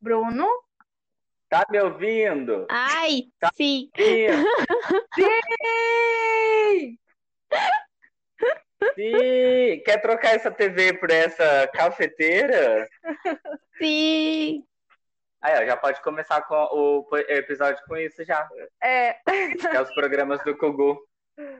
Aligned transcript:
Bruno? 0.00 0.46
Tá 1.48 1.64
me 1.70 1.80
ouvindo? 1.80 2.66
Ai, 2.70 3.22
Tá. 3.40 3.50
sim. 3.54 3.90
Sim! 3.96 4.26
Sim! 5.18 6.98
Sim! 8.94 9.82
Quer 9.84 10.00
trocar 10.00 10.34
essa 10.36 10.50
TV 10.50 10.92
por 10.98 11.10
essa 11.10 11.66
cafeteira? 11.74 12.88
Sim. 13.78 14.64
Aí, 15.40 15.62
ó, 15.62 15.66
já 15.66 15.76
pode 15.76 16.02
começar 16.02 16.42
com 16.42 16.54
o 16.54 17.08
episódio 17.28 17.82
com 17.86 17.96
isso 17.96 18.24
já. 18.24 18.48
É, 18.82 19.18
É 19.72 19.80
os 19.80 19.92
programas 19.94 20.42
do 20.44 20.56
Gugu. 20.56 20.98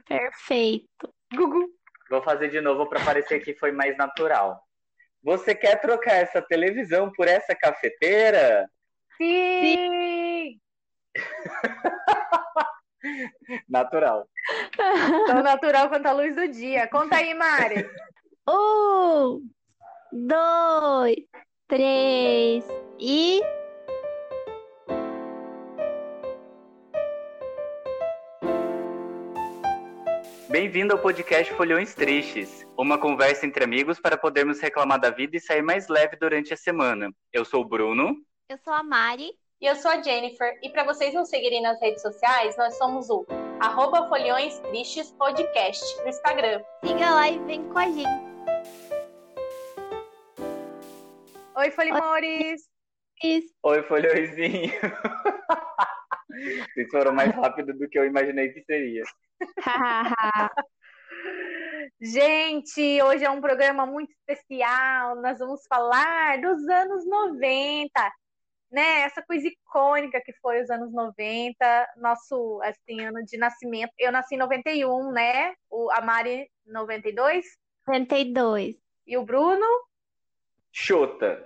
Perfeito. 0.07 1.12
Gugu. 1.34 1.68
Vou 2.11 2.23
fazer 2.23 2.48
de 2.48 2.61
novo 2.61 2.86
para 2.89 3.05
parecer 3.05 3.41
que 3.41 3.55
foi 3.55 3.70
mais 3.73 3.96
natural. 3.96 4.61
Você 5.29 5.55
quer 5.55 5.79
trocar 5.79 6.15
essa 6.15 6.41
televisão 6.41 7.13
por 7.13 7.29
essa 7.29 7.55
cafeteira? 7.55 8.67
Sim! 9.19 10.59
Natural. 13.69 14.27
Tão 15.27 15.43
natural 15.43 15.91
quanto 15.91 16.07
a 16.07 16.13
luz 16.13 16.35
do 16.35 16.49
dia. 16.49 16.89
Conta 16.89 17.17
aí, 17.17 17.35
Mari. 17.35 17.77
Um, 18.50 19.46
dois, 20.11 21.17
três 21.69 22.64
e. 22.99 23.43
Bem-vindo 30.61 30.93
ao 30.93 30.98
podcast 30.98 31.54
Folhões 31.54 31.94
Tristes, 31.94 32.66
uma 32.77 32.98
conversa 32.98 33.47
entre 33.47 33.62
amigos 33.62 34.00
para 34.00 34.19
podermos 34.19 34.58
reclamar 34.58 34.98
da 34.98 35.08
vida 35.08 35.36
e 35.36 35.41
sair 35.41 35.62
mais 35.62 35.86
leve 35.86 36.16
durante 36.16 36.53
a 36.53 36.56
semana. 36.56 37.12
Eu 37.33 37.44
sou 37.44 37.62
o 37.62 37.64
Bruno. 37.64 38.16
Eu 38.48 38.58
sou 38.58 38.72
a 38.72 38.83
Mari. 38.83 39.30
E 39.61 39.66
eu 39.66 39.77
sou 39.77 39.89
a 39.89 40.02
Jennifer, 40.02 40.58
e 40.61 40.69
para 40.70 40.83
vocês 40.83 41.14
nos 41.14 41.28
seguirem 41.28 41.62
nas 41.62 41.80
redes 41.80 42.02
sociais, 42.02 42.56
nós 42.56 42.77
somos 42.77 43.08
o 43.08 43.24
arroba 43.60 44.08
Folhões 44.08 44.58
Tristes 44.58 45.12
Podcast 45.12 45.80
no 46.02 46.08
Instagram. 46.08 46.61
Siga 46.84 47.08
lá 47.08 47.30
e 47.30 47.38
vem 47.44 47.62
com 47.68 47.78
a 47.78 47.86
gente. 47.86 48.27
Oi, 51.55 51.70
Folimores. 51.70 52.62
Isso. 53.22 53.55
Oi, 53.62 53.83
Folhõezinho. 53.84 54.72
Vocês 56.74 56.88
foram 56.90 57.12
mais 57.12 57.33
rápido 57.33 57.72
do 57.74 57.88
que 57.88 57.96
eu 57.96 58.05
imaginei 58.05 58.48
que 58.48 58.64
seria. 58.64 59.05
Gente, 62.00 63.03
hoje 63.03 63.25
é 63.25 63.31
um 63.31 63.41
programa 63.41 63.86
muito 63.86 64.11
especial. 64.12 65.17
Nós 65.17 65.39
vamos 65.39 65.67
falar 65.69 66.41
dos 66.41 66.69
anos 66.69 67.06
90, 67.06 67.91
né? 68.70 69.00
Essa 69.00 69.22
coisa 69.22 69.48
icônica 69.48 70.20
que 70.25 70.33
foi 70.41 70.62
os 70.62 70.70
anos 70.70 70.92
90, 70.92 71.89
nosso 71.97 72.61
assim, 72.62 73.00
ano 73.05 73.25
de 73.25 73.36
nascimento. 73.36 73.92
Eu 73.98 74.12
nasci 74.12 74.34
em 74.34 74.39
91, 74.39 75.12
né? 75.12 75.55
O, 75.70 75.91
a 75.92 76.00
Mari 76.00 76.50
92 76.67 77.45
92. 77.86 78.77
e 79.06 79.17
o 79.17 79.25
Bruno 79.25 79.67
Chuta. 80.70 81.45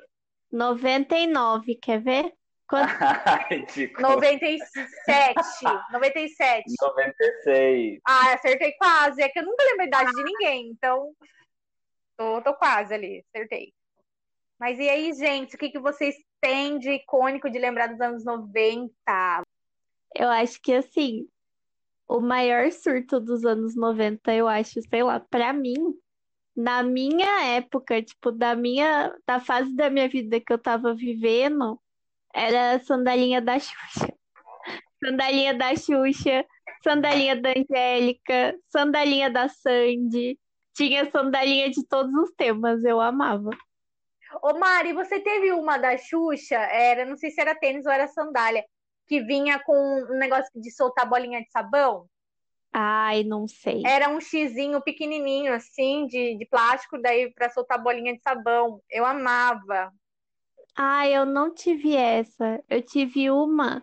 99, 0.51 1.77
quer 1.77 2.01
ver? 2.03 2.33
Quanto? 2.73 2.89
Ridículo. 3.51 4.09
97. 4.09 5.35
97. 5.93 6.65
96. 6.81 8.01
Ah, 8.09 8.33
acertei 8.33 8.73
quase. 8.73 9.21
É 9.21 9.29
que 9.29 9.39
eu 9.41 9.45
nunca 9.45 9.63
lembro 9.63 9.83
a 9.83 9.87
idade 9.87 10.11
de 10.11 10.25
ninguém, 10.25 10.71
então 10.71 11.13
tô, 12.17 12.41
tô 12.41 12.55
quase 12.55 12.95
ali, 12.95 13.23
acertei. 13.29 13.75
Mas 14.59 14.79
e 14.79 14.89
aí, 14.89 15.13
gente, 15.13 15.55
o 15.55 15.59
que, 15.59 15.69
que 15.69 15.79
vocês 15.79 16.15
têm 16.41 16.79
de 16.79 16.93
icônico 16.93 17.51
de 17.51 17.59
lembrar 17.59 17.89
dos 17.89 18.01
anos 18.01 18.25
90? 18.25 18.91
Eu 20.15 20.31
acho 20.31 20.59
que 20.63 20.73
assim, 20.73 21.29
o 22.09 22.21
maior 22.21 22.73
surto 22.73 23.21
dos 23.21 23.45
anos 23.45 23.77
90, 23.77 24.33
eu 24.33 24.49
acho, 24.49 24.81
sei 24.89 25.03
lá, 25.03 25.21
pra 25.21 25.53
mim, 25.53 25.75
na 26.57 26.83
minha 26.83 27.45
época, 27.55 28.03
tipo, 28.03 28.33
da 28.33 28.55
minha, 28.55 29.15
da 29.27 29.41
fase 29.41 29.75
da 29.75 29.91
minha 29.91 30.09
vida 30.09 30.41
que 30.41 30.53
eu 30.53 30.59
tava 30.59 30.95
vivendo, 30.95 31.79
era 32.33 32.79
sandalinha 32.85 33.41
da 33.41 33.59
Xuxa. 33.59 34.13
Sandalinha 35.05 35.55
da 35.55 35.75
Xuxa, 35.75 36.45
sandalinha 36.83 37.37
da 37.37 37.51
Angélica, 37.51 38.57
sandalinha 38.69 39.31
da 39.31 39.49
Sandy. 39.49 40.39
Tinha 40.75 41.11
sandalinha 41.11 41.71
de 41.71 41.87
todos 41.87 42.15
os 42.15 42.31
temas, 42.33 42.83
eu 42.85 43.01
amava. 43.01 43.51
Ô, 44.43 44.59
Mari, 44.59 44.93
você 44.93 45.21
teve 45.21 45.53
uma 45.53 45.77
da 45.77 45.97
Xuxa, 45.99 46.57
era, 46.57 47.05
não 47.05 47.17
sei 47.17 47.31
se 47.31 47.41
era 47.41 47.55
tênis 47.55 47.85
ou 47.85 47.93
era 47.93 48.09
sandália, 48.09 48.65
que 49.07 49.21
vinha 49.21 49.59
com 49.59 49.75
um 50.11 50.19
negócio 50.19 50.51
de 50.55 50.71
soltar 50.71 51.07
bolinha 51.09 51.43
de 51.43 51.51
sabão? 51.51 52.07
Ai, 52.73 53.23
não 53.25 53.47
sei. 53.47 53.83
Era 53.85 54.09
um 54.09 54.19
xizinho 54.19 54.81
pequenininho, 54.81 55.53
assim, 55.53 56.07
de, 56.07 56.39
de 56.39 56.47
plástico, 56.47 56.97
daí 57.03 57.31
pra 57.35 57.51
soltar 57.51 57.83
bolinha 57.83 58.15
de 58.15 58.23
sabão. 58.23 58.81
Eu 58.89 59.05
amava. 59.05 59.93
Ai, 60.77 61.15
eu 61.17 61.25
não 61.27 61.53
tive 61.55 61.95
essa. 61.97 62.63
Eu 62.69 62.83
tive 62.83 63.31
uma. 63.31 63.83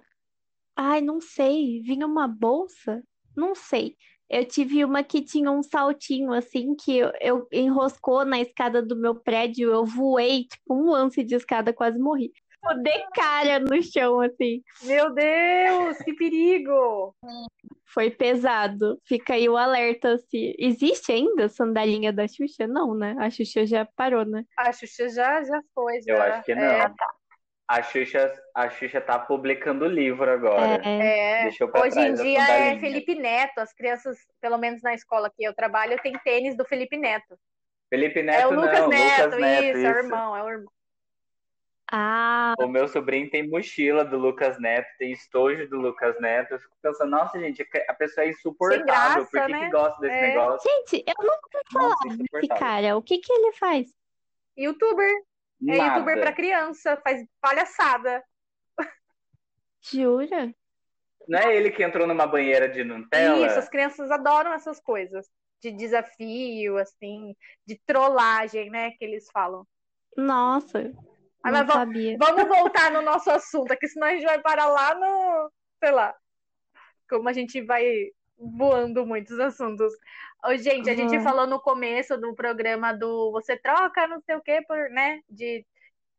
Ai, 0.76 1.02
não 1.02 1.22
sei. 1.22 1.82
Vinha 1.82 2.06
uma 2.08 2.28
bolsa? 2.28 3.04
Não 3.38 3.56
sei. 3.56 3.98
Eu 4.30 4.46
tive 4.48 4.86
uma 4.86 5.04
que 5.04 5.22
tinha 5.24 5.52
um 5.52 5.64
saltinho 5.64 6.34
assim 6.34 6.76
que 6.76 6.98
eu, 6.98 7.12
eu 7.22 7.48
enroscou 7.52 8.26
na 8.26 8.40
escada 8.42 8.82
do 8.84 8.96
meu 8.98 9.16
prédio. 9.16 9.72
Eu 9.72 9.86
voei, 9.86 10.46
tipo, 10.46 10.76
um 10.76 10.92
lance 10.92 11.24
de 11.24 11.36
escada, 11.36 11.74
quase 11.74 12.00
morri. 12.00 12.32
Eu 12.70 12.84
dei 12.84 13.04
cara 13.14 13.60
no 13.60 13.82
chão, 13.82 14.20
assim. 14.20 14.62
Meu 14.84 15.14
Deus, 15.14 15.98
que 16.00 16.14
perigo! 16.14 17.16
Foi 17.86 18.12
pesado. 18.12 19.00
Fica 19.06 19.34
aí 19.34 19.48
o 19.48 19.58
alerta, 19.58 20.14
assim. 20.14 20.54
Existe 20.60 21.12
ainda 21.12 21.46
a 21.46 21.50
sandalinha 21.50 22.12
da 22.12 22.28
Xuxa? 22.28 22.68
Não, 22.68 22.94
né? 22.94 23.16
A 23.18 23.30
Xuxa 23.30 23.66
já 23.66 23.88
parou, 23.96 24.26
né? 24.26 24.44
A 24.58 24.72
Xuxa 24.72 25.10
já, 25.10 25.44
já 25.44 25.60
foi, 25.74 26.02
já. 26.02 26.14
Eu 26.14 26.22
acho 26.22 26.44
que 26.44 26.54
não. 26.54 26.64
É, 26.64 26.94
A 27.68 27.82
Xuxa, 27.82 28.34
a 28.54 28.70
Xuxa 28.70 29.02
tá 29.02 29.18
publicando 29.18 29.88
livro 29.88 30.30
agora. 30.30 30.82
É. 30.86 31.40
É, 31.40 31.44
Deixou 31.44 31.70
pra 31.70 31.82
hoje 31.82 32.00
em 32.00 32.14
dia 32.14 32.42
é. 32.42 32.80
Felipe 32.80 33.16
Neto. 33.16 33.60
As 33.60 33.74
crianças, 33.74 34.18
pelo 34.42 34.58
menos 34.58 34.82
na 34.82 34.94
escola 34.94 35.32
que 35.36 35.44
eu 35.44 35.54
trabalho, 35.54 35.98
tem 36.04 36.14
tênis 36.24 36.56
do 36.56 36.66
Felipe 36.66 36.98
Neto. 36.98 37.38
Felipe 37.90 38.20
É 38.20 38.24
Neto 38.24 38.50
o 38.50 38.56
Lucas 38.56 38.80
não, 38.82 38.90
Neto, 38.90 39.24
Lucas 39.26 39.40
Neto, 39.40 39.64
isso, 39.64 39.88
é 39.88 39.90
o 39.90 39.92
isso. 39.92 40.06
irmão, 40.06 40.38
é 40.38 40.44
o 40.44 40.50
irmão. 40.50 40.72
Ah, 41.92 42.54
O 42.60 42.68
meu 42.68 42.88
sobrinho 42.88 43.30
tem 43.32 43.48
mochila 43.50 44.06
do 44.06 44.18
Lucas 44.18 44.60
Neto, 44.60 44.88
tem 45.00 45.12
estojo 45.12 45.68
do 45.70 45.78
Lucas 45.78 46.20
Neto. 46.22 46.54
Eu 46.54 46.60
fico 46.60 46.76
pensando, 46.82 47.10
nossa, 47.10 47.40
gente, 47.40 47.68
a 47.88 47.94
pessoa 47.96 48.26
é 48.26 48.30
insuportável. 48.30 48.86
graça, 48.86 49.26
Por 49.32 49.46
que, 49.46 49.52
né? 49.52 49.66
que 49.66 49.72
gosta 49.72 50.00
desse 50.02 50.14
É. 50.16 50.28
negócio? 50.30 50.70
gente, 50.72 51.04
eu 51.08 51.16
nunca 51.26 51.50
ouvi 51.58 51.66
falar 51.74 51.90
Nossa, 51.90 52.18
desse 52.32 52.48
cara. 52.48 52.98
O 52.98 53.02
que 53.02 53.18
que 53.18 53.32
ele 53.34 53.54
faz? 53.54 53.88
Youtuber. 54.58 55.10
É 55.68 55.78
Nada. 55.78 55.94
youtuber 55.96 56.20
pra 56.20 56.32
criança, 56.34 56.96
faz 57.04 57.26
palhaçada. 57.42 58.24
Jura? 59.82 60.54
Não 61.28 61.40
é 61.40 61.56
ele 61.56 61.72
que 61.72 61.84
entrou 61.84 62.08
numa 62.08 62.26
banheira 62.28 62.68
de 62.70 62.84
Nutella? 62.84 63.46
Isso, 63.48 63.60
as 63.60 63.70
crianças 63.70 64.10
adoram 64.12 64.54
essas 64.54 64.80
coisas. 64.80 65.28
De 65.62 65.72
desafio, 65.72 66.78
assim, 66.78 67.36
de 67.66 67.78
trollagem, 67.86 68.70
né? 68.70 68.92
Que 68.92 69.04
eles 69.06 69.30
falam. 69.32 69.66
Nossa, 70.16 70.92
não 71.46 71.52
mas 71.52 71.68
vamos- 71.68 71.74
sabia. 71.74 72.18
Vamos 72.20 72.48
voltar 72.48 72.92
no 72.92 73.02
nosso 73.02 73.30
assunto 73.32 73.72
aqui, 73.72 73.88
senão 73.88 74.08
a 74.08 74.12
gente 74.12 74.26
vai 74.26 74.40
parar 74.42 74.68
lá 74.68 74.96
no. 74.96 75.52
Sei 75.84 75.92
lá. 75.92 76.16
Como 77.10 77.28
a 77.30 77.34
gente 77.34 77.62
vai 77.62 78.12
voando 78.38 79.06
muitos 79.06 79.40
assuntos. 79.40 79.94
Ô, 80.46 80.56
gente, 80.56 80.90
a 80.90 80.96
gente 80.96 81.18
Uhum. 81.18 81.24
falou 81.24 81.46
no 81.48 81.60
começo 81.60 82.18
do 82.18 82.34
programa 82.36 82.94
do 82.94 83.32
Você 83.32 83.58
troca 83.58 84.08
não 84.08 84.22
sei 84.22 84.36
o 84.36 84.42
que 84.42 84.62
por, 84.64 84.90
né? 84.90 85.22
De. 85.30 85.66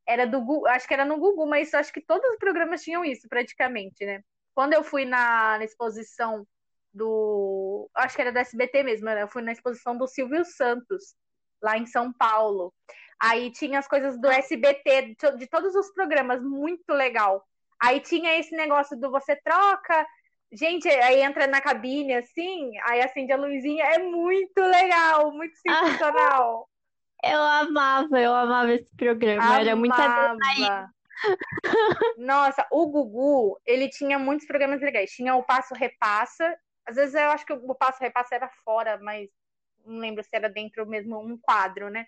Era 0.07 0.27
do 0.27 0.41
Google, 0.41 0.67
acho 0.69 0.89
que 0.89 0.95
era 0.95 1.05
no 1.05 1.19
Google, 1.19 1.47
mas 1.47 1.73
acho 1.73 1.93
que 1.93 2.01
todos 2.01 2.29
os 2.31 2.37
programas 2.39 2.83
tinham 2.83 3.05
isso 3.05 3.29
praticamente, 3.29 4.05
né? 4.05 4.23
Quando 4.55 4.73
eu 4.73 4.83
fui 4.83 5.05
na, 5.05 5.57
na 5.59 5.65
exposição 5.65 6.45
do. 6.93 7.89
Acho 7.95 8.17
que 8.17 8.23
era 8.23 8.33
do 8.33 8.39
SBT 8.39 8.83
mesmo, 8.83 9.07
né? 9.07 9.23
Eu 9.23 9.29
fui 9.29 9.43
na 9.43 9.53
exposição 9.53 9.97
do 9.97 10.07
Silvio 10.09 10.45
Santos, 10.45 11.15
lá 11.63 11.79
em 11.79 11.87
São 11.87 12.13
Paulo. 12.13 12.73
Aí 13.21 13.51
tinha 13.53 13.79
as 13.79 13.87
coisas 13.87 14.19
do 14.19 14.29
SBT, 14.31 15.03
de 15.03 15.15
to- 15.15 15.37
de 15.37 15.47
todos 15.47 15.75
os 15.75 15.93
programas, 15.93 16.43
muito 16.43 16.93
legal. 16.93 17.45
Aí 17.79 18.01
tinha 18.01 18.39
esse 18.39 18.55
negócio 18.57 18.99
do 18.99 19.11
você 19.11 19.37
troca. 19.37 20.07
Gente, 20.53 20.89
aí 20.89 21.21
entra 21.21 21.47
na 21.47 21.61
cabine 21.61 22.15
assim, 22.15 22.73
aí 22.85 23.01
acende 23.03 23.33
a 23.33 23.37
luzinha. 23.37 23.85
É 23.85 23.99
muito 23.99 24.59
legal, 24.61 25.33
muito 25.33 25.55
sensacional. 25.59 26.69
Eu 27.23 27.39
amava, 27.39 28.19
eu 28.19 28.35
amava 28.35 28.73
esse 28.73 28.89
programa. 28.97 29.61
Era 29.61 29.77
muita 29.77 30.03
Amava. 30.03 30.91
Nossa, 32.17 32.67
o 32.71 32.87
Gugu, 32.87 33.61
ele 33.67 33.91
tinha 33.91 34.19
muitos 34.19 34.47
programas 34.47 34.81
legais. 34.81 35.11
Tinha 35.11 35.35
o 35.35 35.43
Passo 35.43 35.75
Repassa. 35.75 36.57
Às 36.87 36.97
vezes 36.97 37.15
eu 37.15 37.31
acho 37.31 37.45
que 37.45 37.53
o 37.53 37.75
Passo 37.75 37.99
Repassa 38.01 38.35
era 38.35 38.49
fora, 38.65 38.99
mas 39.03 39.29
não 39.85 39.99
lembro 39.99 40.23
se 40.25 40.31
era 40.33 40.49
dentro 40.49 40.87
mesmo 40.87 41.19
um 41.21 41.39
quadro, 41.39 41.91
né? 41.91 42.07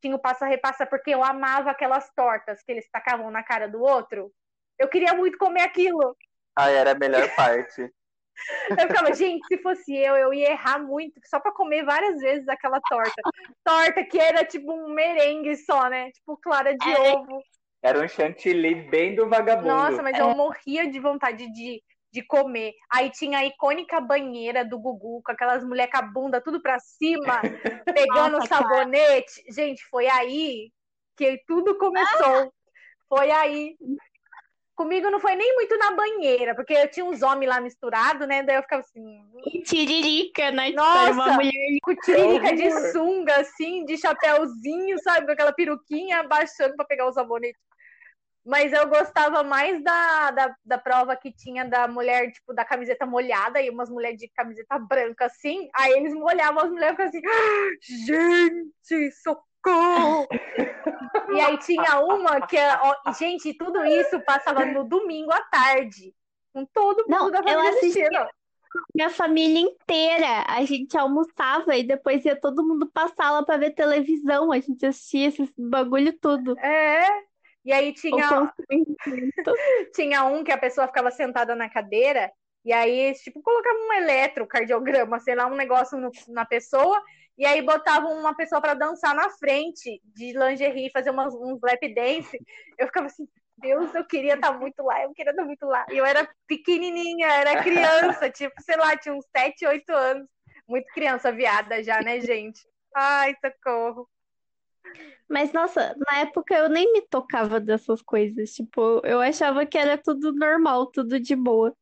Tinha 0.00 0.14
o 0.14 0.18
passa-repassa, 0.18 0.86
porque 0.86 1.10
eu 1.10 1.22
amava 1.22 1.70
aquelas 1.70 2.10
tortas 2.14 2.62
que 2.62 2.72
eles 2.72 2.88
tacavam 2.90 3.30
na 3.30 3.42
cara 3.42 3.68
do 3.68 3.80
outro. 3.80 4.32
Eu 4.78 4.88
queria 4.88 5.14
muito 5.14 5.38
comer 5.38 5.62
aquilo. 5.62 6.16
Ah, 6.56 6.70
era 6.70 6.92
a 6.92 6.98
melhor 6.98 7.34
parte. 7.34 7.90
Eu 8.84 8.88
ficava, 8.88 9.14
gente, 9.14 9.46
se 9.46 9.58
fosse 9.58 9.94
eu, 9.94 10.16
eu 10.16 10.34
ia 10.34 10.50
errar 10.50 10.80
muito, 10.80 11.20
só 11.24 11.38
pra 11.38 11.52
comer 11.52 11.84
várias 11.84 12.18
vezes 12.20 12.48
aquela 12.48 12.80
torta. 12.80 13.22
Torta 13.62 14.04
que 14.04 14.18
era 14.18 14.44
tipo 14.44 14.72
um 14.72 14.88
merengue 14.92 15.54
só, 15.56 15.88
né? 15.88 16.10
Tipo 16.10 16.36
clara 16.38 16.76
de 16.76 16.88
É. 16.90 17.12
ovo. 17.12 17.40
Era 17.80 18.00
um 18.00 18.08
chantilly 18.08 18.74
bem 18.88 19.14
do 19.14 19.28
vagabundo. 19.28 19.68
Nossa, 19.68 20.02
mas 20.02 20.18
eu 20.18 20.34
morria 20.34 20.90
de 20.90 20.98
vontade 20.98 21.48
de, 21.52 21.80
de 22.14 22.22
comer. 22.22 22.72
Aí 22.88 23.10
tinha 23.10 23.40
a 23.40 23.44
icônica 23.44 24.00
banheira 24.00 24.64
do 24.64 24.78
Gugu, 24.78 25.20
com 25.24 25.32
aquelas 25.32 25.64
mulheres 25.64 25.90
com 25.90 25.98
a 25.98 26.02
bunda 26.02 26.40
tudo 26.40 26.62
pra 26.62 26.78
cima, 26.78 27.40
pegando 27.84 28.38
Nossa, 28.38 28.46
sabonete. 28.46 29.42
Gente, 29.48 29.84
foi 29.86 30.06
aí 30.06 30.70
que 31.16 31.42
tudo 31.44 31.76
começou. 31.76 32.52
Foi 33.08 33.32
aí. 33.32 33.76
Comigo 34.76 35.10
não 35.10 35.20
foi 35.20 35.34
nem 35.34 35.54
muito 35.54 35.76
na 35.76 35.92
banheira, 35.92 36.54
porque 36.54 36.72
eu 36.72 36.88
tinha 36.88 37.04
uns 37.04 37.22
homens 37.22 37.48
lá 37.48 37.60
misturados, 37.60 38.26
né? 38.28 38.42
Daí 38.44 38.56
eu 38.56 38.62
ficava 38.62 38.80
assim, 38.80 39.20
E 39.46 39.62
tiririca, 39.62 40.50
né? 40.52 40.66
Tipo, 40.66 40.82
Nossa! 40.82 41.12
uma 41.12 41.32
mulher 41.34 41.78
com 41.82 41.94
tiririca 41.96 42.54
de 42.54 42.92
sunga, 42.92 43.36
assim, 43.40 43.84
de 43.84 43.96
chapéuzinho, 43.96 44.98
sabe? 45.02 45.26
Com 45.26 45.32
aquela 45.32 45.52
peruquinha 45.52 46.20
abaixando 46.20 46.76
pra 46.76 46.84
pegar 46.84 47.06
o 47.06 47.12
sabonete. 47.12 47.58
Mas 48.44 48.72
eu 48.72 48.86
gostava 48.88 49.42
mais 49.42 49.82
da, 49.82 50.30
da, 50.30 50.56
da 50.64 50.78
prova 50.78 51.16
que 51.16 51.32
tinha 51.32 51.64
da 51.64 51.88
mulher, 51.88 52.30
tipo, 52.30 52.52
da 52.52 52.64
camiseta 52.64 53.06
molhada 53.06 53.60
e 53.62 53.70
umas 53.70 53.88
mulheres 53.88 54.18
de 54.18 54.28
camiseta 54.28 54.78
branca, 54.78 55.24
assim. 55.26 55.68
Aí 55.74 55.92
eles 55.92 56.12
molhavam 56.12 56.62
as 56.64 56.70
mulheres 56.70 56.98
e 56.98 57.02
assim, 57.02 57.20
"Ah, 57.26 57.70
gente, 57.80 59.10
socorro! 59.12 60.26
e 61.34 61.40
aí 61.40 61.56
tinha 61.58 62.00
uma 62.00 62.46
que, 62.46 62.56
ó, 62.58 63.12
gente, 63.12 63.54
tudo 63.54 63.84
isso 63.84 64.20
passava 64.24 64.64
no 64.66 64.84
domingo 64.84 65.32
à 65.32 65.40
tarde. 65.40 66.14
Com 66.52 66.66
todo 66.66 66.98
mundo 66.98 67.08
Não, 67.08 67.30
da 67.30 67.42
família 67.42 67.70
assisti- 67.70 68.02
assistindo. 68.02 68.28
minha 68.94 69.08
família 69.10 69.60
inteira. 69.60 70.44
A 70.48 70.64
gente 70.64 70.96
almoçava 70.98 71.76
e 71.76 71.82
depois 71.82 72.24
ia 72.24 72.38
todo 72.38 72.62
mundo 72.66 72.90
pra 72.92 73.08
sala 73.08 73.44
pra 73.44 73.56
ver 73.56 73.70
televisão. 73.70 74.52
A 74.52 74.60
gente 74.60 74.84
assistia 74.84 75.28
esses 75.28 75.50
bagulho 75.56 76.12
tudo. 76.20 76.56
É. 76.58 77.08
E 77.64 77.72
aí 77.72 77.92
tinha, 77.94 78.52
tinha 79.94 80.24
um 80.24 80.44
que 80.44 80.52
a 80.52 80.58
pessoa 80.58 80.86
ficava 80.86 81.10
sentada 81.10 81.54
na 81.54 81.68
cadeira 81.68 82.30
e 82.64 82.72
aí, 82.72 83.12
tipo, 83.14 83.42
colocava 83.42 83.78
um 83.78 83.92
eletrocardiograma, 83.92 85.20
sei 85.20 85.34
lá, 85.34 85.46
um 85.46 85.54
negócio 85.54 85.98
no- 85.98 86.10
na 86.28 86.46
pessoa, 86.46 87.02
e 87.36 87.44
aí 87.44 87.60
botavam 87.60 88.12
uma 88.18 88.34
pessoa 88.34 88.60
pra 88.60 88.72
dançar 88.72 89.14
na 89.14 89.28
frente 89.30 90.00
de 90.02 90.32
lingerie, 90.32 90.90
fazer 90.90 91.10
umas, 91.10 91.34
uns 91.34 91.60
lap 91.62 91.94
dance. 91.94 92.38
Eu 92.78 92.86
ficava 92.86 93.06
assim, 93.06 93.28
Deus, 93.58 93.94
eu 93.94 94.06
queria 94.06 94.34
estar 94.34 94.52
muito 94.58 94.82
lá, 94.82 95.02
eu 95.02 95.12
queria 95.12 95.30
estar 95.32 95.44
muito 95.44 95.66
lá. 95.66 95.84
E 95.90 95.98
eu 95.98 96.06
era 96.06 96.26
pequenininha, 96.46 97.28
era 97.28 97.62
criança, 97.62 98.30
tipo, 98.32 98.54
sei 98.62 98.76
lá, 98.76 98.96
tinha 98.96 99.14
uns 99.14 99.26
7, 99.36 99.66
8 99.66 99.90
anos. 99.90 100.26
Muito 100.66 100.86
criança 100.94 101.30
viada 101.30 101.82
já, 101.82 102.00
né, 102.00 102.18
gente? 102.20 102.60
Ai, 102.96 103.34
socorro. 103.44 104.08
Mas, 105.28 105.52
nossa, 105.52 105.94
na 106.06 106.20
época 106.20 106.54
eu 106.54 106.68
nem 106.68 106.92
me 106.92 107.00
tocava 107.02 107.58
dessas 107.58 108.02
coisas. 108.02 108.52
Tipo, 108.52 109.00
eu 109.04 109.20
achava 109.20 109.64
que 109.64 109.78
era 109.78 109.96
tudo 109.96 110.32
normal, 110.32 110.86
tudo 110.86 111.18
de 111.18 111.34
boa. 111.34 111.74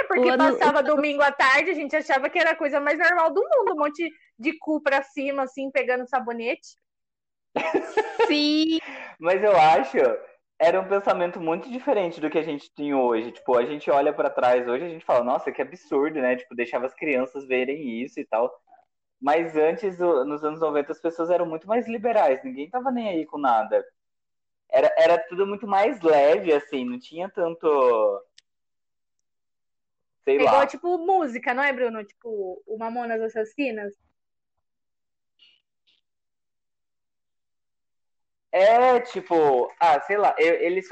É 0.00 0.04
porque 0.04 0.28
ano- 0.28 0.38
passava 0.58 0.82
domingo 0.82 1.22
à 1.22 1.32
tarde, 1.32 1.70
a 1.70 1.74
gente 1.74 1.94
achava 1.96 2.28
que 2.28 2.38
era 2.38 2.50
a 2.50 2.56
coisa 2.56 2.80
mais 2.80 2.98
normal 2.98 3.32
do 3.32 3.40
mundo, 3.42 3.72
um 3.72 3.78
monte 3.78 4.10
de 4.38 4.58
cu 4.58 4.82
pra 4.82 5.02
cima, 5.02 5.44
assim, 5.44 5.70
pegando 5.70 6.06
sabonete. 6.08 6.76
Sim, 8.26 8.78
Mas 9.18 9.42
eu 9.42 9.56
acho 9.56 9.96
era 10.60 10.80
um 10.80 10.88
pensamento 10.88 11.40
muito 11.40 11.70
diferente 11.70 12.20
do 12.20 12.28
que 12.28 12.38
a 12.38 12.42
gente 12.42 12.72
tem 12.74 12.92
hoje. 12.92 13.30
Tipo, 13.32 13.56
a 13.56 13.64
gente 13.64 13.90
olha 13.90 14.12
pra 14.12 14.28
trás 14.28 14.66
hoje 14.66 14.84
a 14.84 14.88
gente 14.88 15.04
fala, 15.04 15.24
nossa, 15.24 15.52
que 15.52 15.62
absurdo, 15.62 16.20
né? 16.20 16.34
Tipo, 16.36 16.54
deixava 16.54 16.86
as 16.86 16.94
crianças 16.94 17.46
verem 17.46 18.02
isso 18.02 18.18
e 18.18 18.24
tal. 18.24 18.52
Mas 19.20 19.56
antes, 19.56 19.98
nos 19.98 20.44
anos 20.44 20.60
90, 20.60 20.92
as 20.92 21.00
pessoas 21.00 21.28
eram 21.30 21.44
muito 21.46 21.66
mais 21.66 21.88
liberais, 21.88 22.42
ninguém 22.44 22.70
tava 22.70 22.90
nem 22.90 23.08
aí 23.08 23.26
com 23.26 23.38
nada. 23.38 23.84
Era, 24.70 24.94
era 24.98 25.18
tudo 25.28 25.46
muito 25.46 25.66
mais 25.66 26.00
leve, 26.02 26.52
assim, 26.52 26.84
não 26.84 26.98
tinha 26.98 27.28
tanto. 27.28 27.66
Sei 30.24 30.36
É 30.36 30.40
igual, 30.40 30.54
lá. 30.56 30.66
tipo, 30.66 30.98
música, 30.98 31.54
não 31.54 31.62
é, 31.62 31.72
Bruno? 31.72 32.04
Tipo, 32.04 32.62
o 32.66 32.78
Mamonas 32.78 33.20
Assassinas. 33.22 33.94
É, 38.52 39.00
tipo, 39.00 39.70
ah, 39.80 40.00
sei 40.00 40.16
lá, 40.16 40.34
eles 40.38 40.86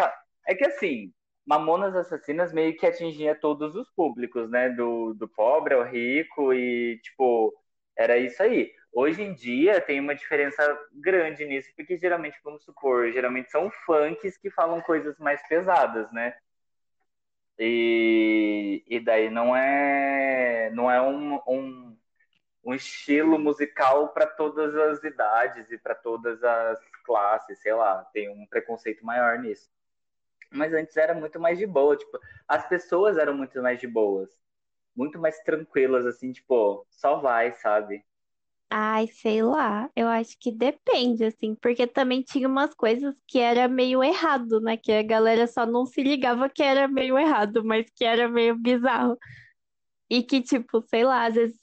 É 0.47 0.55
que 0.55 0.65
assim, 0.65 1.13
Mamonas 1.47 1.95
Assassinas 1.95 2.53
meio 2.53 2.77
que 2.77 2.87
atingia 2.87 3.39
todos 3.39 3.75
os 3.77 3.89
públicos, 3.91 4.51
né? 4.51 4.71
Do, 4.71 5.15
do 5.15 5.29
pobre 5.29 5.75
ao 5.75 5.85
rico 5.85 6.53
e, 6.53 6.99
tipo, 7.03 7.55
era 7.97 8.19
isso 8.19 8.43
aí. 8.43 8.73
Hoje 8.93 9.23
em 9.23 9.35
dia 9.35 9.81
tem 9.81 10.01
uma 10.01 10.15
diferença 10.15 10.63
grande 10.93 11.45
nisso, 11.45 11.71
porque 11.77 11.99
geralmente, 11.99 12.39
vamos 12.43 12.65
supor, 12.65 13.11
geralmente 13.13 13.51
são 13.51 13.71
funks 13.71 14.37
que 14.39 14.51
falam 14.51 14.81
coisas 14.81 15.19
mais 15.19 15.47
pesadas, 15.49 16.11
né? 16.13 16.35
E, 17.59 18.85
e 18.87 19.01
daí 19.01 19.31
não 19.31 19.57
é, 19.57 20.71
não 20.73 20.91
é 20.91 21.01
um, 21.01 21.41
um, 21.47 21.97
um 22.65 22.75
estilo 22.75 23.39
musical 23.39 24.09
para 24.11 24.27
todas 24.27 24.75
as 24.77 25.03
idades 25.05 25.71
e 25.71 25.79
para 25.79 25.95
todas 25.95 26.43
as 26.43 26.79
classes, 27.05 27.59
sei 27.61 27.73
lá, 27.75 28.05
tem 28.13 28.29
um 28.29 28.47
preconceito 28.47 29.05
maior 29.05 29.39
nisso. 29.39 29.71
Mas 30.51 30.73
antes 30.75 30.97
era 30.97 31.15
muito 31.15 31.41
mais 31.41 31.59
de 31.59 31.67
boa, 31.67 31.97
tipo, 31.97 32.19
as 32.49 32.67
pessoas 32.69 33.17
eram 33.19 33.35
muito 33.35 33.61
mais 33.63 33.81
de 33.81 33.87
boas, 33.87 34.31
muito 34.97 35.19
mais 35.19 35.39
tranquilas, 35.41 36.07
assim, 36.07 36.33
tipo, 36.33 36.87
só 36.91 37.21
vai, 37.21 37.55
sabe? 37.57 38.05
ai, 38.71 39.07
sei 39.09 39.43
lá. 39.43 39.91
Eu 39.97 40.09
acho 40.09 40.37
que 40.39 40.51
depende, 40.53 41.25
assim, 41.25 41.55
porque 41.55 41.87
também 41.87 42.23
tinha 42.23 42.49
umas 42.49 42.75
coisas 42.75 43.15
que 43.27 43.39
era 43.39 43.69
meio 43.69 44.03
errado, 44.03 44.61
né? 44.61 44.77
Que 44.77 44.93
a 44.93 45.03
galera 45.03 45.47
só 45.47 45.67
não 45.67 45.87
se 45.87 46.03
ligava 46.03 46.49
que 46.49 46.63
era 46.63 46.89
meio 46.89 47.19
errado, 47.19 47.65
mas 47.65 47.87
que 47.95 48.05
era 48.05 48.29
meio 48.29 48.57
bizarro. 48.57 49.17
E 50.11 50.23
que, 50.23 50.43
tipo, 50.43 50.83
sei 50.89 51.05
lá, 51.05 51.27
às 51.27 51.35
vezes 51.35 51.59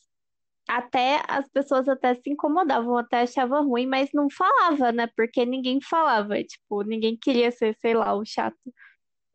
até 0.70 1.22
as 1.28 1.50
pessoas 1.50 1.90
até 1.90 2.16
se 2.16 2.30
incomodavam, 2.32 2.98
até 2.98 3.22
achavam 3.22 3.68
ruim, 3.68 3.88
mas 3.88 4.10
não 4.14 4.30
falava, 4.32 4.92
né? 4.92 5.08
Porque 5.16 5.46
ninguém 5.46 5.80
falava, 5.82 6.44
tipo, 6.44 6.84
ninguém 6.84 7.18
queria 7.18 7.52
ser, 7.52 7.76
sei 7.82 7.94
lá, 7.96 8.14
o 8.16 8.26
chato. 8.26 8.58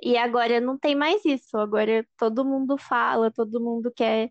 E 0.00 0.16
agora 0.16 0.60
não 0.60 0.78
tem 0.78 0.94
mais 0.94 1.24
isso. 1.24 1.56
Agora 1.58 2.06
todo 2.16 2.44
mundo 2.44 2.78
fala, 2.78 3.30
todo 3.30 3.60
mundo 3.60 3.92
quer 3.94 4.30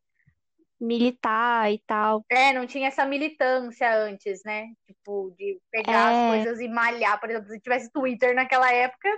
militar 0.80 1.72
e 1.72 1.80
tal. 1.86 2.24
É, 2.30 2.54
não 2.54 2.66
tinha 2.68 2.88
essa 2.88 3.06
militância 3.06 3.94
antes, 3.96 4.44
né? 4.46 4.68
Tipo, 4.86 5.34
de 5.38 5.60
pegar 5.72 6.14
É. 6.14 6.30
as 6.30 6.36
coisas 6.36 6.60
e 6.62 6.68
malhar. 6.68 7.20
Por 7.20 7.30
exemplo, 7.30 7.50
se 7.50 7.60
tivesse 7.60 7.92
Twitter 7.92 8.36
naquela 8.36 8.72
época, 8.72 9.10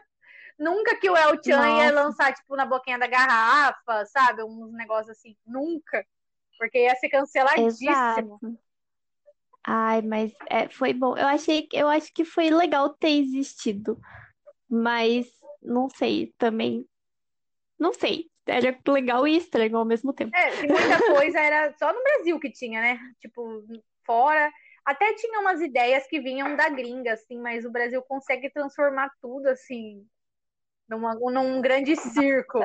nunca 0.58 0.96
que 0.96 1.10
o 1.10 1.18
El 1.18 1.42
Chan 1.44 1.68
ia 1.80 1.92
lançar, 1.92 2.34
tipo, 2.34 2.56
na 2.56 2.66
boquinha 2.66 2.98
da 2.98 3.08
garrafa, 3.08 4.06
sabe? 4.06 4.44
Uns 4.44 4.72
negócios 4.74 5.10
assim. 5.18 5.36
Nunca. 5.46 6.06
Porque 6.58 6.80
ia 6.80 6.96
ser 6.96 7.10
canceladíssimo. 7.10 7.92
Exato. 7.92 8.40
Ai, 9.68 10.02
mas 10.02 10.34
é, 10.50 10.68
foi 10.70 10.94
bom. 10.94 11.18
Eu 11.18 11.28
achei, 11.28 11.68
eu 11.74 11.88
acho 11.90 12.12
que 12.14 12.24
foi 12.24 12.50
legal 12.50 12.90
ter 12.90 13.10
existido, 13.10 14.00
mas 14.70 15.28
não 15.62 15.90
sei 15.90 16.34
também. 16.38 16.88
Não 17.78 17.94
sei. 17.94 18.30
Era 18.46 18.78
legal 18.88 19.28
e 19.28 19.38
estranho 19.38 19.78
ao 19.78 19.86
mesmo 19.86 20.12
tempo. 20.12 20.36
É, 20.36 20.68
muita 20.68 20.68
coisa 21.14 21.40
era 21.40 21.74
só 21.78 21.94
no 21.94 22.04
Brasil 22.04 22.40
que 22.40 22.52
tinha, 22.52 22.82
né? 22.82 23.00
Tipo, 23.20 23.64
fora. 24.06 24.52
Até 24.84 25.14
tinha 25.14 25.40
umas 25.40 25.62
ideias 25.62 26.08
que 26.08 26.20
vinham 26.20 26.56
da 26.56 26.68
gringa, 26.70 27.14
assim, 27.14 27.40
mas 27.40 27.64
o 27.64 27.72
Brasil 27.72 28.02
consegue 28.02 28.50
transformar 28.50 29.12
tudo, 29.22 29.48
assim, 29.48 30.04
numa, 30.90 31.14
num 31.14 31.62
grande 31.62 31.96
circo. 31.96 32.60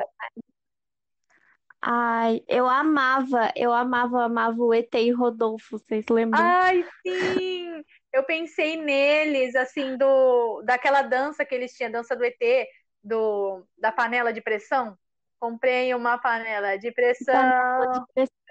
Ai, 1.87 2.43
eu 2.47 2.67
amava, 2.67 3.53
eu 3.55 3.71
amava, 3.71 4.23
amava 4.23 4.59
o 4.59 4.73
ET 4.73 4.91
e 4.95 5.11
Rodolfo, 5.11 5.77
vocês 5.77 6.03
lembram? 6.09 6.41
Ai, 6.41 6.83
sim! 7.05 7.83
Eu 8.11 8.23
pensei 8.23 8.75
neles, 8.75 9.55
assim, 9.55 9.95
do 9.95 10.63
daquela 10.63 11.03
dança 11.03 11.45
que 11.45 11.53
eles 11.53 11.73
tinham, 11.73 11.91
dança 11.91 12.15
do 12.15 12.25
ET, 12.25 12.67
do, 13.05 13.63
da 13.77 13.91
panela 13.91 14.33
de 14.33 14.41
pressão. 14.41 14.97
Comprei 15.39 15.93
uma 15.93 16.17
panela 16.17 16.75
de 16.77 16.91
pressão 16.91 17.35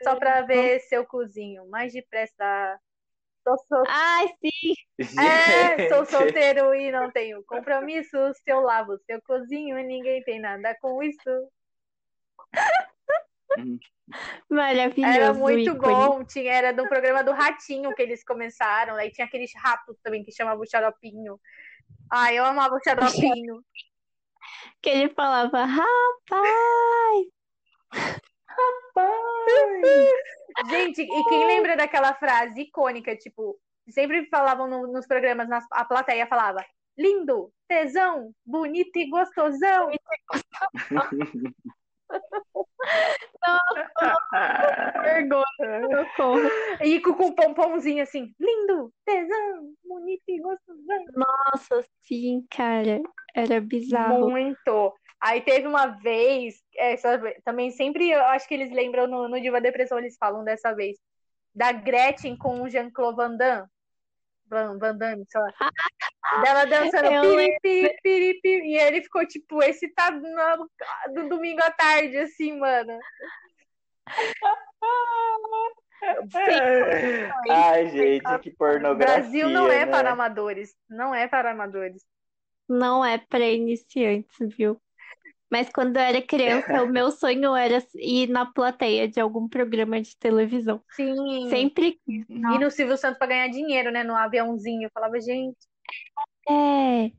só 0.03 0.15
pra 0.17 0.43
ver 0.43 0.79
se 0.81 0.95
eu 0.95 1.05
cozinho 1.05 1.69
mais 1.69 1.93
depressa. 1.93 2.79
Sou, 3.43 3.59
sol... 3.59 3.83
Ai, 3.89 4.29
sim! 4.41 4.75
é, 5.21 5.89
sou 5.89 6.07
solteiro 6.07 6.75
e 6.75 6.91
não 6.93 7.11
tenho 7.11 7.43
compromisso. 7.45 8.17
Se 8.35 8.51
eu 8.51 8.61
lavo, 8.61 8.97
se 8.99 9.13
eu 9.13 9.21
cozinho, 9.23 9.77
ninguém 9.85 10.23
tem 10.23 10.41
nada 10.41 10.75
com 10.81 11.03
isso. 11.03 11.51
Maravilhoso. 14.49 15.15
Era 15.15 15.35
muito 15.35 15.71
ícone. 15.71 15.81
bom. 15.81 16.25
Tinha, 16.25 16.53
era 16.53 16.73
do 16.73 16.89
programa 16.89 17.25
do 17.25 17.33
Ratinho 17.33 17.95
que 17.95 18.03
eles 18.03 18.25
começaram. 18.25 18.95
Aí 18.95 19.11
tinha 19.11 19.27
aqueles 19.27 19.51
ratos 19.57 19.97
também 20.03 20.25
que 20.25 20.33
chamava 20.33 20.61
o 20.61 20.67
Xaropinho. 20.67 21.41
Ai, 22.11 22.39
eu 22.39 22.45
amava 22.45 22.75
o 22.77 22.83
Xaropinho. 22.83 23.63
Que 24.83 24.91
ele 24.91 25.09
falava, 25.15 25.65
rapaz! 25.65 27.27
Gente, 30.71 31.03
e 31.03 31.25
quem 31.25 31.47
lembra 31.47 31.77
daquela 31.77 32.15
frase 32.15 32.63
icônica, 32.63 33.17
tipo, 33.17 33.59
sempre 33.89 34.27
falavam 34.29 34.69
no- 34.69 34.87
nos 34.87 35.07
programas, 35.07 35.49
nas- 35.49 35.67
a 35.73 35.85
plateia 35.85 36.27
falava 36.27 36.65
lindo, 36.97 37.53
tesão, 37.69 38.33
bonito 38.47 38.97
e 38.97 39.09
gostosão. 39.11 39.91
Vergonha, 45.03 45.45
socorro. 46.17 46.41
E 46.85 47.01
com, 47.01 47.11
o 47.11 47.35
pompomzinho 47.35 48.03
assim, 48.03 48.35
lindo, 48.39 48.93
tesão, 49.05 49.73
bonito 49.85 50.23
e 50.29 50.41
gostosão. 50.41 51.05
Nossa, 51.15 51.85
sim, 52.03 52.45
cara. 52.51 53.01
Era 53.35 53.61
bizarro. 53.61 54.31
Muito. 54.31 54.95
Aí 55.21 55.41
teve 55.41 55.67
uma 55.67 55.87
vez, 55.87 56.63
essa, 56.77 57.21
também 57.45 57.71
sempre, 57.71 58.11
eu 58.11 58.21
acho 58.27 58.47
que 58.47 58.55
eles 58.55 58.71
lembram 58.71 59.07
no, 59.07 59.29
no 59.29 59.41
Diva 59.41 59.61
Depressão, 59.61 59.99
eles 59.99 60.17
falam 60.19 60.45
dessa 60.45 60.75
vez, 60.75 60.99
da 61.55 61.73
Gretchen 61.73 62.37
com 62.37 62.63
o 62.63 62.69
Jean-Claude 62.69 63.17
Van 63.17 63.37
Damme. 63.37 63.67
Van, 64.47 64.79
Van 64.79 64.97
Damme, 64.97 65.25
sei 65.29 65.41
lá. 65.41 65.53
Dela 66.43 66.65
dançando 66.67 67.07
Eu 67.07 67.23
piri, 67.23 67.59
piri, 67.61 67.97
piri, 68.03 68.41
piri, 68.41 68.73
e 68.73 68.77
ele 68.79 69.03
ficou, 69.03 69.27
tipo, 69.27 69.63
excitado 69.63 70.21
no, 70.21 70.71
do 71.15 71.29
domingo 71.29 71.63
à 71.63 71.71
tarde, 71.71 72.17
assim, 72.19 72.59
mano. 72.59 72.99
Ai, 77.51 77.89
gente, 77.91 78.39
que 78.41 78.51
pornografia. 78.51 79.17
Brasil 79.17 79.49
não 79.49 79.71
é 79.71 79.85
né? 79.85 79.91
para 79.91 80.11
amadores. 80.13 80.75
Não 80.89 81.15
é 81.15 81.27
para 81.27 81.51
amadores. 81.51 82.03
Não 82.69 83.05
é 83.05 83.19
para 83.19 83.45
iniciantes, 83.45 84.37
viu? 84.57 84.81
Mas 85.55 85.71
quando 85.71 85.99
eu 85.99 86.03
era 86.03 86.21
criança, 86.21 86.83
o 86.83 86.89
meu 86.89 87.13
sonho 87.13 87.55
era 87.55 87.81
ir 87.95 88.29
na 88.29 88.45
plateia 88.45 89.07
de 89.07 89.21
algum 89.21 89.49
programa 89.49 90.01
de 90.01 90.19
televisão. 90.19 90.83
Sim. 90.91 91.49
Sempre 91.49 92.01
quis. 92.05 92.29
E 92.29 92.59
no 92.59 92.73
Silvio 92.73 92.97
Santos 92.97 93.19
para 93.19 93.29
ganhar 93.29 93.47
dinheiro, 93.47 93.93
né? 93.93 94.03
No 94.03 94.17
aviãozinho. 94.17 94.87
Eu 94.87 94.91
falava, 94.93 95.21
gente. 95.21 95.57
É. 96.51 97.13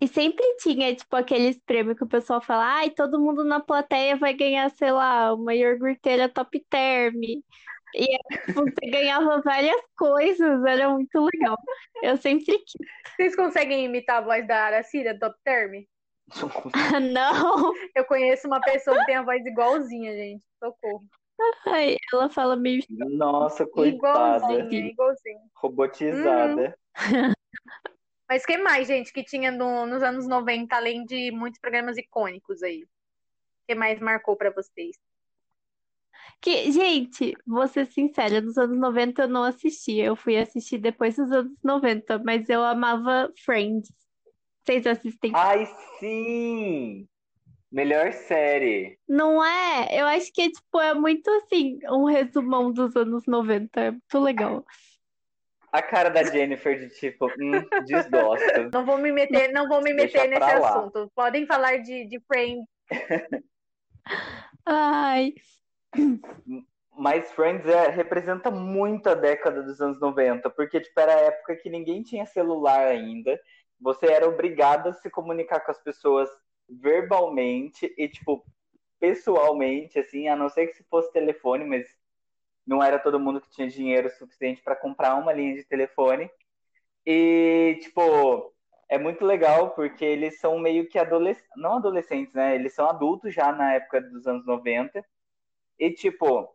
E 0.00 0.08
sempre 0.08 0.42
tinha, 0.60 0.94
tipo, 0.94 1.14
aqueles 1.14 1.60
prêmios 1.66 1.98
que 1.98 2.04
o 2.04 2.08
pessoal 2.08 2.40
fala, 2.40 2.64
ai, 2.64 2.88
todo 2.88 3.20
mundo 3.20 3.44
na 3.44 3.60
plateia 3.60 4.16
vai 4.16 4.32
ganhar, 4.32 4.70
sei 4.70 4.90
lá, 4.90 5.34
uma 5.34 5.54
iogurteira 5.54 6.26
top 6.26 6.64
term. 6.70 7.22
E 7.22 7.42
tipo, 8.46 8.62
você 8.62 8.90
ganhava 8.90 9.42
várias 9.42 9.80
coisas, 9.94 10.64
era 10.64 10.88
muito 10.88 11.20
legal. 11.20 11.58
Eu 12.02 12.16
sempre 12.16 12.56
quis. 12.60 12.88
Vocês 13.14 13.36
conseguem 13.36 13.84
imitar 13.84 14.22
a 14.22 14.24
voz 14.24 14.46
da 14.46 14.64
Aracida, 14.64 15.18
Top 15.18 15.36
Term? 15.44 15.84
Não, 17.12 17.72
Eu 17.94 18.04
conheço 18.06 18.46
uma 18.46 18.60
pessoa 18.60 18.98
que 18.98 19.06
tem 19.06 19.16
a 19.16 19.22
voz 19.22 19.44
igualzinha, 19.44 20.12
gente. 20.12 20.44
Socorro. 20.58 21.04
ai, 21.66 21.96
ela 22.12 22.30
fala 22.30 22.56
meio. 22.56 22.82
Nossa, 22.90 23.66
coitada. 23.66 24.44
Igualzinha, 24.52 24.86
igualzinha. 24.86 25.40
Robotizada. 25.56 26.78
Mas 28.28 28.44
que 28.46 28.56
mais, 28.56 28.88
gente, 28.88 29.12
que 29.12 29.22
tinha 29.22 29.50
no- 29.50 29.84
nos 29.86 30.02
anos 30.02 30.26
90, 30.26 30.74
além 30.74 31.04
de 31.04 31.30
muitos 31.30 31.60
programas 31.60 31.98
icônicos 31.98 32.62
aí? 32.62 32.82
O 32.84 32.88
que 33.68 33.74
mais 33.74 34.00
marcou 34.00 34.34
pra 34.34 34.50
vocês? 34.50 34.96
Que, 36.40 36.70
gente, 36.72 37.34
vou 37.46 37.66
ser 37.68 37.86
sincera, 37.86 38.40
nos 38.40 38.56
anos 38.58 38.78
90 38.78 39.22
eu 39.22 39.28
não 39.28 39.44
assistia, 39.44 40.04
eu 40.06 40.16
fui 40.16 40.36
assistir 40.36 40.78
depois 40.78 41.16
dos 41.16 41.30
anos 41.30 41.52
90, 41.62 42.18
mas 42.18 42.48
eu 42.48 42.62
amava 42.62 43.30
Friends. 43.44 43.90
Vocês 44.64 44.86
assistem? 44.86 45.30
Ai, 45.34 45.66
sim! 45.98 47.06
Melhor 47.70 48.12
série. 48.12 48.98
Não 49.06 49.44
é? 49.44 50.00
Eu 50.00 50.06
acho 50.06 50.32
que 50.32 50.50
tipo, 50.50 50.80
é 50.80 50.94
muito 50.94 51.28
assim, 51.30 51.78
um 51.90 52.04
resumão 52.04 52.72
dos 52.72 52.96
anos 52.96 53.26
90. 53.26 53.80
É 53.80 53.90
muito 53.90 54.20
legal. 54.20 54.64
A 55.72 55.82
cara 55.82 56.08
da 56.08 56.22
Jennifer 56.22 56.78
de 56.78 56.88
tipo, 56.94 57.26
hum, 57.26 57.84
desgosto. 57.84 58.70
Não 58.72 58.86
vou 58.86 58.96
me 58.96 59.10
meter, 59.10 59.52
não 59.52 59.68
vou 59.68 59.82
me 59.82 59.92
meter 59.92 60.28
nesse 60.28 60.40
lá. 60.40 60.68
assunto. 60.78 61.10
Podem 61.14 61.46
falar 61.46 61.78
de, 61.78 62.06
de 62.06 62.20
Friends. 62.20 62.64
Ai, 64.64 65.34
Mas 66.96 67.30
Friends 67.32 67.66
é- 67.66 67.90
representa 67.90 68.50
muito 68.50 69.08
a 69.08 69.14
década 69.14 69.62
dos 69.62 69.80
anos 69.80 70.00
90, 70.00 70.48
porque 70.50 70.80
tipo, 70.80 70.98
era 71.00 71.12
a 71.12 71.20
época 71.20 71.56
que 71.56 71.68
ninguém 71.68 72.02
tinha 72.02 72.24
celular 72.24 72.86
ainda. 72.86 73.38
Você 73.84 74.06
era 74.06 74.26
obrigado 74.26 74.88
a 74.88 74.94
se 74.94 75.10
comunicar 75.10 75.60
com 75.60 75.70
as 75.70 75.78
pessoas 75.78 76.30
verbalmente 76.66 77.94
e, 77.98 78.08
tipo, 78.08 78.42
pessoalmente, 78.98 79.98
assim, 79.98 80.26
a 80.26 80.34
não 80.34 80.48
ser 80.48 80.68
que 80.68 80.76
se 80.78 80.84
fosse 80.84 81.12
telefone, 81.12 81.66
mas 81.66 81.86
não 82.66 82.82
era 82.82 82.98
todo 82.98 83.20
mundo 83.20 83.42
que 83.42 83.50
tinha 83.50 83.68
dinheiro 83.68 84.08
suficiente 84.08 84.62
para 84.62 84.74
comprar 84.74 85.16
uma 85.16 85.34
linha 85.34 85.54
de 85.54 85.64
telefone. 85.64 86.30
E, 87.04 87.78
tipo, 87.82 88.54
é 88.88 88.96
muito 88.96 89.22
legal 89.22 89.74
porque 89.74 90.02
eles 90.02 90.40
são 90.40 90.58
meio 90.58 90.88
que 90.88 90.98
adolescentes, 90.98 91.50
não 91.54 91.74
adolescentes, 91.74 92.32
né? 92.32 92.54
Eles 92.54 92.72
são 92.74 92.88
adultos 92.88 93.34
já 93.34 93.52
na 93.52 93.74
época 93.74 94.00
dos 94.00 94.26
anos 94.26 94.46
90. 94.46 95.04
E, 95.78 95.90
tipo, 95.90 96.48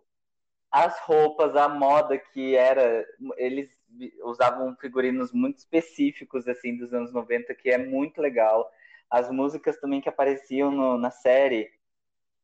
as 0.71 0.99
roupas, 1.01 1.55
a 1.55 1.69
moda 1.69 2.17
que 2.17 2.55
era, 2.55 3.05
eles 3.37 3.69
usavam 4.23 4.75
figurinos 4.77 5.31
muito 5.33 5.57
específicos, 5.57 6.47
assim, 6.47 6.77
dos 6.77 6.93
anos 6.93 7.11
90, 7.13 7.53
que 7.55 7.69
é 7.69 7.77
muito 7.77 8.21
legal. 8.21 8.69
As 9.09 9.29
músicas 9.31 9.79
também 9.79 9.99
que 10.01 10.09
apareciam 10.09 10.71
no- 10.71 10.97
na 10.97 11.09
série, 11.11 11.71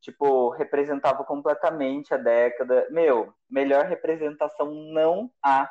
tipo, 0.01 0.49
representavam 0.49 1.23
completamente 1.25 2.13
a 2.13 2.17
década. 2.17 2.87
Meu, 2.89 3.33
melhor 3.49 3.85
representação 3.85 4.71
não 4.73 5.31
há. 5.43 5.69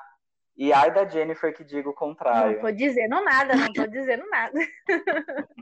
E 0.56 0.72
ai 0.72 0.92
da 0.94 1.04
Jennifer 1.04 1.52
que 1.54 1.64
diga 1.64 1.88
o 1.88 1.92
Não 1.92 1.94
contrário. 1.98 2.60
tô 2.60 2.70
dizendo 2.70 3.20
nada, 3.22 3.56
não 3.56 3.72
tô 3.72 3.86
dizendo 3.86 4.24
nada. 4.30 4.54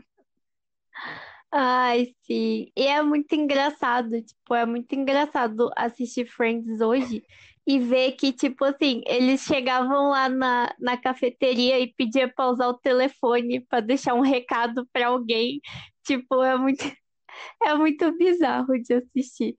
ai, 1.50 2.14
sim. 2.22 2.70
E 2.76 2.86
é 2.86 3.02
muito 3.02 3.34
engraçado, 3.34 4.20
tipo, 4.22 4.54
é 4.54 4.66
muito 4.66 4.94
engraçado 4.94 5.70
assistir 5.76 6.26
Friends 6.26 6.80
hoje 6.80 7.24
e 7.66 7.78
ver 7.78 8.12
que, 8.12 8.32
tipo 8.32 8.64
assim, 8.64 9.02
eles 9.06 9.42
chegavam 9.42 10.10
lá 10.10 10.28
na, 10.28 10.74
na 10.78 10.96
cafeteria 10.96 11.78
e 11.78 11.92
pediam 11.94 12.28
pra 12.28 12.48
usar 12.48 12.68
o 12.68 12.78
telefone 12.78 13.60
pra 13.60 13.80
deixar 13.80 14.14
um 14.14 14.20
recado 14.20 14.86
pra 14.92 15.08
alguém. 15.08 15.60
Tipo, 16.02 16.42
é 16.42 16.56
muito, 16.56 16.82
é 17.62 17.74
muito 17.74 18.16
bizarro 18.18 18.78
de 18.82 18.94
assistir. 18.94 19.56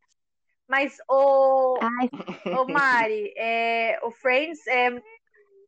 Mas 0.68 0.98
o, 1.10 1.80
Ai, 1.82 2.10
Ô 2.58 2.66
Mari, 2.66 3.34
é, 3.38 4.00
o 4.04 4.12
Friends, 4.12 4.66
é, 4.68 4.90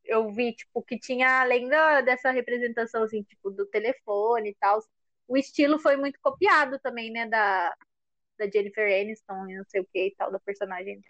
eu 0.06 0.32
vi, 0.32 0.54
tipo, 0.54 0.82
que 0.84 1.00
tinha, 1.00 1.42
além 1.42 1.68
da, 1.68 2.02
dessa 2.02 2.32
representação, 2.32 3.04
assim, 3.04 3.24
tipo, 3.24 3.50
do 3.50 3.66
telefone 3.68 4.50
e 4.50 4.56
tal, 4.56 4.82
o 5.28 5.38
estilo 5.38 5.80
foi 5.80 5.96
muito 5.98 6.20
copiado 6.22 6.80
também, 6.80 7.12
né, 7.12 7.28
da, 7.28 7.74
da 8.38 8.50
Jennifer 8.50 8.86
Aniston 8.86 9.48
e 9.48 9.58
não 9.58 9.66
sei 9.68 9.82
o 9.82 9.88
que 9.92 10.08
e 10.08 10.16
tal, 10.16 10.32
da 10.32 10.40
personagem. 10.40 11.02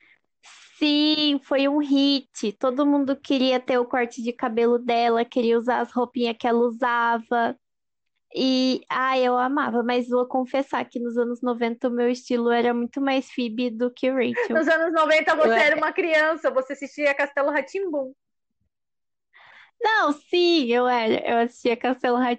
Sim, 0.78 1.40
foi 1.44 1.68
um 1.68 1.78
hit. 1.78 2.52
Todo 2.54 2.86
mundo 2.86 3.16
queria 3.16 3.60
ter 3.60 3.78
o 3.78 3.86
corte 3.86 4.22
de 4.22 4.34
cabelo 4.34 4.78
dela, 4.78 5.24
queria 5.24 5.58
usar 5.58 5.80
as 5.80 5.92
roupinhas 5.92 6.36
que 6.38 6.48
ela 6.48 6.60
usava. 6.60 7.58
E, 8.36 8.82
ai, 8.90 9.26
eu 9.26 9.38
amava, 9.38 9.82
mas 9.82 10.10
vou 10.10 10.28
confessar 10.28 10.84
que 10.84 11.00
nos 11.00 11.18
anos 11.18 11.42
90 11.42 11.88
o 11.88 11.92
meu 11.92 12.10
estilo 12.10 12.52
era 12.52 12.74
muito 12.74 13.00
mais 13.00 13.32
Phoebe 13.32 13.70
do 13.70 13.90
que 13.90 14.10
Rachel. 14.10 14.58
Nos 14.58 14.68
anos 14.68 14.94
90 14.94 15.36
você 15.36 15.48
Eu 15.48 15.54
era 15.54 15.78
uma 15.78 15.94
criança, 15.94 16.52
você 16.52 16.74
assistia 16.74 17.14
Castelo 17.14 17.52
Rá-Tim-Bum. 17.52 18.14
Não, 19.82 20.12
sim, 20.12 20.66
eu 20.66 20.88
era. 20.88 21.30
Eu 21.30 21.38
assistia 21.46 21.78
Castelo 21.78 22.18
rá 22.18 22.36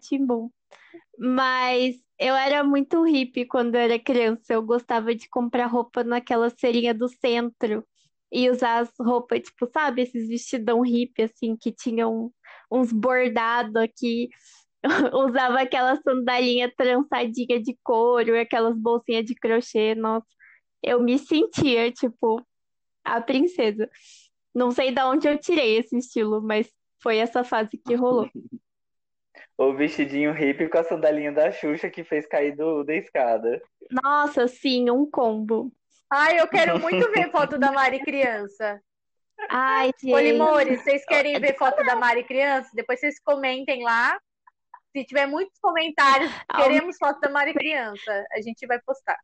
Mas 1.19 1.97
eu 2.19 2.35
era 2.35 2.63
muito 2.65 3.03
hippie 3.05 3.47
quando 3.47 3.77
eu 3.77 3.81
era 3.81 3.99
criança. 3.99 4.53
Eu 4.53 4.63
gostava 4.63 5.15
de 5.15 5.29
comprar 5.29 5.67
roupa 5.67 6.05
naquela 6.05 6.51
feirinha 6.51 6.93
do 6.93 7.09
centro 7.09 7.87
e 8.37 8.51
usar 8.51 8.81
as 8.81 8.93
roupas, 9.01 9.41
tipo, 9.41 9.67
sabe, 9.73 10.03
esses 10.03 10.29
vestidão 10.29 10.83
hippie, 10.83 11.23
assim, 11.23 11.57
que 11.57 11.73
tinham 11.73 12.31
uns 12.71 12.93
bordados 12.93 13.75
aqui. 13.77 14.29
Usava 15.15 15.63
aquela 15.63 15.97
sandalinha 16.03 16.71
trançadinha 16.77 17.59
de 17.63 17.75
couro 17.83 18.39
aquelas 18.39 18.77
bolsinhas 18.77 19.25
de 19.25 19.35
crochê. 19.35 19.95
Nossa, 19.95 20.27
eu 20.83 21.03
me 21.03 21.19
sentia, 21.19 21.91
tipo, 21.91 22.47
a 23.03 23.23
princesa. 23.23 23.89
Não 24.55 24.71
sei 24.71 24.93
de 24.93 25.01
onde 25.01 25.27
eu 25.27 25.39
tirei 25.39 25.79
esse 25.79 25.97
estilo, 25.97 26.43
mas 26.43 26.71
foi 27.03 27.17
essa 27.17 27.43
fase 27.43 27.79
que 27.79 27.95
rolou. 27.95 28.29
O 29.59 29.73
vestidinho 29.73 30.35
hippie 30.35 30.69
com 30.69 30.77
a 30.77 30.85
sandalinha 30.85 31.33
da 31.33 31.51
Xuxa 31.51 31.89
que 31.89 32.05
fez 32.05 32.27
cair 32.27 32.55
do, 32.55 32.85
da 32.85 32.95
escada. 32.95 33.63
Nossa, 33.91 34.47
sim, 34.47 34.91
um 34.91 35.11
combo. 35.11 35.73
Ai, 36.11 36.41
eu 36.41 36.49
quero 36.49 36.79
muito 36.79 37.11
ver 37.11 37.31
foto 37.33 37.59
da 37.59 37.73
Mari 37.73 38.01
criança. 38.01 38.81
Ai, 39.51 39.91
gente. 39.99 40.11
Polimores, 40.11 40.83
vocês 40.83 41.05
querem 41.05 41.39
ver 41.41 41.57
foto 41.57 41.85
da 41.85 41.97
Mari 41.97 42.25
criança? 42.25 42.71
Depois 42.75 43.01
vocês 43.01 43.21
comentem 43.21 43.83
lá. 43.83 44.19
Se 44.93 45.05
tiver 45.05 45.27
muitos 45.27 45.59
comentários, 45.61 46.31
queremos 46.55 46.97
foto 46.97 47.21
da 47.21 47.29
Mari 47.29 47.53
criança. 47.53 48.25
A 48.33 48.41
gente 48.41 48.67
vai 48.67 48.81
postar. 48.81 49.19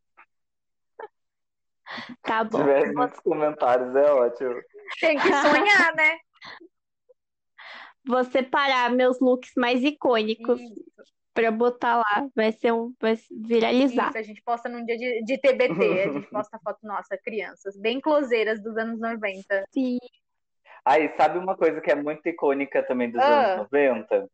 Tá 2.23 2.45
bom. 2.45 2.59
Se 2.59 2.65
tiver 2.65 2.93
muitos 2.93 3.21
comentários, 3.21 3.95
é 3.97 4.13
ótimo. 4.13 4.61
Tem 5.01 5.19
que 5.19 5.29
sonhar, 5.29 5.95
né? 5.95 6.19
Vou 8.05 8.25
separar 8.25 8.91
meus 8.91 9.21
looks 9.21 9.53
mais 9.57 9.83
icônicos 9.83 10.61
Isso, 10.61 10.75
pra 11.35 11.51
botar 11.51 11.97
lá. 11.97 12.29
Vai 12.35 12.53
ser 12.53 12.73
um. 12.73 12.95
Vai 13.01 13.19
viralizar. 13.31 14.09
isso, 14.09 14.19
a 14.19 14.23
gente 14.23 14.43
posta 14.43 14.69
num 14.69 14.85
dia 14.85 14.97
de, 14.97 15.23
de 15.25 15.39
TBT. 15.39 16.03
A 16.03 16.13
gente 16.13 16.27
posta 16.31 16.59
foto 16.63 16.79
nossa, 16.83 17.17
crianças, 17.19 17.77
bem 17.77 18.01
closeiras 18.01 18.63
dos 18.63 18.77
anos 18.77 19.01
90. 19.01 19.65
Sim. 19.71 19.99
Aí, 20.85 21.09
sabe 21.17 21.39
uma 21.39 21.57
coisa 21.57 21.81
que 21.81 21.91
é 21.91 21.95
muito 21.95 22.27
icônica 22.29 22.83
também 22.83 23.11
dos 23.11 23.21
Ah. 23.21 23.55
anos 23.55 23.71
90? 23.71 24.29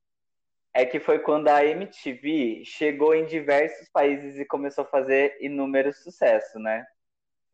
É 0.75 0.85
que 0.87 1.01
foi 1.01 1.19
quando 1.19 1.49
a 1.49 1.65
MTV 1.65 2.63
chegou 2.65 3.15
em 3.15 3.25
diversos 3.27 3.89
países 3.91 4.39
e 4.39 4.45
começou 4.45 4.85
a 4.85 4.89
fazer 4.89 5.37
inúmeros 5.41 6.03
sucessos, 6.03 6.61
né? 6.63 6.87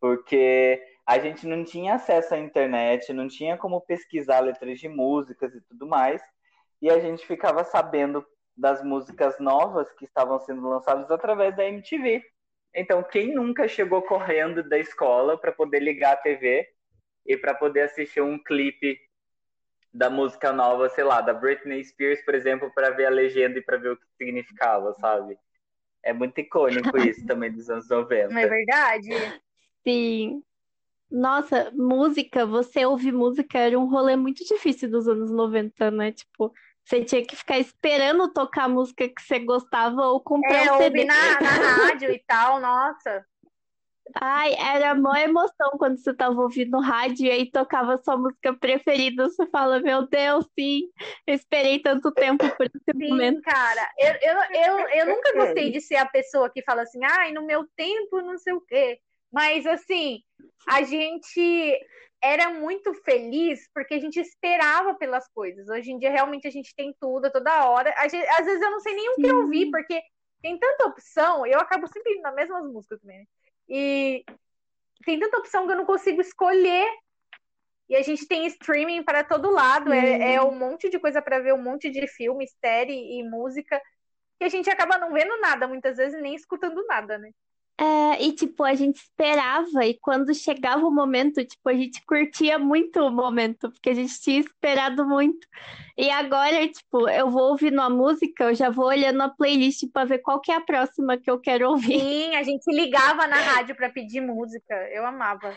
Porque 0.01 0.83
a 1.07 1.19
gente 1.19 1.47
não 1.47 1.65
tinha 1.65 1.95
acesso 1.95 2.35
à 2.35 2.39
internet, 2.39 3.13
não 3.13 3.29
tinha 3.29 3.57
como 3.57 3.81
pesquisar 3.81 4.41
letras 4.41 4.79
de 4.79 4.89
músicas 4.89 5.55
e 5.55 5.61
tudo 5.63 5.87
mais, 5.87 6.21
e 6.83 6.91
a 6.91 6.99
gente 6.99 7.27
ficava 7.27 7.65
sabendo 7.65 8.25
das 8.57 8.83
músicas 8.83 9.39
novas 9.39 9.91
que 9.93 10.05
estavam 10.05 10.39
sendo 10.41 10.69
lançadas 10.69 11.11
através 11.11 11.57
da 11.57 11.65
MTV. 11.65 12.25
Então, 12.75 13.03
quem 13.03 13.35
nunca 13.35 13.69
chegou 13.69 14.03
correndo 14.03 14.63
da 14.69 14.79
escola 14.79 15.39
para 15.39 15.53
poder 15.53 15.81
ligar 15.81 16.15
a 16.15 16.17
TV 16.17 16.69
e 17.27 17.37
para 17.37 17.55
poder 17.55 17.83
assistir 17.83 18.21
um 18.21 18.39
clipe 18.39 18.99
da 19.93 20.11
música 20.11 20.53
nova, 20.53 20.89
sei 20.89 21.05
lá, 21.05 21.21
da 21.21 21.33
Britney 21.33 21.85
Spears, 21.85 22.21
por 22.25 22.35
exemplo, 22.35 22.71
para 22.75 22.91
ver 22.91 23.07
a 23.07 23.11
legenda 23.11 23.59
e 23.59 23.63
para 23.63 23.77
ver 23.77 23.93
o 23.93 23.97
que 23.97 24.07
significava, 24.19 24.93
sabe? 24.95 25.39
É 26.03 26.13
muito 26.13 26.41
icônico 26.41 26.97
isso 26.99 27.25
também 27.27 27.53
dos 27.53 27.71
anos 27.71 27.89
90. 27.89 28.35
Não 28.35 28.41
é 28.41 28.47
verdade? 28.47 29.41
Sim. 29.87 30.43
Nossa, 31.09 31.71
música, 31.73 32.45
você 32.45 32.85
ouvir 32.85 33.13
música 33.13 33.57
era 33.57 33.79
um 33.79 33.89
rolê 33.89 34.17
muito 34.17 34.45
difícil 34.45 34.91
dos 34.91 35.07
anos 35.07 35.31
90, 35.31 35.91
né? 35.93 36.11
Tipo, 36.11 36.53
você 36.85 37.05
tinha 37.05 37.25
que 37.25 37.35
ficar 37.35 37.59
esperando 37.59 38.33
tocar 38.33 38.65
a 38.65 38.69
música 38.69 39.09
que 39.09 39.23
você 39.23 39.39
gostava 39.39 40.03
ou 40.03 40.21
comprar 40.21 40.67
É, 40.67 40.73
um 40.73 40.79
CD. 40.79 41.05
na, 41.05 41.41
na 41.41 41.51
rádio 41.51 42.11
e 42.11 42.23
tal, 42.27 42.61
nossa. 42.61 43.25
Ai, 44.21 44.55
era 44.55 44.93
uma 44.93 45.19
emoção 45.21 45.71
quando 45.79 45.97
você 45.97 46.13
tava 46.15 46.39
ouvindo 46.41 46.79
rádio 46.79 47.27
e 47.27 47.31
aí 47.31 47.51
tocava 47.51 48.01
sua 48.05 48.17
música 48.17 48.55
preferida. 48.55 49.25
Você 49.25 49.47
fala, 49.47 49.81
meu 49.81 50.07
Deus, 50.07 50.47
sim, 50.59 50.83
eu 51.27 51.35
esperei 51.35 51.81
tanto 51.81 52.13
tempo 52.13 52.45
por 52.57 52.67
esse 52.67 52.99
Sim, 52.99 53.09
momento. 53.09 53.41
cara. 53.43 53.91
Eu, 53.99 54.13
eu, 54.21 54.39
eu, 54.53 54.89
eu 54.91 55.07
nunca 55.07 55.33
gostei 55.33 55.71
de 55.71 55.81
ser 55.81 55.97
a 55.97 56.07
pessoa 56.07 56.51
que 56.51 56.63
fala 56.63 56.83
assim, 56.83 57.01
ai, 57.03 57.33
no 57.33 57.47
meu 57.47 57.67
tempo, 57.75 58.21
não 58.21 58.37
sei 58.37 58.53
o 58.53 58.61
quê. 58.61 59.01
Mas, 59.33 59.67
assim, 59.67 60.21
a 60.69 60.83
gente 60.83 61.81
era 62.25 62.51
muito 62.51 62.95
feliz 62.95 63.69
porque 63.75 63.95
a 63.95 64.01
gente 64.01 64.19
esperava 64.19 64.95
pelas 64.95 65.29
coisas. 65.29 65.69
Hoje 65.69 65.93
em 65.93 65.99
dia, 65.99 66.11
realmente, 66.11 66.49
a 66.49 66.51
gente 66.51 66.75
tem 66.75 66.95
tudo, 66.99 67.31
toda 67.31 67.69
hora. 67.69 67.95
Gente- 68.09 68.27
às 68.29 68.47
vezes 68.47 68.63
eu 68.63 68.71
não 68.71 68.81
sei 68.81 68.95
nem 68.95 69.11
o 69.11 69.15
que 69.17 69.27
Sim. 69.27 69.33
ouvir, 69.33 69.71
porque 69.71 70.03
tem 70.41 70.59
tanta 70.59 70.87
opção. 70.87 71.47
Eu 71.47 71.61
acabo 71.61 71.87
sempre 71.87 72.15
indo 72.15 72.23
nas 72.23 72.35
mesmas 72.35 72.65
músicas 72.65 73.01
também, 73.01 73.19
né? 73.19 73.25
E 73.69 74.25
tem 75.05 75.21
tanta 75.21 75.39
opção 75.39 75.67
que 75.67 75.73
eu 75.73 75.77
não 75.77 75.85
consigo 75.85 76.21
escolher. 76.21 76.89
E 77.89 77.95
a 77.95 78.03
gente 78.03 78.27
tem 78.27 78.47
streaming 78.47 79.03
para 79.03 79.23
todo 79.23 79.51
lado, 79.51 79.93
é, 79.93 80.35
é 80.35 80.43
um 80.43 80.59
monte 80.59 80.89
de 80.89 80.99
coisa 80.99 81.21
para 81.21 81.39
ver, 81.41 81.53
um 81.53 81.63
monte 81.63 81.91
de 81.91 82.07
filme, 82.09 82.49
série 82.65 83.19
e 83.19 83.23
música, 83.23 83.79
que 84.39 84.45
a 84.45 84.49
gente 84.49 84.71
acaba 84.71 84.97
não 84.97 85.13
vendo 85.13 85.39
nada 85.39 85.69
muitas 85.69 85.99
vezes, 85.99 86.21
nem 86.23 86.35
escutando 86.35 86.83
nada, 86.87 87.19
né? 87.19 87.31
É, 87.77 88.23
e 88.23 88.33
tipo, 88.33 88.63
a 88.63 88.75
gente 88.75 88.99
esperava, 88.99 89.85
e 89.85 89.99
quando 89.99 90.33
chegava 90.33 90.87
o 90.87 90.93
momento, 90.93 91.45
tipo, 91.45 91.69
a 91.69 91.75
gente 91.75 92.01
curtia 92.07 92.57
muito 92.57 93.01
o 93.01 93.11
momento, 93.11 93.69
porque 93.71 93.91
a 93.91 93.95
gente 93.95 94.21
tinha 94.21 94.39
esperado 94.39 95.05
muito. 95.05 95.45
E 95.99 96.09
agora, 96.09 96.69
tipo, 96.69 97.09
eu 97.09 97.29
vou 97.29 97.51
ouvindo 97.51 97.81
a 97.81 97.91
música, 97.91 98.45
eu 98.45 98.55
já 98.55 98.71
vou 98.71 98.87
olhando 98.87 99.21
a 99.23 99.29
playlist 99.29 99.91
pra 99.93 100.05
ver 100.05 100.19
qual 100.19 100.41
que 100.41 100.53
é 100.53 100.55
a 100.55 100.61
próxima 100.61 101.19
que 101.19 101.29
eu 101.29 101.41
quero 101.41 101.69
ouvir. 101.71 101.99
Sim, 101.99 102.37
a 102.37 102.45
gente 102.45 102.73
ligava 102.73 103.27
na 103.27 103.37
rádio 103.37 103.75
para 103.75 103.91
pedir 103.91 104.21
música, 104.21 104.75
eu 104.93 105.05
amava. 105.05 105.57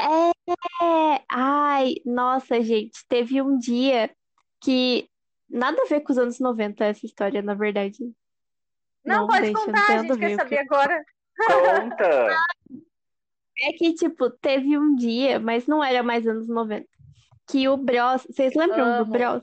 É, 0.00 1.22
ai, 1.30 1.96
nossa, 2.04 2.62
gente, 2.62 2.98
teve 3.08 3.42
um 3.42 3.58
dia 3.58 4.10
que 4.60 5.06
nada 5.48 5.82
a 5.82 5.86
ver 5.86 6.00
com 6.00 6.12
os 6.12 6.18
anos 6.18 6.40
90 6.40 6.84
essa 6.84 7.04
história, 7.04 7.42
na 7.42 7.54
verdade. 7.54 7.98
Não, 9.04 9.20
Não, 9.20 9.26
pode 9.26 9.42
deixa, 9.42 9.52
não 9.52 9.66
contar, 9.66 9.86
tem 9.86 9.96
a 9.96 10.02
gente 10.02 10.18
quer 10.18 10.34
saber 10.34 10.58
agora. 10.58 11.04
Conta! 11.36 12.36
É 13.58 13.72
que, 13.72 13.94
tipo, 13.94 14.28
teve 14.28 14.76
um 14.76 14.94
dia, 14.94 15.40
mas 15.40 15.66
não 15.66 15.82
era 15.82 16.02
mais 16.02 16.26
anos 16.26 16.46
90, 16.46 16.86
que 17.48 17.66
o 17.66 17.76
Bros, 17.78 18.26
vocês 18.28 18.54
lembram 18.54 19.02
do. 19.02 19.10
Bros? 19.10 19.42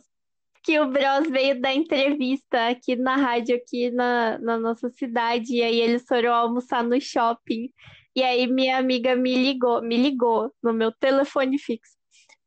Que 0.64 0.80
o 0.80 0.88
Bros 0.88 1.28
veio 1.32 1.60
dar 1.60 1.74
entrevista 1.74 2.68
aqui 2.68 2.96
na 2.96 3.16
rádio, 3.16 3.56
aqui 3.56 3.90
na, 3.90 4.38
na 4.38 4.58
nossa 4.60 4.88
cidade, 4.92 5.56
e 5.56 5.64
aí 5.64 5.82
eles 5.82 6.06
foram 6.08 6.32
almoçar 6.32 6.84
no 6.84 7.02
shopping. 7.02 7.72
E 8.16 8.22
aí 8.22 8.46
minha 8.46 8.78
amiga 8.78 9.16
me 9.16 9.34
ligou, 9.34 9.82
me 9.82 9.98
ligou 9.98 10.54
no 10.62 10.72
meu 10.72 10.92
telefone 10.92 11.58
fixo 11.58 11.98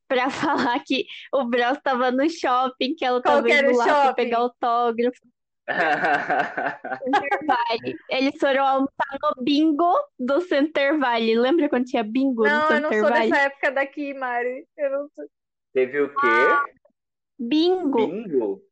pra 0.07 0.31
falar 0.71 0.79
que 0.87 1.05
o 1.35 1.45
Bros 1.47 1.79
tava 1.83 2.13
no 2.13 2.31
shopping, 2.31 2.95
que 2.95 3.05
ela 3.05 3.21
Qual 3.21 3.43
tava 3.43 3.49
que 3.49 3.53
era 3.53 3.67
indo 3.67 3.75
o 3.75 3.77
lá 3.77 3.85
pra 3.85 4.03
shopping? 4.05 4.15
pegar 4.15 4.39
autógrafo. 4.39 5.19
Center 5.69 7.39
Valley. 7.47 7.97
Eles 8.09 8.35
foram 8.39 8.65
almoçar 8.67 9.19
no 9.23 9.43
bingo 9.45 9.93
do 10.19 10.41
Center 10.43 10.99
Valley. 10.99 11.37
Lembra 11.37 11.69
quando 11.69 11.85
tinha 11.87 12.03
bingo 12.05 12.45
no 12.45 12.49
Não, 12.49 12.71
eu 12.71 12.81
não 12.81 12.91
Center 12.91 13.01
sou 13.01 13.09
Valley? 13.11 13.31
dessa 13.31 13.43
época 13.45 13.71
daqui, 13.73 14.15
Mari. 14.15 14.67
Eu 14.77 14.91
não 14.91 15.09
sou. 15.15 15.25
Teve 15.75 16.01
o 16.01 16.09
quê? 16.09 16.73
Bingo. 17.39 18.07
Bingo? 18.07 18.63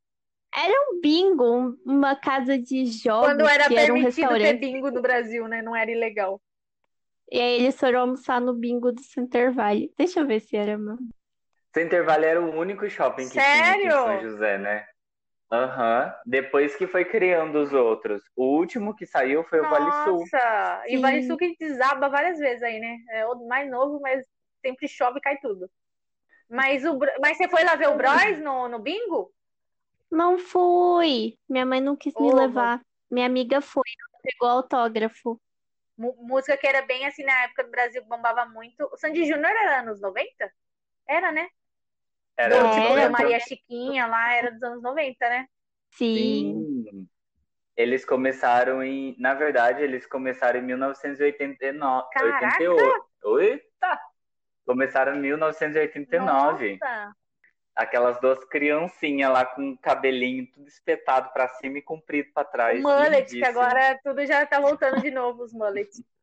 Era 0.56 0.72
um 0.92 1.00
bingo, 1.00 1.44
um- 1.44 1.76
uma 1.84 2.14
casa 2.14 2.56
de 2.56 2.86
jogos 2.86 3.26
Quando 3.28 3.46
era 3.48 3.66
que 3.68 3.76
era 3.76 3.92
um 3.92 3.96
permitido 3.96 4.28
ter 4.28 4.34
restaurante. 4.34 4.60
bingo 4.60 4.90
no 4.90 5.02
Brasil, 5.02 5.48
né? 5.48 5.60
Não 5.62 5.74
era 5.74 5.90
ilegal. 5.90 6.40
E 7.30 7.40
aí 7.40 7.54
eles 7.62 7.76
foram 7.78 8.00
almoçar 8.00 8.40
no 8.40 8.54
bingo 8.54 8.92
do 8.92 9.00
Center 9.02 9.52
Valley. 9.52 9.92
Deixa 9.98 10.20
eu 10.20 10.26
ver 10.26 10.40
se 10.40 10.56
era 10.56 10.78
meu. 10.78 10.96
Center 11.74 12.04
Valley 12.04 12.28
era 12.30 12.40
o 12.40 12.56
único 12.56 12.88
shopping 12.88 13.24
que 13.24 13.32
tinha 13.32 13.42
aqui 13.42 13.58
em 13.58 13.64
Sério? 13.64 13.90
São 13.92 14.20
José, 14.22 14.58
né? 14.58 14.86
Aham. 15.54 16.14
Depois 16.26 16.74
que 16.74 16.86
foi 16.86 17.04
criando 17.04 17.62
os 17.62 17.72
outros. 17.72 18.22
O 18.34 18.56
último 18.56 18.94
que 18.94 19.06
saiu 19.06 19.44
foi 19.44 19.60
o 19.60 19.68
Vale 19.68 19.92
Sul. 20.04 20.18
Nossa! 20.18 20.84
E 20.86 20.96
Sim. 20.96 21.02
Vale 21.02 21.22
Sul 21.22 21.36
que 21.36 21.56
desaba 21.58 22.08
várias 22.08 22.38
vezes 22.38 22.62
aí, 22.62 22.80
né? 22.80 22.98
É 23.10 23.26
o 23.26 23.46
mais 23.46 23.70
novo, 23.70 24.00
mas 24.00 24.26
sempre 24.60 24.88
chove 24.88 25.18
e 25.18 25.22
cai 25.22 25.38
tudo. 25.38 25.70
Mas, 26.48 26.84
o, 26.84 26.98
mas 27.20 27.36
você 27.36 27.48
foi 27.48 27.62
lá 27.62 27.76
ver 27.76 27.88
o 27.88 27.96
Bros 27.96 28.40
no, 28.40 28.68
no 28.68 28.78
bingo? 28.78 29.32
Não 30.10 30.38
fui. 30.38 31.38
Minha 31.48 31.64
mãe 31.64 31.80
não 31.80 31.96
quis 31.96 32.14
me 32.14 32.32
levar. 32.32 32.80
Minha 33.10 33.26
amiga 33.26 33.60
foi, 33.60 33.84
ela 33.98 34.20
pegou 34.22 34.48
autógrafo. 34.48 35.40
Música 35.96 36.56
que 36.56 36.66
era 36.66 36.82
bem 36.82 37.06
assim 37.06 37.22
na 37.22 37.44
época 37.44 37.64
do 37.64 37.70
Brasil, 37.70 38.04
bombava 38.04 38.44
muito. 38.46 38.88
O 38.92 38.96
Sandy 38.96 39.24
Júnior 39.24 39.50
era 39.50 39.80
anos 39.80 40.00
90? 40.00 40.52
Era, 41.08 41.30
né? 41.30 41.48
Era 42.36 42.64
os 42.64 42.74
tipo, 42.74 42.86
Era. 42.86 43.02
da 43.02 43.08
90. 43.08 43.10
Maria 43.10 43.40
Chiquinha 43.40 44.06
lá, 44.06 44.32
era 44.34 44.50
dos 44.50 44.62
anos 44.62 44.82
90, 44.82 45.28
né? 45.28 45.46
Sim. 45.90 46.86
Sim. 46.90 47.08
Eles 47.76 48.04
começaram 48.04 48.82
em. 48.82 49.16
Na 49.18 49.34
verdade, 49.34 49.82
eles 49.82 50.06
começaram 50.06 50.60
em 50.60 50.62
1989. 50.62 52.06
Caraca! 52.12 52.46
88. 52.46 53.40
Eita! 53.40 54.00
Começaram 54.64 55.16
em 55.16 55.20
1989. 55.20 56.78
Nossa! 56.80 57.12
Aquelas 57.74 58.20
duas 58.20 58.44
criancinhas 58.44 59.32
lá 59.32 59.44
com 59.44 59.72
o 59.72 59.78
cabelinho 59.78 60.46
tudo 60.52 60.68
espetado 60.68 61.32
pra 61.32 61.48
cima 61.48 61.78
e 61.78 61.82
comprido 61.82 62.30
pra 62.32 62.44
trás. 62.44 62.78
O 62.78 62.82
mullet, 62.82 63.28
que 63.28 63.44
agora 63.44 63.98
tudo 64.04 64.24
já 64.24 64.46
tá 64.46 64.60
voltando 64.60 65.00
de 65.00 65.10
novo, 65.10 65.42
os 65.42 65.52
mullets. 65.52 66.00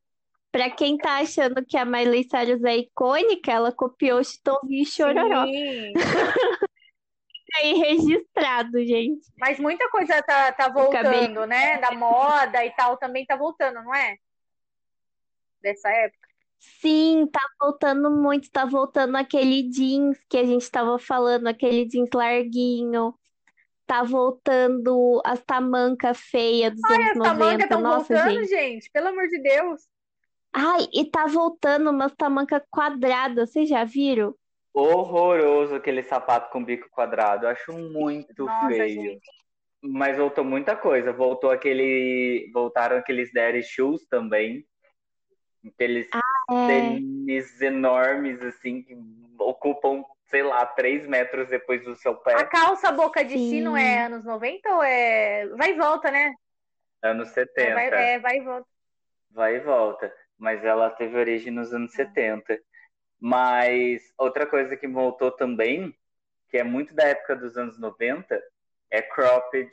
Pra 0.52 0.70
quem 0.70 0.98
tá 0.98 1.20
achando 1.20 1.66
que 1.66 1.78
a 1.78 1.86
Miley 1.86 2.28
Cyrus 2.30 2.64
é 2.64 2.78
icônica, 2.78 3.50
ela 3.52 3.72
copiou 3.72 4.22
Chitãozinho 4.24 4.82
e 4.82 4.86
Chororó. 4.86 5.46
Sim. 5.46 5.94
Aí 7.56 7.74
registrado, 7.74 8.80
gente. 8.86 9.28
Mas 9.38 9.60
muita 9.60 9.90
coisa 9.90 10.22
tá, 10.24 10.52
tá 10.52 10.70
voltando, 10.70 11.46
né? 11.46 11.80
Da 11.80 11.92
moda 11.92 12.66
e 12.66 12.72
tal 12.72 12.98
também 12.98 13.26
tá 13.26 13.36
voltando, 13.36 13.76
não 13.84 13.94
é? 13.94 14.16
Dessa 15.62 15.90
época. 15.90 16.30
Sim, 16.60 17.28
tá 17.32 17.42
voltando 17.60 18.12
muito, 18.12 18.52
tá 18.52 18.66
voltando 18.66 19.16
aquele 19.16 19.64
jeans 19.70 20.18
que 20.30 20.38
a 20.38 20.46
gente 20.46 20.70
tava 20.70 21.00
falando, 21.00 21.48
aquele 21.48 21.86
jeans 21.86 22.10
larguinho. 22.14 23.14
Tá 23.86 24.04
voltando 24.04 25.22
as 25.26 25.42
tamancas 25.42 26.18
feias 26.20 26.74
dos 26.74 26.84
Ai, 26.90 26.96
anos 26.98 27.10
as 27.10 27.18
tamancas 27.18 27.40
90. 27.40 27.64
estão 27.64 27.82
Nossa, 27.82 28.14
voltando, 28.14 28.40
gente. 28.46 28.50
gente. 28.50 28.92
Pelo 28.92 29.08
amor 29.10 29.28
de 29.28 29.42
Deus. 29.42 29.90
Ai, 30.54 30.88
e 30.94 31.06
tá 31.06 31.26
voltando 31.28 31.90
umas 31.90 32.14
tamanca 32.14 32.64
quadradas, 32.70 33.52
vocês 33.52 33.70
já 33.70 33.84
viram? 33.84 34.36
Horroroso 34.74 35.76
aquele 35.76 36.04
sapato 36.04 36.50
com 36.52 36.64
bico 36.64 36.90
quadrado. 36.90 37.46
Eu 37.46 37.50
acho 37.50 37.74
muito 37.74 38.46
Nossa, 38.46 38.68
feio. 38.68 39.02
gente. 39.02 39.30
Mas 39.84 40.18
voltou 40.18 40.44
muita 40.44 40.76
coisa. 40.76 41.12
Voltou 41.12 41.52
aquele. 41.52 42.50
Voltaram 42.54 42.98
aqueles 42.98 43.32
daddy 43.34 43.64
shoes 43.64 44.06
também. 44.08 44.66
Aqueles 45.66 46.08
É, 46.50 46.68
tênis 46.68 47.62
enormes, 47.62 48.42
assim, 48.42 48.82
que 48.82 48.98
ocupam, 49.40 50.04
sei 50.26 50.44
lá, 50.44 50.66
três 50.66 51.06
metros 51.08 51.50
depois 51.50 51.84
do 51.84 51.96
seu 51.96 52.14
A 52.14 52.16
pé. 52.16 52.44
calça 52.46 52.92
boca 52.92 53.24
de 53.24 53.38
sino 53.38 53.76
é 53.76 54.06
anos 54.06 54.24
90 54.24 54.70
ou 54.70 54.84
é. 54.84 55.48
Vai 55.50 55.72
e 55.72 55.78
volta, 55.78 56.10
né? 56.12 56.34
Anos 57.04 57.30
É, 57.30 57.34
70. 57.34 57.74
vai, 57.74 57.88
é, 57.90 58.20
vai 58.20 58.38
e 58.38 58.42
volta. 58.42 58.68
Vai 59.32 59.56
e 59.56 59.60
volta. 59.60 60.20
Mas 60.41 60.65
ela 60.65 60.89
teve 60.89 61.15
origem 61.19 61.54
nos 61.54 61.71
anos 61.71 61.93
70. 61.93 62.60
Mas 63.19 64.01
outra 64.17 64.47
coisa 64.47 64.75
que 64.75 64.88
voltou 64.88 65.30
também, 65.30 65.95
que 66.49 66.58
é 66.58 66.63
muito 66.63 66.95
da 66.95 67.04
época 67.04 67.36
dos 67.36 67.56
anos 67.56 67.77
90, 67.77 68.41
é 68.89 69.04
cropped. 69.04 69.69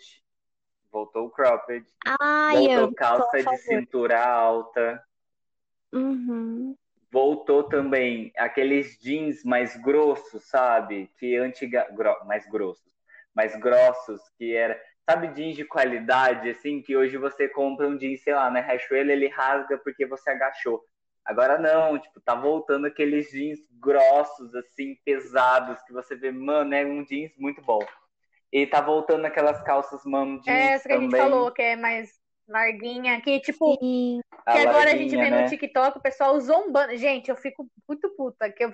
Voltou 0.92 1.24
o 1.24 1.30
cropped. 1.30 1.86
ai, 2.20 2.66
eu 2.66 2.80
Voltou 2.80 2.94
calça 2.94 3.40
sou 3.42 3.50
a 3.50 3.54
de 3.54 3.62
cintura 3.62 4.22
alta. 4.22 5.02
Uhum. 5.90 6.76
Voltou 7.10 7.64
também 7.64 8.30
aqueles 8.36 8.98
jeans 9.00 9.42
mais 9.44 9.74
grossos, 9.80 10.44
sabe? 10.44 11.10
Que 11.18 11.34
antiga... 11.36 11.88
mais 12.26 12.46
grossos. 12.46 12.92
Mais 13.34 13.58
grossos, 13.58 14.20
que 14.36 14.54
era... 14.54 14.78
Sabe 15.08 15.28
jeans 15.28 15.56
de 15.56 15.64
qualidade, 15.64 16.50
assim? 16.50 16.82
Que 16.82 16.94
hoje 16.94 17.16
você 17.16 17.48
compra 17.48 17.88
um 17.88 17.96
jeans, 17.96 18.22
sei 18.22 18.34
lá, 18.34 18.50
na 18.50 18.60
Riachuelo, 18.60 19.10
ele 19.10 19.26
rasga 19.28 19.78
porque 19.78 20.04
você 20.04 20.28
agachou. 20.28 20.84
Agora 21.24 21.58
não, 21.58 21.98
tipo, 21.98 22.20
tá 22.20 22.34
voltando 22.34 22.86
aqueles 22.86 23.30
jeans 23.30 23.58
grossos, 23.80 24.54
assim, 24.54 24.96
pesados, 25.06 25.80
que 25.84 25.94
você 25.94 26.14
vê, 26.14 26.30
mano, 26.30 26.74
é 26.74 26.84
um 26.84 27.02
jeans 27.06 27.32
muito 27.38 27.62
bom. 27.62 27.78
E 28.52 28.66
tá 28.66 28.82
voltando 28.82 29.24
aquelas 29.24 29.62
calças 29.62 30.04
mano 30.04 30.42
jeans 30.42 30.56
É 30.56 30.72
essa 30.72 30.88
que 30.88 30.94
a 30.94 31.00
gente 31.00 31.10
também. 31.10 31.22
falou, 31.22 31.52
que 31.52 31.62
é 31.62 31.74
mais 31.74 32.10
larguinha, 32.46 33.18
que 33.22 33.40
tipo, 33.40 33.78
Sim. 33.80 34.20
a 34.44 34.52
que 34.52 34.58
agora 34.58 34.90
a 34.92 34.96
gente 34.96 35.16
vê 35.16 35.30
né? 35.30 35.42
no 35.42 35.48
TikTok 35.48 35.98
o 35.98 36.02
pessoal 36.02 36.38
zombando. 36.38 36.94
Gente, 36.96 37.30
eu 37.30 37.36
fico 37.36 37.66
muito 37.88 38.10
puta 38.14 38.52
que 38.52 38.62
eu 38.62 38.72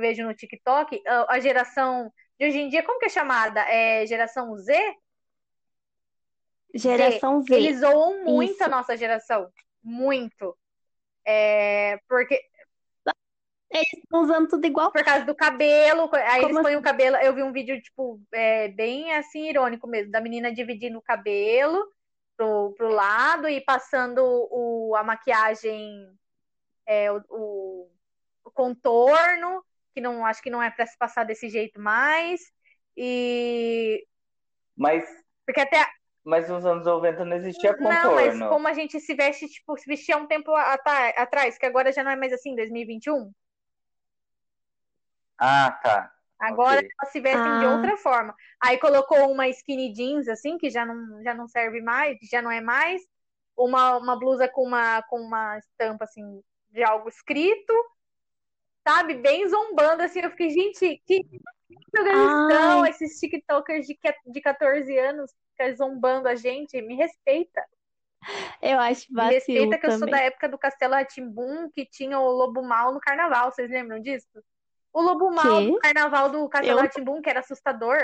vejo 0.00 0.24
no 0.24 0.34
TikTok 0.34 1.00
a 1.06 1.34
a 1.34 1.38
geração 1.38 2.12
de 2.38 2.46
hoje 2.46 2.58
em 2.58 2.68
dia, 2.68 2.82
como 2.82 2.98
que 2.98 3.06
é 3.06 3.08
chamada? 3.08 3.60
É 3.60 4.04
geração 4.04 4.56
Z? 4.56 4.74
Geração 6.76 7.42
Z. 7.42 7.54
Eles 7.54 7.80
zoam 7.80 8.24
muito 8.24 8.54
Isso. 8.54 8.64
a 8.64 8.68
nossa 8.68 8.96
geração. 8.96 9.50
Muito. 9.82 10.56
É, 11.24 11.98
porque 12.08 12.40
Eles 13.70 13.86
estão 13.94 14.22
usando 14.22 14.48
tudo 14.48 14.64
igual. 14.64 14.92
por 14.92 15.04
causa 15.04 15.24
do 15.24 15.34
cabelo, 15.34 16.08
aí 16.12 16.40
Como 16.40 16.54
eles 16.54 16.62
põem 16.62 16.76
o 16.76 16.82
cabelo. 16.82 17.16
Eu 17.16 17.34
vi 17.34 17.42
um 17.42 17.52
vídeo, 17.52 17.80
tipo, 17.82 18.20
é, 18.32 18.68
bem 18.68 19.12
assim, 19.14 19.48
irônico 19.48 19.86
mesmo, 19.86 20.10
da 20.10 20.20
menina 20.20 20.52
dividindo 20.52 20.98
o 20.98 21.02
cabelo 21.02 21.84
pro, 22.36 22.74
pro 22.76 22.88
lado 22.88 23.48
e 23.48 23.60
passando 23.60 24.20
o, 24.22 24.94
a 24.96 25.02
maquiagem, 25.02 26.08
é, 26.86 27.10
o, 27.10 27.22
o, 27.30 27.90
o 28.44 28.50
contorno, 28.50 29.64
que 29.94 30.00
não 30.00 30.24
acho 30.24 30.42
que 30.42 30.50
não 30.50 30.62
é 30.62 30.70
pra 30.70 30.86
se 30.86 30.96
passar 30.96 31.24
desse 31.24 31.48
jeito 31.48 31.80
mais. 31.80 32.40
E 32.96 34.06
Mas, 34.76 35.04
porque 35.44 35.60
até 35.60 35.86
mas 36.26 36.48
nos 36.48 36.66
anos 36.66 36.84
90 36.84 37.24
não 37.24 37.36
existia 37.36 37.72
Não, 37.78 38.14
mas 38.16 38.34
contorno. 38.34 38.48
como 38.48 38.66
a 38.66 38.72
gente 38.72 38.98
se 38.98 39.14
veste, 39.14 39.48
tipo, 39.48 39.78
se 39.78 39.86
vestia 39.86 40.16
um 40.16 40.26
tempo 40.26 40.52
atrás, 40.52 41.56
que 41.56 41.64
agora 41.64 41.92
já 41.92 42.02
não 42.02 42.10
é 42.10 42.16
mais 42.16 42.32
assim, 42.32 42.56
2021. 42.56 43.32
Ah, 45.38 45.70
tá. 45.82 46.12
Agora 46.40 46.80
Ok. 46.80 46.90
elas 47.00 47.12
se 47.12 47.20
vestem 47.20 47.58
de 47.58 47.64
Ah. 47.64 47.70
outra 47.70 47.96
forma. 47.96 48.34
Aí 48.60 48.76
colocou 48.78 49.30
uma 49.30 49.48
skinny 49.48 49.92
jeans, 49.92 50.26
assim, 50.28 50.58
que 50.58 50.68
já 50.68 50.84
não, 50.84 51.22
já 51.22 51.32
não 51.32 51.46
serve 51.46 51.80
mais, 51.80 52.18
que 52.18 52.26
já 52.26 52.42
não 52.42 52.50
é 52.50 52.60
mais. 52.60 53.00
Uma, 53.56 53.96
uma 53.96 54.18
blusa 54.18 54.48
com 54.48 54.64
uma, 54.64 55.02
com 55.04 55.20
uma 55.20 55.58
estampa, 55.58 56.04
assim, 56.04 56.42
de 56.70 56.82
algo 56.82 57.08
escrito. 57.08 57.72
Sabe? 58.86 59.14
Bem 59.14 59.48
zombando, 59.48 60.02
assim. 60.02 60.20
Eu 60.20 60.30
fiquei, 60.30 60.50
gente, 60.50 61.00
que 61.06 61.24
Ai. 61.96 62.90
Esses 62.90 63.18
tiktokers 63.18 63.86
de, 63.86 63.94
que- 63.94 64.14
de 64.26 64.40
14 64.40 64.98
anos 64.98 65.32
ficam 65.56 65.74
zombando 65.76 66.28
a 66.28 66.34
gente. 66.34 66.80
Me 66.82 66.94
respeita. 66.94 67.64
Eu 68.60 68.78
acho 68.80 69.06
Me 69.10 69.16
vacilo 69.16 69.34
respeita 69.34 69.78
que 69.78 69.86
eu 69.86 69.98
sou 69.98 70.08
da 70.10 70.18
época 70.20 70.48
do 70.48 70.58
Castelo 70.58 70.94
Rá-Tim-Bum, 70.94 71.70
que 71.70 71.84
tinha 71.86 72.18
o 72.18 72.28
Lobo 72.30 72.62
Mal 72.62 72.92
no 72.92 73.00
carnaval. 73.00 73.50
Vocês 73.52 73.70
lembram 73.70 74.00
disso? 74.00 74.26
O 74.92 75.00
Lobo 75.02 75.30
Mal 75.30 75.58
Quê? 75.60 75.70
do 75.70 75.78
carnaval 75.78 76.30
do 76.30 76.48
Castelo 76.48 76.80
Eu- 76.80 77.22
que 77.22 77.30
era 77.30 77.40
assustador. 77.40 77.98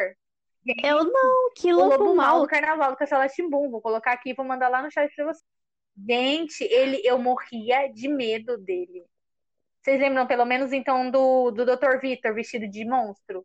Eu 0.85 1.05
não, 1.05 1.51
que 1.57 1.72
O 1.72 1.77
lobo 1.77 2.05
Lobo 2.05 2.14
Mal 2.14 2.40
do 2.40 2.46
carnaval 2.46 2.92
do 2.92 2.96
Castelo 2.96 3.22
Rá-Tim-Bum. 3.22 3.70
Vou 3.70 3.81
colocar 3.81 4.12
aqui 4.12 4.31
e 4.31 4.35
vou 4.35 4.44
mandar 4.44 4.68
lá 4.68 4.83
no 4.83 4.90
chat 4.92 5.12
pra 5.14 5.25
vocês. 5.27 5.44
Gente, 6.09 6.62
ele, 6.64 7.01
eu 7.05 7.18
morria 7.18 7.88
de 7.88 8.09
medo 8.09 8.57
dele. 8.57 9.05
Vocês 9.83 10.01
lembram, 10.01 10.27
pelo 10.27 10.45
menos, 10.45 10.73
então, 10.73 11.11
do, 11.11 11.51
do 11.51 11.64
Dr. 11.66 11.99
Vitor 12.01 12.33
vestido 12.35 12.68
de 12.68 12.85
monstro? 12.85 13.45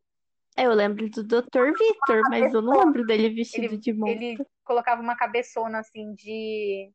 Eu 0.56 0.72
lembro 0.74 1.10
do 1.10 1.24
Dr. 1.24 1.72
Vitor, 1.78 2.22
mas 2.30 2.54
eu 2.54 2.62
não 2.62 2.80
lembro 2.86 3.06
dele 3.06 3.30
vestido 3.30 3.66
Ele, 3.66 3.78
de 3.78 3.94
monstro. 3.94 4.24
ele 4.24 4.38
colocava 4.64 5.02
uma 5.02 5.16
cabeçona 5.16 5.80
assim 5.80 6.14
de. 6.14 6.92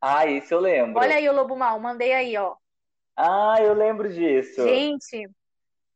Ah, 0.00 0.26
isso 0.26 0.54
eu 0.54 0.60
lembro. 0.60 1.00
Olha 1.00 1.16
aí 1.16 1.28
o 1.28 1.32
Lobo 1.32 1.56
Mal, 1.56 1.78
mandei 1.78 2.12
aí, 2.12 2.36
ó. 2.36 2.56
Ah, 3.16 3.56
eu 3.60 3.74
lembro 3.74 4.08
disso. 4.12 4.62
Gente, 4.62 5.28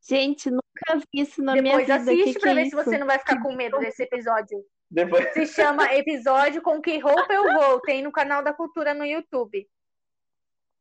Gente, 0.06 0.50
nunca 0.50 0.96
vi 0.96 1.22
isso 1.22 1.42
na 1.42 1.52
minha 1.52 1.78
depois 1.78 1.86
vida. 1.86 1.96
assiste 1.96 2.34
que 2.34 2.40
pra 2.40 2.40
que 2.40 2.48
é 2.48 2.54
ver 2.54 2.60
se 2.62 2.76
isso? 2.76 2.84
você 2.84 2.98
não 2.98 3.06
vai 3.06 3.18
ficar 3.18 3.40
com 3.42 3.54
medo 3.54 3.78
desse 3.78 4.02
episódio. 4.02 4.62
Depois... 4.90 5.32
Se 5.32 5.46
chama 5.46 5.92
Episódio 5.94 6.60
com 6.60 6.80
Que 6.80 6.98
Roupa 6.98 7.32
Eu 7.32 7.42
Vou. 7.54 7.80
Tem 7.80 8.02
no 8.02 8.12
canal 8.12 8.42
da 8.42 8.52
Cultura 8.52 8.92
no 8.92 9.04
YouTube. 9.04 9.66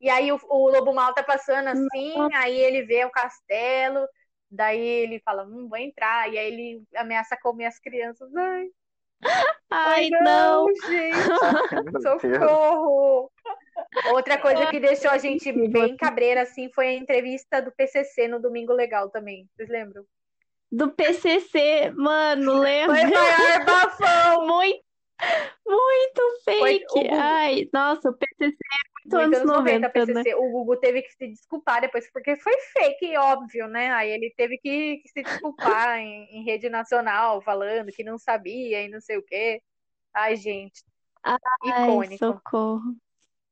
E 0.04 0.10
aí 0.10 0.34
o, 0.34 0.40
o 0.50 0.70
Lobo 0.70 0.94
Mal 0.94 1.14
tá 1.14 1.24
passando 1.24 1.70
assim, 1.70 2.14
aí 2.36 2.60
ele 2.60 2.84
vê 2.84 3.06
o 3.06 3.10
castelo, 3.10 4.06
daí 4.52 4.78
ele 4.78 5.22
fala, 5.22 5.46
hum, 5.46 5.70
vou 5.70 5.78
entrar. 5.78 6.30
E 6.30 6.38
aí 6.38 6.46
ele 6.46 6.84
ameaça 6.94 7.38
comer 7.42 7.68
as 7.68 7.80
crianças. 7.80 8.30
Ai, 8.36 8.68
Ai, 9.72 10.10
não. 10.10 10.68
gente, 10.68 10.82
Meu 12.04 12.18
Deus. 12.18 12.22
socorro! 12.22 13.32
Outra 14.12 14.38
coisa 14.38 14.66
que 14.68 14.78
deixou 14.82 15.10
a 15.10 15.18
gente 15.18 15.50
bem 15.70 15.96
cabreira, 15.96 16.42
assim, 16.42 16.70
foi 16.74 16.88
a 16.88 16.94
entrevista 16.94 17.62
do 17.62 17.72
PCC 17.72 18.28
no 18.28 18.42
Domingo 18.42 18.74
Legal 18.74 19.10
também. 19.10 19.48
Vocês 19.56 19.70
lembram? 19.70 20.04
Do 20.70 20.92
PCC, 20.92 21.92
mano, 21.96 22.60
lembra? 22.60 22.98
Foi 22.98 23.06
o 23.06 23.14
maior 23.14 23.66
bafão! 23.66 24.48
Muito, 25.66 26.22
muito 26.22 26.42
fake. 26.44 26.86
o. 26.94 27.14
Ai, 27.14 27.70
nossa, 27.72 28.10
o 28.10 28.14
PCC 28.14 28.46
é 28.46 28.93
muito 29.06 29.36
anos 29.36 29.44
90, 29.44 29.80
né? 29.80 29.90
PCC. 29.90 30.36
O 30.36 30.50
Gugu 30.52 30.78
teve 30.78 31.02
que 31.02 31.12
se 31.14 31.28
desculpar 31.28 31.82
depois, 31.82 32.10
porque 32.12 32.36
foi 32.38 32.54
fake, 32.74 33.18
óbvio, 33.18 33.68
né? 33.68 33.92
Aí 33.92 34.10
ele 34.12 34.34
teve 34.36 34.58
que, 34.58 34.98
que 34.98 35.10
se 35.10 35.24
desculpar 35.24 35.98
em, 36.00 36.26
em 36.32 36.44
rede 36.44 36.70
nacional, 36.70 37.42
falando 37.42 37.92
que 37.92 38.04
não 38.04 38.18
sabia 38.18 38.82
e 38.84 38.90
não 38.90 39.02
sei 39.02 39.18
o 39.18 39.24
quê. 39.24 39.62
Ai, 40.14 40.36
gente. 40.36 40.84
Ai, 41.24 41.38
Icônico. 41.66 42.18
socorro. 42.18 42.96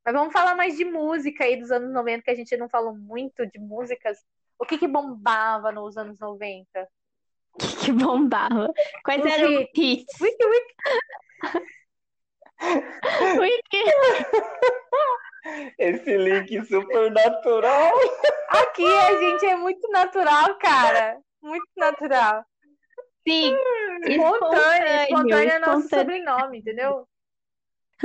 Mas 0.03 0.13
vamos 0.13 0.33
falar 0.33 0.55
mais 0.55 0.75
de 0.77 0.83
música 0.85 1.43
aí 1.43 1.57
dos 1.57 1.71
anos 1.71 1.93
90, 1.93 2.23
que 2.23 2.31
a 2.31 2.35
gente 2.35 2.57
não 2.57 2.67
falou 2.67 2.95
muito 2.95 3.45
de 3.45 3.59
músicas. 3.59 4.17
O 4.57 4.65
que 4.65 4.77
que 4.77 4.87
bombava 4.87 5.71
nos 5.71 5.95
anos 5.97 6.17
90? 6.19 6.87
O 7.53 7.57
que, 7.59 7.75
que 7.85 7.91
bombava? 7.91 8.71
Quais 9.03 9.23
Os 9.23 9.31
eram 9.31 9.47
os 9.49 9.61
hits. 9.61 9.77
hits? 9.77 10.21
Wiki, 10.21 10.45
wiki. 10.45 10.75
Wiki. 13.39 13.83
Esse 15.77 16.17
link 16.17 16.65
super 16.65 17.12
natural. 17.12 17.91
Aqui 18.49 18.86
a 18.86 19.19
gente 19.19 19.45
é 19.45 19.56
muito 19.56 19.89
natural, 19.89 20.58
cara. 20.60 21.17
Muito 21.41 21.67
natural. 21.75 22.43
Sim, 23.27 23.56
Espontâneo. 24.04 25.04
Espontâneo 25.04 25.51
é 25.51 25.60
nosso 25.60 25.88
sobrenome, 25.89 26.60
entendeu? 26.60 27.08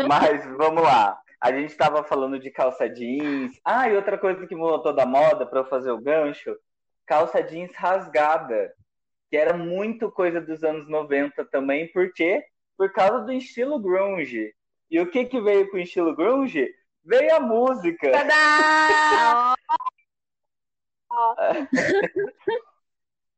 Mas 0.06 0.44
vamos 0.56 0.82
lá. 0.82 1.18
A 1.40 1.52
gente 1.52 1.70
estava 1.70 2.02
falando 2.02 2.38
de 2.38 2.50
calça 2.50 2.88
jeans. 2.88 3.58
Ah, 3.64 3.88
e 3.88 3.96
outra 3.96 4.18
coisa 4.18 4.46
que 4.46 4.54
voltou 4.54 4.92
da 4.92 5.06
moda 5.06 5.46
para 5.46 5.60
eu 5.60 5.66
fazer 5.66 5.90
o 5.90 6.00
gancho: 6.00 6.56
calça 7.06 7.42
jeans 7.42 7.74
rasgada. 7.74 8.72
Que 9.30 9.36
era 9.36 9.56
muito 9.56 10.10
coisa 10.10 10.40
dos 10.40 10.62
anos 10.62 10.88
90 10.88 11.44
também, 11.46 11.90
por 11.92 12.12
quê? 12.12 12.44
Por 12.76 12.92
causa 12.92 13.20
do 13.20 13.32
estilo 13.32 13.78
grunge. 13.78 14.54
E 14.90 15.00
o 15.00 15.10
que 15.10 15.24
que 15.24 15.40
veio 15.40 15.68
com 15.70 15.78
o 15.78 15.80
estilo 15.80 16.14
grunge? 16.14 16.72
Veio 17.06 17.36
a 17.36 17.40
música. 17.40 18.10
Tadá! 18.10 19.54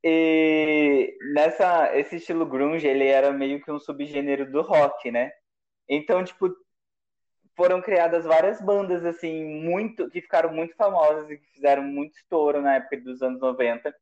E 0.04 1.16
nessa, 1.34 1.94
esse 1.98 2.16
estilo 2.16 2.46
grunge, 2.46 2.86
ele 2.86 3.08
era 3.08 3.32
meio 3.32 3.60
que 3.60 3.70
um 3.70 3.80
subgênero 3.80 4.50
do 4.50 4.62
rock, 4.62 5.10
né? 5.10 5.32
Então, 5.88 6.22
tipo, 6.22 6.54
foram 7.56 7.82
criadas 7.82 8.24
várias 8.24 8.60
bandas 8.60 9.04
assim, 9.04 9.44
muito 9.44 10.08
que 10.08 10.20
ficaram 10.20 10.52
muito 10.52 10.76
famosas 10.76 11.28
e 11.28 11.36
que 11.36 11.46
fizeram 11.52 11.82
muito 11.82 12.14
estouro 12.14 12.62
na 12.62 12.76
época 12.76 13.00
dos 13.00 13.20
anos 13.22 13.40
90. 13.40 13.92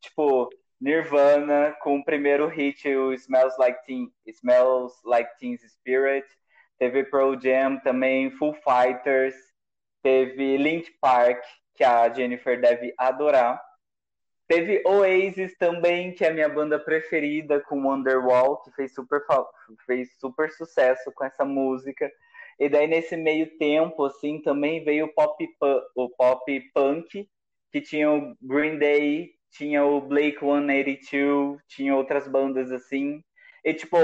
Tipo, 0.00 0.48
Nirvana 0.80 1.76
com 1.82 1.98
o 1.98 2.04
primeiro 2.04 2.46
hit, 2.46 2.88
o 2.88 3.12
Smells 3.12 3.56
Like 3.58 3.84
Teen, 3.84 4.12
Smells 4.26 4.94
Like 5.04 5.36
Teen 5.38 5.58
Spirit. 5.58 6.26
Teve 6.80 7.04
Pearl 7.04 7.38
Jam 7.38 7.78
também, 7.80 8.30
Full 8.30 8.54
Fighters, 8.54 9.34
teve 10.02 10.56
Link 10.56 10.90
Park, 10.98 11.44
que 11.74 11.84
a 11.84 12.08
Jennifer 12.12 12.58
deve 12.58 12.94
adorar. 12.96 13.62
Teve 14.48 14.82
Oasis 14.86 15.56
também, 15.58 16.14
que 16.14 16.24
é 16.24 16.28
a 16.30 16.32
minha 16.32 16.48
banda 16.48 16.78
preferida, 16.78 17.60
com 17.60 17.86
Wonderwall, 17.86 18.62
que 18.62 18.70
fez 18.72 18.94
super, 18.94 19.22
fez 19.84 20.18
super 20.18 20.50
sucesso 20.50 21.12
com 21.14 21.22
essa 21.22 21.44
música. 21.44 22.10
E 22.58 22.66
daí, 22.66 22.86
nesse 22.86 23.14
meio 23.14 23.58
tempo, 23.58 24.06
assim, 24.06 24.40
também 24.40 24.82
veio 24.82 25.04
o 25.04 25.14
pop, 25.14 25.46
o 25.94 26.08
pop 26.08 26.60
punk, 26.72 27.28
que 27.70 27.80
tinha 27.82 28.10
o 28.10 28.34
Green 28.40 28.78
Day, 28.78 29.34
tinha 29.50 29.84
o 29.84 30.00
Blake 30.00 30.40
182, 30.40 31.60
tinha 31.68 31.94
outras 31.94 32.26
bandas 32.26 32.72
assim. 32.72 33.22
E, 33.62 33.74
tipo, 33.74 33.98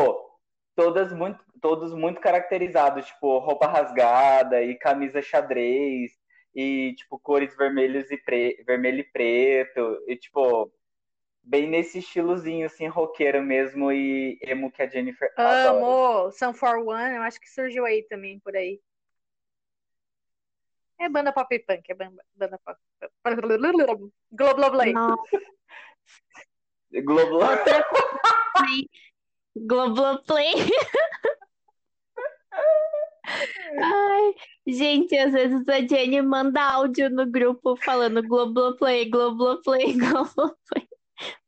todas 0.77 1.13
muito, 1.13 1.43
todos 1.61 1.93
muito 1.93 2.21
caracterizados, 2.21 3.07
tipo, 3.07 3.39
roupa 3.39 3.67
rasgada 3.67 4.63
e 4.63 4.77
camisa 4.77 5.21
xadrez 5.23 6.13
e, 6.55 6.95
tipo, 6.95 7.19
cores 7.19 7.57
vermelhos 7.57 8.11
e 8.11 8.17
pre... 8.19 8.63
vermelho 8.65 9.01
e 9.01 9.05
preto, 9.05 10.05
e, 10.07 10.17
tipo, 10.17 10.71
bem 11.43 11.67
nesse 11.67 11.99
estilozinho, 11.99 12.67
assim, 12.67 12.87
roqueiro 12.87 13.43
mesmo 13.43 13.91
e 13.91 14.39
emo 14.43 14.71
que 14.71 14.83
a 14.83 14.87
Jennifer 14.87 15.33
Amo! 15.37 16.31
Sun 16.31 16.53
For 16.53 16.79
One, 16.79 17.17
eu 17.17 17.23
acho 17.23 17.41
que 17.41 17.51
surgiu 17.51 17.85
aí 17.85 18.03
também, 18.05 18.39
por 18.39 18.55
aí. 18.55 18.81
É 20.99 21.09
banda 21.09 21.33
pop 21.33 21.59
punk, 21.61 21.91
é 21.91 21.95
banda, 21.95 22.25
banda 22.35 22.61
pop. 22.65 22.79
Globoplay. 24.33 24.95
Globoplay. 27.03 27.83
Globoplay. 29.57 30.53
Ai, 33.79 34.35
gente, 34.67 35.17
às 35.17 35.33
vezes 35.33 35.69
a 35.69 35.81
Jenny 35.81 36.23
manda 36.23 36.63
áudio 36.63 37.11
no 37.11 37.27
grupo 37.27 37.77
falando 37.77 38.23
Globoplay, 38.23 39.09
Globoplay, 39.11 39.93
Globoplay. 39.99 40.87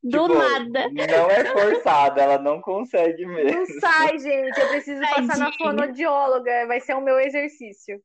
Do 0.03 0.23
Tipo, 0.23 0.35
nada. 0.39 0.89
Não 0.91 1.31
é 1.31 1.45
forçada, 1.45 2.23
ela 2.23 2.39
não 2.39 2.61
consegue 2.61 3.27
mesmo. 3.27 3.59
Não 3.59 3.67
sai, 3.81 4.19
gente. 4.19 4.59
Eu 4.59 4.69
preciso 4.69 5.01
passar 5.03 5.37
na 5.39 5.51
Tadinha. 5.51 5.53
fonoaudióloga. 5.59 6.67
Vai 6.67 6.81
ser 6.81 6.95
o 6.95 7.01
meu 7.03 7.21
exercício 7.21 8.01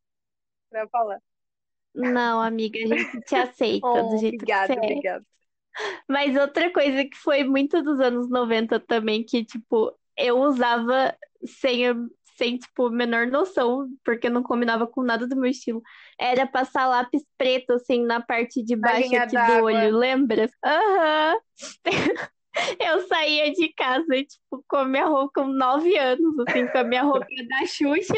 pra 0.70 0.88
falar. 0.90 1.20
Não, 1.96 2.42
amiga, 2.42 2.78
a 2.80 2.88
gente 2.88 3.22
te 3.22 3.36
aceita 3.36 3.88
Oh, 3.88 4.10
do 4.10 4.18
jeito 4.18 4.44
que 4.46 4.52
obrigada, 4.52 4.74
você 4.74 4.80
é. 4.80 4.84
obrigada. 4.84 5.26
Mas 6.08 6.36
outra 6.36 6.72
coisa 6.72 7.04
que 7.06 7.18
foi 7.18 7.44
muito 7.44 7.82
dos 7.82 8.00
anos 8.00 8.30
90 8.30 8.80
também, 8.80 9.24
que, 9.24 9.44
tipo, 9.44 9.92
eu 10.18 10.40
usava 10.40 11.16
sem, 11.46 11.84
sem, 12.38 12.58
tipo, 12.58 12.90
menor 12.90 13.28
noção, 13.28 13.88
porque 14.04 14.30
não 14.30 14.44
combinava 14.44 14.88
com 14.88 15.04
nada 15.04 15.28
do 15.28 15.36
meu 15.36 15.50
estilo, 15.50 15.82
era 16.20 16.46
passar 16.46 16.88
lápis 16.88 17.24
preto, 17.38 17.74
assim, 17.74 18.04
na 18.04 18.22
parte 18.22 18.64
de 18.64 18.76
baixo 18.76 19.16
aqui 19.16 19.36
do 19.36 19.64
olho, 19.64 19.98
lembra? 19.98 20.50
Aham. 20.64 21.38
Eu 22.80 23.08
saía 23.08 23.52
de 23.52 23.74
casa, 23.74 24.06
tipo, 24.24 24.64
com 24.68 24.78
a 24.78 24.86
minha 24.86 25.06
roupa 25.06 25.42
com 25.42 25.48
nove 25.48 25.98
anos, 25.98 26.36
assim, 26.48 26.68
com 26.68 26.78
a 26.78 26.84
minha 26.84 27.04
roupinha 27.04 27.48
da 27.48 27.66
Xuxa 27.66 28.14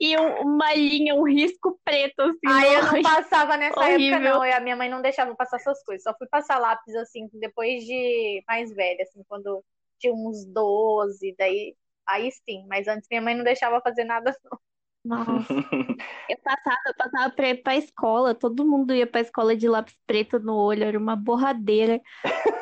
e 0.00 0.16
um- 0.18 0.42
uma 0.42 0.72
linha, 0.74 1.14
um 1.14 1.24
risco 1.24 1.78
preto, 1.84 2.20
assim, 2.20 2.38
Aí 2.46 2.70
no 2.70 2.74
eu 2.76 2.92
não 2.92 3.02
passava 3.02 3.56
nessa 3.56 3.78
época, 3.80 3.92
Horrível. 3.94 4.20
não. 4.20 4.44
E 4.44 4.52
a 4.52 4.60
minha 4.60 4.76
mãe 4.76 4.88
não 4.88 5.02
deixava 5.02 5.34
passar 5.34 5.56
essas 5.56 5.82
coisas. 5.84 6.02
Só 6.02 6.14
fui 6.16 6.26
passar 6.28 6.58
lápis, 6.58 6.94
assim, 6.96 7.28
depois 7.34 7.84
de 7.84 8.42
mais 8.48 8.72
velha, 8.74 9.02
assim, 9.02 9.22
quando 9.28 9.62
tinha 9.98 10.12
uns 10.14 10.44
12, 10.46 11.34
daí. 11.38 11.76
Aí 12.06 12.30
sim, 12.32 12.66
mas 12.68 12.86
antes 12.88 13.08
minha 13.10 13.22
mãe 13.22 13.34
não 13.34 13.44
deixava 13.44 13.80
fazer 13.80 14.04
nada, 14.04 14.34
não. 14.44 14.58
Nossa. 15.04 15.52
Eu 16.30 16.38
passava, 16.42 16.78
eu 16.86 16.94
passava 16.96 17.30
pra 17.30 17.48
ir 17.50 17.62
pra 17.62 17.76
escola, 17.76 18.34
todo 18.34 18.64
mundo 18.66 18.94
ia 18.94 19.06
pra 19.06 19.20
escola 19.20 19.54
de 19.54 19.68
lápis 19.68 19.94
preto 20.06 20.38
no 20.38 20.56
olho, 20.56 20.82
era 20.84 20.98
uma 20.98 21.14
borradeira. 21.14 22.00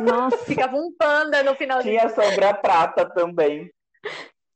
Nossa, 0.00 0.36
Ficava 0.38 0.76
um 0.76 0.92
panda 0.98 1.42
no 1.44 1.54
final 1.54 1.78
de 1.80 1.90
Tinha 1.90 2.08
sombra 2.08 2.52
prata 2.54 3.08
também. 3.08 3.70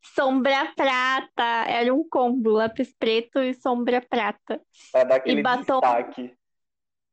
sombra 0.02 0.72
prata, 0.74 1.44
era 1.68 1.94
um 1.94 2.06
combo, 2.08 2.50
lápis 2.50 2.92
preto 2.98 3.38
e 3.38 3.54
sombra 3.54 4.00
prata. 4.00 4.60
Pra 4.90 5.04
dar 5.04 5.16
aquele 5.16 5.42
batom. 5.42 5.80
destaque. 5.80 6.34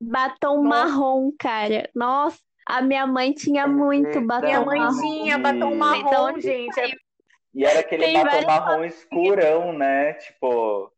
Batom 0.01 0.63
Nossa. 0.63 0.67
marrom, 0.87 1.31
cara. 1.39 1.89
Nossa, 1.95 2.39
a 2.67 2.81
minha 2.81 3.05
mãe 3.05 3.31
tinha 3.33 3.67
muito 3.67 4.19
batom 4.21 4.45
Minha 4.47 4.55
Então, 4.57 4.65
mãe 4.65 4.79
marrom. 4.79 4.99
tinha 5.01 5.35
e- 5.35 5.39
batom 5.41 5.75
marrom, 5.75 6.07
Então, 6.07 6.41
gente. 6.41 6.79
É- 6.79 6.91
E 7.53 7.63
era 7.65 7.79
aquele 7.79 8.05
Tem 8.05 8.13
batom 8.13 8.41
marrom 8.45 8.83
escurão, 8.83 9.73
né? 9.73 10.13
Tipo, 10.15 10.91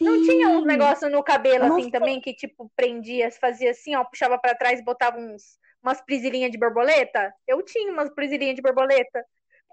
Não 0.00 0.20
tinha 0.20 0.48
uns 0.48 0.64
Sim. 0.64 0.66
negócios 0.66 1.10
no 1.10 1.22
cabelo, 1.22 1.64
Não 1.64 1.76
assim, 1.76 1.90
também, 1.90 2.20
que, 2.20 2.34
tipo, 2.34 2.70
prendia, 2.76 3.30
fazia 3.32 3.70
assim, 3.70 3.94
ó, 3.96 4.04
puxava 4.04 4.38
pra 4.38 4.54
trás, 4.54 4.82
botava 4.84 5.18
uns, 5.18 5.58
umas 5.82 6.00
prisilinhas 6.00 6.50
de 6.52 6.58
borboleta? 6.58 7.32
Eu 7.46 7.62
tinha 7.64 7.92
umas 7.92 8.10
prisilinhas 8.14 8.54
de 8.56 8.62
borboleta. 8.62 9.24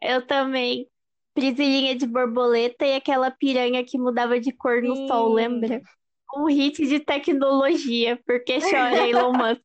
Eu 0.01 0.25
também. 0.25 0.87
Prisilinha 1.33 1.95
de 1.95 2.07
borboleta 2.07 2.85
e 2.85 2.95
aquela 2.95 3.29
piranha 3.29 3.83
que 3.83 3.97
mudava 3.97 4.39
de 4.39 4.53
cor 4.53 4.81
no 4.81 4.95
Sim. 4.95 5.05
sol, 5.07 5.33
lembra? 5.33 5.81
Um 6.35 6.47
hit 6.47 6.85
de 6.87 6.99
tecnologia, 6.99 8.17
porque 8.25 8.59
chora 8.69 9.03
Elon 9.05 9.33
Musk. 9.33 9.61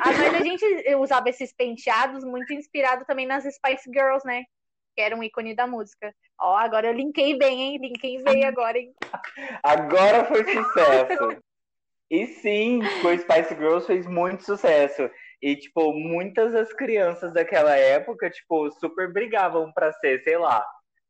Ah, 0.00 0.12
mas 0.12 0.34
a 0.34 0.40
gente 0.40 0.64
usava 0.96 1.28
esses 1.28 1.52
penteados 1.52 2.24
muito 2.24 2.52
inspirado 2.52 3.04
também 3.04 3.26
nas 3.26 3.44
Spice 3.44 3.90
Girls, 3.92 4.26
né? 4.26 4.44
Que 4.94 5.00
era 5.00 5.16
um 5.16 5.22
ícone 5.22 5.54
da 5.54 5.66
música. 5.66 6.14
Ó, 6.38 6.56
agora 6.56 6.86
eu 6.88 6.92
linkei 6.92 7.36
bem, 7.36 7.60
hein? 7.62 7.78
Linkei 7.80 8.22
bem 8.22 8.44
agora, 8.44 8.78
hein? 8.78 8.94
agora 9.62 10.24
foi 10.24 10.44
sucesso. 10.44 11.42
E 12.10 12.26
sim, 12.26 12.80
o 12.80 13.18
Spice 13.18 13.54
Girls 13.56 13.86
fez 13.86 14.06
muito 14.06 14.44
sucesso. 14.44 15.10
E, 15.42 15.56
tipo, 15.56 15.92
muitas 15.92 16.52
das 16.52 16.72
crianças 16.72 17.32
daquela 17.32 17.76
época, 17.76 18.30
tipo, 18.30 18.70
super 18.72 19.12
brigavam 19.12 19.72
pra 19.72 19.92
ser, 19.94 20.22
sei 20.22 20.38
lá, 20.38 20.64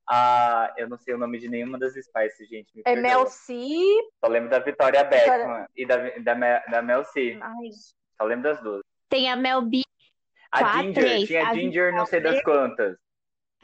a... 0.09 0.73
Eu 0.79 0.88
não 0.88 0.97
sei 0.97 1.14
o 1.14 1.18
nome 1.18 1.38
de 1.38 1.49
nenhuma 1.49 1.79
das 1.79 1.92
Spice, 1.92 2.44
gente, 2.47 2.75
me 2.75 2.83
É 2.87 2.94
perdoa. 2.94 3.03
Mel 3.03 3.27
C. 3.27 3.55
Só 4.25 4.31
lembro 4.31 4.51
da 4.51 4.59
Victoria 4.61 5.05
Beckham 5.05 5.66
e 5.77 5.87
da, 5.87 5.97
da, 6.20 6.35
Me- 6.35 6.62
da 6.70 6.83
Mel 6.83 7.05
C. 7.05 7.38
Ai, 7.40 7.70
Só 8.16 8.25
lembro 8.25 8.44
das 8.44 8.62
duas. 8.62 8.81
Tem 9.09 9.31
a 9.31 9.37
Mel 9.37 9.62
B, 9.62 9.83
A 10.51 10.61
Quatro, 10.61 10.79
Ginger, 10.79 11.05
três. 11.05 11.27
tinha 11.29 11.47
A 11.47 11.55
Ginger 11.55 11.92
não 11.92 12.07
sei 12.07 12.20
das 12.20 12.42
quantas. 12.42 12.97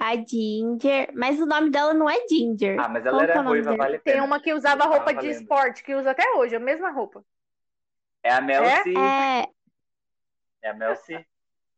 A 0.00 0.16
Ginger, 0.16 1.12
mas 1.14 1.38
o 1.40 1.46
nome 1.46 1.70
dela 1.70 1.92
não 1.94 2.08
é 2.08 2.16
Ginger. 2.28 2.80
Ah, 2.80 2.88
mas 2.88 3.04
ela 3.06 3.18
Qual 3.18 3.22
é 3.22 3.24
era 3.24 3.40
o 3.40 3.44
nome 3.44 3.60
ruiva, 3.60 3.76
vale 3.76 3.96
a 3.96 4.00
Tem 4.00 4.14
pena. 4.14 4.24
uma 4.24 4.40
que 4.40 4.52
usava 4.54 4.84
roupa 4.84 5.12
de 5.12 5.16
valendo. 5.16 5.42
esporte, 5.42 5.82
que 5.84 5.94
usa 5.94 6.10
até 6.12 6.24
hoje, 6.36 6.56
a 6.56 6.60
mesma 6.60 6.90
roupa. 6.90 7.24
É 8.22 8.30
a 8.32 8.40
Mel 8.40 8.64
É? 8.64 8.82
C. 8.82 8.94
É, 8.96 9.48
É 10.62 10.70
a 10.70 10.74
Mel 10.74 10.96
C. 10.96 11.24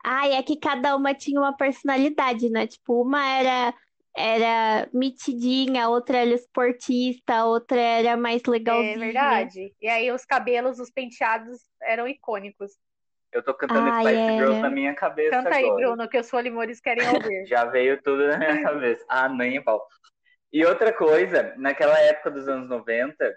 ah, 0.04 0.28
é 0.28 0.42
que 0.42 0.56
cada 0.58 0.96
uma 0.96 1.14
tinha 1.14 1.40
uma 1.40 1.56
personalidade, 1.56 2.48
né? 2.50 2.66
Tipo, 2.66 3.02
uma 3.02 3.24
era 3.26 3.74
era 4.14 4.90
metidinha, 4.92 5.86
a 5.86 5.88
outra 5.88 6.18
era 6.18 6.30
esportista, 6.34 7.46
outra 7.46 7.80
era 7.80 8.16
mais 8.16 8.42
É 8.42 8.50
legalzinha. 8.50 8.98
verdade. 8.98 9.74
E 9.80 9.88
aí 9.88 10.10
os 10.12 10.24
cabelos, 10.24 10.78
os 10.78 10.90
penteados 10.90 11.60
eram 11.82 12.06
icônicos. 12.06 12.72
Eu 13.32 13.42
tô 13.42 13.54
cantando 13.54 13.90
Ai, 13.90 14.04
Spice 14.04 14.20
era. 14.20 14.36
Girls 14.36 14.60
na 14.60 14.70
minha 14.70 14.94
cabeça 14.94 15.30
Canta 15.30 15.56
aí, 15.56 15.64
agora. 15.64 15.86
Bruno, 15.86 16.08
que 16.08 16.18
os 16.18 16.28
folimores 16.28 16.80
querem 16.80 17.08
ouvir. 17.08 17.46
Já 17.48 17.64
veio 17.64 18.00
tudo 18.02 18.28
na 18.28 18.36
minha 18.36 18.62
cabeça. 18.62 19.04
Ah, 19.08 19.28
nem 19.28 19.62
pau. 19.62 19.86
E 20.52 20.64
outra 20.66 20.92
coisa, 20.92 21.54
naquela 21.56 21.98
época 21.98 22.30
dos 22.30 22.46
anos 22.46 22.68
90, 22.68 23.34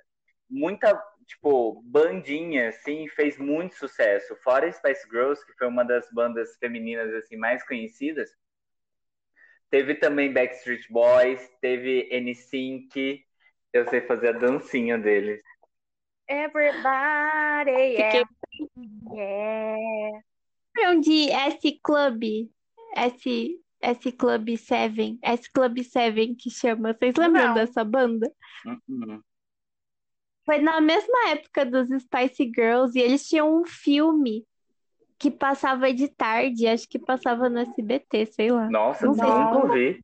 muita, 0.50 1.02
tipo, 1.26 1.82
bandinha, 1.86 2.70
assim, 2.70 3.08
fez 3.08 3.38
muito 3.38 3.76
sucesso. 3.76 4.36
Fora 4.44 4.70
Spice 4.70 5.08
Girls, 5.10 5.46
que 5.46 5.54
foi 5.54 5.68
uma 5.68 5.86
das 5.86 6.12
bandas 6.12 6.58
femininas, 6.58 7.14
assim, 7.14 7.38
mais 7.38 7.66
conhecidas, 7.66 8.30
teve 9.70 9.96
também 9.96 10.34
Backstreet 10.34 10.86
Boys, 10.90 11.50
teve 11.62 12.10
NSYNC, 12.12 13.24
eu 13.72 13.88
sei 13.88 14.02
fazer 14.02 14.30
a 14.30 14.40
dancinha 14.40 14.98
deles. 14.98 15.42
Everybody, 16.28 17.98
Fiquei 17.98 18.24
yeah. 18.24 18.28
yeah. 19.14 20.22
Lembram 20.76 21.00
de 21.02 21.30
S 21.32 21.80
Club? 21.84 22.24
S, 22.96 23.60
S 23.82 24.12
Club 24.12 24.58
7? 24.58 25.20
S 25.22 25.52
Club 25.52 25.80
7 25.84 26.36
que 26.36 26.50
chama. 26.50 26.94
Vocês 26.94 27.16
lembram 27.16 27.48
Não. 27.48 27.54
dessa 27.54 27.84
banda? 27.84 28.32
Uhum. 28.66 29.22
Foi 30.46 30.60
na 30.60 30.80
mesma 30.82 31.30
época 31.30 31.66
dos 31.66 31.88
Spice 32.04 32.52
Girls 32.54 32.98
e 32.98 33.02
eles 33.02 33.28
tinham 33.28 33.62
um 33.62 33.66
filme 33.66 34.46
que 35.18 35.32
passava 35.32 35.92
de 35.94 36.08
tarde, 36.10 36.68
acho 36.68 36.88
que 36.88 37.00
passava 37.00 37.50
no 37.50 37.60
SBT, 37.60 38.26
sei 38.28 38.52
lá. 38.52 38.70
Nossa, 38.70 39.06
Não 39.06 39.14
sei. 39.14 39.24
nunca 39.24 39.58
ouvi. 39.66 40.02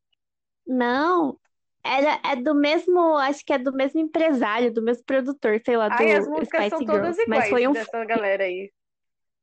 Não, 0.65 1.37
Era, 1.83 2.19
é 2.23 2.35
do 2.35 2.53
mesmo, 2.53 3.17
acho 3.17 3.43
que 3.43 3.53
é 3.53 3.57
do 3.57 3.73
mesmo 3.73 3.99
empresário, 3.99 4.71
do 4.71 4.81
mesmo 4.81 5.03
produtor, 5.03 5.59
sei 5.65 5.75
lá, 5.77 5.89
do 5.89 5.95
Ai, 5.95 6.11
as 6.11 6.27
músicas 6.27 6.65
Spice 6.65 6.69
são 6.69 6.79
Girls. 6.79 7.01
todas 7.01 7.17
Mas 7.17 7.23
iguais 7.23 7.49
foi 7.49 7.67
um 7.67 7.73
dessa 7.73 8.05
galera 8.05 8.43
aí. 8.43 8.71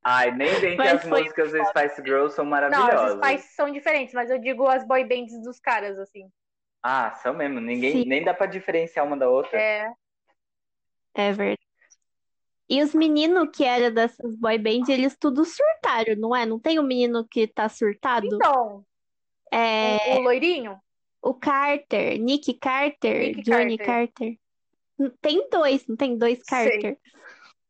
Ai, 0.05 0.31
nem 0.31 0.49
bem 0.61 0.77
que 0.77 0.77
Mas 0.77 0.93
as 0.93 1.05
foi 1.05 1.23
músicas 1.23 1.53
do 1.53 1.65
Spice 1.67 2.03
Girls 2.03 2.35
são 2.35 2.45
Não, 2.45 2.53
as 2.53 2.71
maravilhosas. 2.71 3.19
Spice 3.19 3.55
são 3.55 3.71
diferentes, 3.71 4.15
mas 4.15 4.31
eu 4.31 4.39
digo 4.39 4.67
as 4.67 4.87
boy 4.87 5.05
bands 5.05 5.43
dos 5.43 5.59
caras, 5.59 5.99
assim. 5.99 6.31
Ah, 6.83 7.13
são 7.17 7.35
mesmo. 7.35 7.61
Ninguém, 7.61 7.93
Sim. 7.93 8.05
nem 8.09 8.25
dá 8.25 8.33
pra 8.33 8.47
diferenciar 8.47 9.05
uma 9.05 9.17
da 9.17 9.29
outra. 9.29 9.59
É. 9.59 9.93
É 11.15 11.33
verdade. 11.33 11.59
E 12.71 12.83
os 12.83 12.95
meninos 12.95 13.49
que 13.55 13.65
eram 13.65 13.93
dessas 13.93 14.37
boy 14.37 14.59
bands, 14.59 14.89
eles 14.89 15.17
tudo 15.19 15.45
surtaram, 15.45 16.15
não 16.17 16.37
é? 16.37 16.45
Não 16.45 16.61
tem 16.61 16.79
um 16.79 16.83
menino 16.83 17.27
que 17.27 17.47
tá 17.49 17.69
surtado? 17.69 18.27
Então, 18.27 18.85
É 19.51 20.15
o, 20.15 20.19
o 20.19 20.21
loirinho? 20.21 20.79
O 21.23 21.35
Carter, 21.35 22.19
Nick 22.21 22.55
Carter, 22.55 23.37
Nick 23.37 23.43
Johnny 23.43 23.77
Carter. 23.77 24.39
Carter. 24.99 25.19
Tem 25.21 25.49
dois, 25.51 25.87
não 25.87 25.97
tem 25.97 26.17
dois 26.19 26.41
Sei. 26.45 26.71
Carter. 26.71 26.99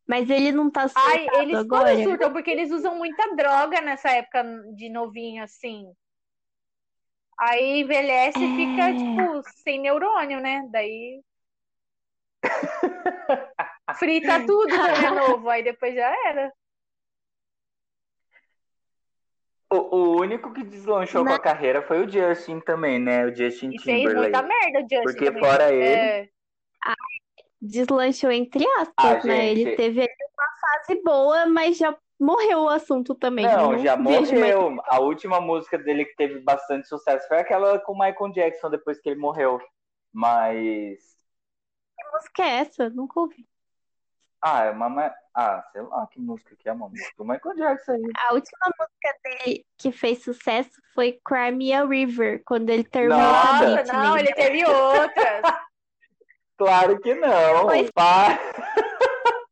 Mas 0.07 0.31
ele 0.31 0.53
não 0.53 0.71
tá 0.71 0.83
Ai, 0.95 1.19
surtado 1.19 1.43
eles 1.43 1.57
agora. 1.59 1.91
todos 1.91 2.05
surtam, 2.05 2.33
porque 2.33 2.51
eles 2.51 2.71
usam 2.71 2.97
muita 2.97 3.35
droga 3.37 3.81
nessa 3.83 4.11
época 4.11 4.43
de 4.75 4.89
novinho, 4.89 5.45
assim. 5.45 5.93
Aí 7.39 7.81
envelhece 7.83 8.39
e 8.43 8.57
fica, 8.57 8.89
É. 8.89 8.95
tipo, 8.95 9.43
sem 9.63 9.81
neurônio, 9.81 10.41
né? 10.41 10.67
Daí. 10.71 11.21
Frita 13.99 14.45
tudo 14.47 14.69
quando 14.69 15.05
é 15.05 15.11
novo, 15.11 15.49
aí 15.51 15.63
depois 15.63 15.95
já 15.95 16.11
era. 16.29 16.53
O, 19.71 19.77
o 19.97 20.21
único 20.21 20.53
que 20.55 20.65
deslanchou 20.65 21.25
com 21.25 21.33
a 21.33 21.39
carreira 21.39 21.83
foi 21.83 22.05
o 22.05 22.09
Justin 22.11 22.61
também, 22.61 22.99
né? 22.99 23.27
O 23.27 23.35
Justin 23.37 23.71
E 23.75 23.79
fez 23.83 24.03
muita 24.05 24.21
Timberlake. 24.21 24.49
merda, 24.49 24.79
o 24.79 24.83
Justin. 24.83 25.03
Porque 25.03 25.25
também. 25.27 25.43
fora 25.45 25.73
ele- 25.73 25.85
É. 25.85 26.29
Deslanchou 27.61 28.31
entre 28.31 28.65
aspas, 28.79 28.95
Ah, 29.25 29.27
né? 29.27 29.51
Ele 29.51 29.65
gente. 29.65 29.77
teve 29.77 30.01
ali 30.01 30.09
uma 30.09 30.61
fase 30.61 31.03
boa, 31.03 31.47
mas 31.47 31.77
já 31.77 31.97
morreu 32.19 32.61
o 32.61 32.69
assunto 32.69 33.15
também. 33.17 33.45
Não, 33.47 33.73
Não 33.73 33.79
já 33.79 33.97
vejo 33.97 34.09
mais- 34.09 34.31
morreu. 34.33 34.77
A 34.87 35.01
última 35.01 35.41
música 35.41 35.77
dele 35.77 36.05
que 36.05 36.15
teve 36.17 36.39
bastante 36.41 36.87
sucesso 36.89 37.27
foi 37.27 37.39
aquela 37.39 37.79
com 37.81 37.93
o 37.93 37.99
Michael 37.99 38.33
Jackson 38.33 38.71
depois 38.71 39.01
que 39.01 39.09
ele 39.09 39.19
morreu. 39.21 39.61
Mas. 40.13 40.99
Que 41.97 42.11
música 42.13 42.43
é 42.45 42.49
essa? 42.61 42.89
Nunca 42.91 43.21
ouvi. 43.21 43.45
Ah, 44.43 44.65
é 44.65 44.71
uma. 44.71 44.89
ma- 44.89 45.15
Ah, 45.35 45.63
sei 45.73 45.83
lá 45.83 46.07
que 46.11 46.21
música 46.21 46.55
que 46.57 46.69
é 46.69 46.73
uma 46.73 46.89
música 46.89 47.13
do 47.17 47.25
Michael 47.25 47.57
Jackson 47.57 47.93
aí. 47.93 48.03
A 48.29 48.35
última 48.35 48.67
música 48.79 49.19
dele 49.25 49.65
que 49.77 49.93
fez 49.93 50.23
sucesso 50.23 50.71
foi 50.95 51.21
Cry 51.25 51.53
Me 51.53 51.73
a 51.73 51.85
River, 51.85 52.43
quando 52.45 52.71
ele 52.71 52.85
terminou 52.85 53.21
Nossa, 53.21 53.85
não, 53.85 54.17
ele 54.19 54.33
teve 54.33 54.65
outras. 54.65 55.43
Claro 56.59 56.99
que 57.01 57.15
não. 57.15 57.69
Pá. 57.95 58.37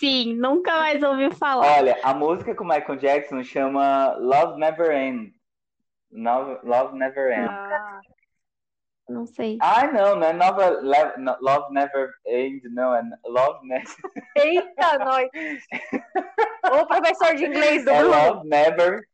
Sim, 0.00 0.34
nunca 0.34 0.72
mais 0.78 1.00
ouvi 1.02 1.30
falar. 1.34 1.78
Olha, 1.78 1.96
a 2.02 2.12
música 2.14 2.54
com 2.54 2.64
o 2.64 2.66
Michael 2.66 2.98
Jackson 2.98 3.42
chama 3.44 4.14
Love 4.18 4.58
Never 4.58 4.90
Ends. 4.90 5.32
Love, 6.10 6.58
Love 6.66 6.96
Never 6.98 7.30
Ends. 7.30 7.50
Ah, 7.52 8.00
Não 9.10 9.26
sei. 9.26 9.58
Ai, 9.60 9.92
não, 9.92 10.14
não 10.14 10.26
é 10.28 10.32
nova, 10.32 10.68
Love 11.40 11.72
Never 11.72 12.10
Ends, 12.26 12.62
não, 12.72 12.94
é 12.94 13.02
Love 13.26 13.66
Never. 13.66 13.88
eita, 14.36 14.98
nós. 15.04 15.28
Ô, 16.72 16.86
professor 16.86 17.34
de 17.34 17.46
inglês 17.46 17.84
do 17.84 17.90
É 17.90 17.98
Bruno. 17.98 18.16
Love 18.16 18.48
Never. 18.48 19.04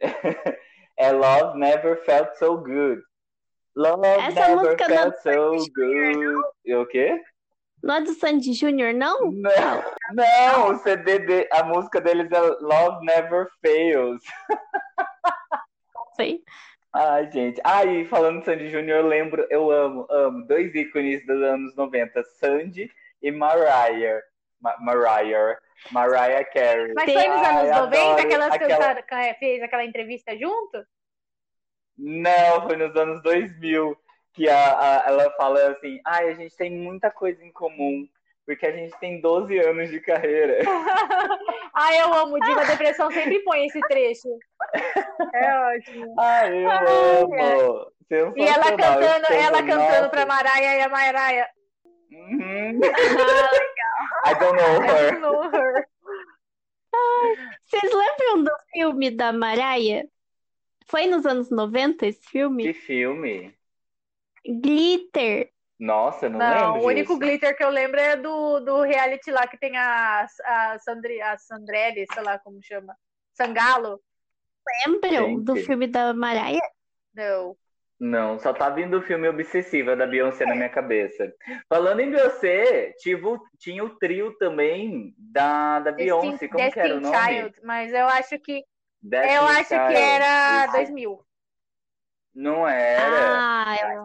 é 0.98 1.12
Love 1.12 1.58
Never 1.58 2.04
Felt 2.04 2.34
So 2.36 2.58
Good. 2.58 3.00
Love 3.74 4.06
Essa 4.06 4.48
Never 4.48 4.56
música 4.56 4.84
é 4.84 4.88
Felt 4.88 5.16
So 5.16 5.22
Sandy 5.22 5.70
Good. 5.72 6.42
E 6.66 6.74
o 6.74 6.86
quê? 6.86 7.22
Não 7.82 7.94
é 7.94 8.00
do 8.02 8.12
Sandy 8.12 8.52
Júnior, 8.52 8.92
não? 8.92 9.30
Não, 9.32 9.84
não, 10.12 10.72
o 10.72 10.78
CD 10.78 11.20
de, 11.20 11.48
a 11.52 11.64
música 11.64 12.02
deles 12.02 12.30
é 12.30 12.40
Love 12.60 13.02
Never 13.06 13.48
Fails. 13.62 14.22
Não 15.94 16.06
sei. 16.16 16.42
Ai, 16.96 17.30
gente. 17.30 17.60
Ai, 17.64 18.04
falando 18.06 18.38
de 18.40 18.46
Sandy 18.46 18.68
Júnior, 18.70 19.00
eu 19.00 19.06
lembro, 19.06 19.46
eu 19.50 19.70
amo, 19.70 20.06
amo 20.10 20.46
dois 20.46 20.74
ícones 20.74 21.24
dos 21.26 21.42
anos 21.42 21.76
90, 21.76 22.22
Sandy 22.24 22.90
e 23.22 23.30
Mariah. 23.30 24.22
Ma 24.60 24.76
Mariah. 24.80 25.58
Mariah 25.90 26.42
Carey. 26.44 26.94
Mas 26.94 27.12
foi 27.12 27.28
nos 27.28 27.42
Ai, 27.42 27.68
anos 27.68 27.70
90 27.70 27.98
adoro 27.98 28.28
que 28.28 28.34
elas 28.34 28.52
aquela- 28.52 28.94
cantaram, 28.94 29.22
é, 29.24 29.34
fez 29.34 29.62
aquela 29.62 29.84
entrevista 29.84 30.32
junto? 30.38 30.84
Não, 31.98 32.62
foi 32.66 32.76
nos 32.76 32.94
anos 32.96 33.22
2000 33.22 33.96
que 34.32 34.48
a, 34.48 34.56
a- 34.80 35.04
ela 35.06 35.30
fala 35.32 35.68
assim: 35.72 36.00
ai, 36.04 36.30
a 36.30 36.34
gente 36.34 36.56
tem 36.56 36.70
muita 36.70 37.10
coisa 37.10 37.42
em 37.44 37.52
comum, 37.52 38.08
porque 38.46 38.66
a 38.66 38.72
gente 38.72 38.98
tem 38.98 39.20
12 39.20 39.58
anos 39.58 39.90
de 39.90 40.00
carreira. 40.00 40.58
Ai, 41.78 42.00
eu 42.00 42.12
amo. 42.14 42.40
Diva 42.40 42.64
Depressão 42.64 43.10
sempre 43.10 43.38
põe 43.40 43.66
esse 43.66 43.78
trecho. 43.80 44.28
É 45.34 45.58
ótimo. 45.76 46.14
Ai, 46.18 46.64
eu 46.64 46.70
Ai, 46.70 46.86
amo! 47.22 47.92
E 48.36 48.42
ela 48.42 48.76
cantando, 48.76 49.26
ela 49.32 49.62
cantando 49.62 50.10
pra 50.10 50.26
Mariah 50.26 50.76
e 50.76 50.82
a 50.82 50.88
Mariah. 50.88 51.48
Uhum. 52.12 52.80
I 54.26 54.34
don't 54.38 54.56
know 54.56 54.82
I 54.82 54.86
her. 54.88 55.10
don't 55.12 55.20
know 55.20 55.42
her. 55.50 55.88
Vocês 57.64 57.92
lembram 57.92 58.44
do 58.44 58.52
filme 58.72 59.10
da 59.10 59.32
Mariah? 59.32 60.04
Foi 60.86 61.06
nos 61.06 61.26
anos 61.26 61.50
90 61.50 62.06
esse 62.06 62.24
filme? 62.28 62.62
Que 62.62 62.72
filme? 62.72 63.54
Glitter. 64.46 65.50
Nossa, 65.78 66.26
eu 66.26 66.30
não, 66.30 66.38
Não, 66.38 66.48
lembro 66.48 66.80
o 66.82 66.86
único 66.86 67.08
disso. 67.14 67.18
glitter 67.18 67.56
que 67.56 67.62
eu 67.64 67.68
lembro 67.68 68.00
é 68.00 68.16
do, 68.16 68.60
do 68.60 68.82
reality 68.82 69.30
lá 69.30 69.46
que 69.46 69.58
tem 69.58 69.76
a, 69.76 70.26
a, 70.44 70.78
Sandri, 70.78 71.20
a 71.20 71.36
Sandrelli, 71.36 72.06
sei 72.14 72.22
lá 72.22 72.38
como 72.38 72.62
chama. 72.62 72.96
Sangalo? 73.32 74.00
Lembram 74.86 75.42
do 75.42 75.54
Gente. 75.56 75.66
filme 75.66 75.86
da 75.86 76.12
Mariah? 76.14 76.60
Não. 77.14 77.56
Não, 77.98 78.38
só 78.38 78.52
tá 78.52 78.68
vindo 78.68 78.98
o 78.98 79.02
filme 79.02 79.26
Obsessiva 79.26 79.96
da 79.96 80.06
Beyoncé 80.06 80.44
na 80.44 80.54
minha 80.54 80.68
cabeça. 80.68 81.32
Falando 81.66 82.00
em 82.00 82.10
Beyoncé, 82.10 82.92
tinha 82.98 83.16
o, 83.16 83.40
tinha 83.58 83.82
o 83.82 83.88
trio 83.96 84.36
também 84.36 85.14
da, 85.16 85.80
da 85.80 85.92
Beyoncé. 85.92 86.46
Como 86.48 86.70
que 86.70 86.78
era 86.78 86.94
o 86.96 87.00
Destin 87.00 87.16
nome? 87.16 87.34
Child, 87.40 87.60
mas 87.64 87.92
eu 87.94 88.06
acho 88.06 88.38
que 88.38 88.62
Destiny 89.00 89.34
eu 89.34 89.42
acho 89.44 89.68
que 89.68 89.74
Child. 89.76 89.94
era 89.96 90.64
Isso. 90.66 90.72
2000. 90.76 91.20
Não 92.34 92.68
era. 92.68 93.64
Ah, 93.64 93.94
eu- 93.94 94.04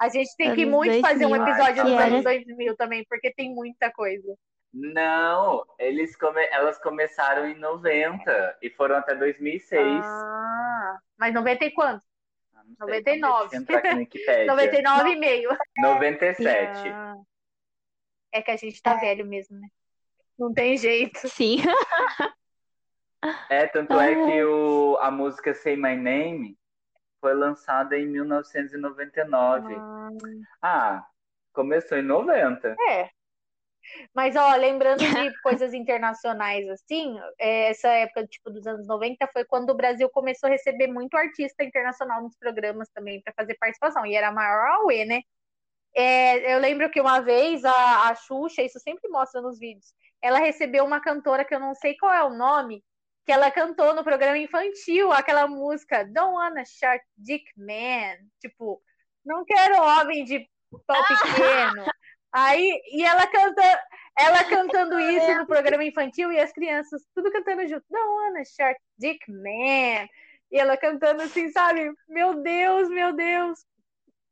A 0.00 0.08
gente 0.08 0.34
tem 0.36 0.54
que 0.54 0.62
Anos 0.62 0.74
muito 0.74 1.00
fazer 1.02 1.26
um 1.26 1.30
2000, 1.30 1.48
episódio 1.48 1.74
que 1.74 1.82
dos 1.82 1.92
era- 2.00 2.04
anos 2.06 2.24
2000 2.24 2.76
também, 2.76 3.04
porque 3.10 3.30
tem 3.34 3.52
muita 3.54 3.90
coisa. 3.92 4.34
Não, 4.72 5.64
eles 5.78 6.14
come... 6.16 6.44
elas 6.50 6.78
começaram 6.78 7.46
em 7.46 7.54
90 7.54 8.58
e 8.62 8.70
foram 8.70 8.96
até 8.96 9.14
2006. 9.14 10.04
Ah, 10.04 10.98
mas 11.16 11.32
90 11.32 11.64
e 11.64 11.70
quanto? 11.70 12.02
Ah, 12.54 12.62
não 12.64 12.76
sei, 12.86 13.00
99. 13.00 13.48
Deixa 13.48 13.56
eu 13.56 13.60
entrar 13.60 13.78
aqui 13.78 13.90
no 13.90 13.98
Wikipédia. 13.98 14.46
99 14.52 15.10
e 15.10 15.16
meio. 15.16 15.56
97. 15.78 16.88
Ah. 16.88 17.14
É 18.30 18.42
que 18.42 18.50
a 18.50 18.56
gente 18.56 18.82
tá 18.82 18.94
velho 18.94 19.24
mesmo, 19.24 19.58
né? 19.58 19.68
Não 20.38 20.52
tem 20.52 20.76
jeito. 20.76 21.26
sim. 21.28 21.56
É, 23.50 23.66
tanto 23.66 23.98
é 23.98 24.14
que 24.14 24.44
o, 24.44 24.96
a 25.00 25.10
música 25.10 25.52
Say 25.52 25.76
My 25.76 25.96
Name 25.96 26.56
foi 27.20 27.34
lançada 27.34 27.98
em 27.98 28.06
1999. 28.06 29.74
Ah, 30.62 31.04
começou 31.52 31.98
em 31.98 32.02
90. 32.02 32.76
É. 32.88 33.10
Mas, 34.14 34.36
ó, 34.36 34.54
lembrando 34.56 34.98
de 34.98 35.04
coisas 35.42 35.74
internacionais, 35.74 36.68
assim, 36.68 37.18
é, 37.38 37.70
essa 37.70 37.88
época, 37.88 38.26
tipo, 38.26 38.50
dos 38.50 38.66
anos 38.66 38.86
90 38.86 39.26
foi 39.32 39.44
quando 39.44 39.70
o 39.70 39.74
Brasil 39.74 40.08
começou 40.10 40.48
a 40.48 40.52
receber 40.52 40.88
muito 40.88 41.16
artista 41.16 41.64
internacional 41.64 42.22
nos 42.22 42.36
programas 42.36 42.88
também 42.90 43.20
para 43.22 43.32
fazer 43.34 43.56
participação. 43.56 44.06
E 44.06 44.14
era 44.14 44.28
a 44.28 44.32
maior 44.32 44.66
auê, 44.80 45.04
né? 45.04 45.22
É, 45.94 46.54
eu 46.54 46.58
lembro 46.58 46.90
que 46.90 47.00
uma 47.00 47.20
vez 47.20 47.64
a, 47.64 48.08
a 48.08 48.14
Xuxa, 48.14 48.62
isso 48.62 48.78
sempre 48.78 49.08
mostra 49.10 49.40
nos 49.40 49.58
vídeos, 49.58 49.92
ela 50.22 50.38
recebeu 50.38 50.84
uma 50.84 51.00
cantora 51.00 51.44
que 51.44 51.54
eu 51.54 51.60
não 51.60 51.74
sei 51.74 51.96
qual 51.96 52.12
é 52.12 52.22
o 52.22 52.36
nome, 52.36 52.84
que 53.24 53.32
ela 53.32 53.50
cantou 53.50 53.94
no 53.94 54.04
programa 54.04 54.38
infantil, 54.38 55.12
aquela 55.12 55.46
música 55.46 56.04
Don't 56.04 56.34
Wanna 56.34 56.64
Shark 56.64 57.04
Dick 57.16 57.44
Man, 57.56 58.16
tipo, 58.40 58.82
não 59.24 59.44
quero 59.44 59.82
homem 59.82 60.24
de 60.24 60.48
pau 60.86 60.96
pequeno. 61.08 61.84
Aí, 62.32 62.80
e 62.92 63.04
ela 63.04 63.26
canta, 63.26 63.62
ela 64.18 64.44
cantando 64.44 65.00
isso 65.00 65.34
no 65.34 65.46
programa 65.46 65.84
infantil 65.84 66.30
e 66.32 66.38
as 66.38 66.52
crianças 66.52 67.02
tudo 67.14 67.32
cantando 67.32 67.66
junto. 67.66 67.84
Don't 67.90 68.08
wanna 68.08 68.44
shark 68.44 68.78
dick 68.98 69.20
man. 69.30 70.06
E 70.50 70.58
ela 70.58 70.76
cantando 70.76 71.22
assim, 71.22 71.50
sabe? 71.50 71.90
Meu 72.08 72.42
Deus, 72.42 72.88
meu 72.88 73.12
Deus. 73.12 73.58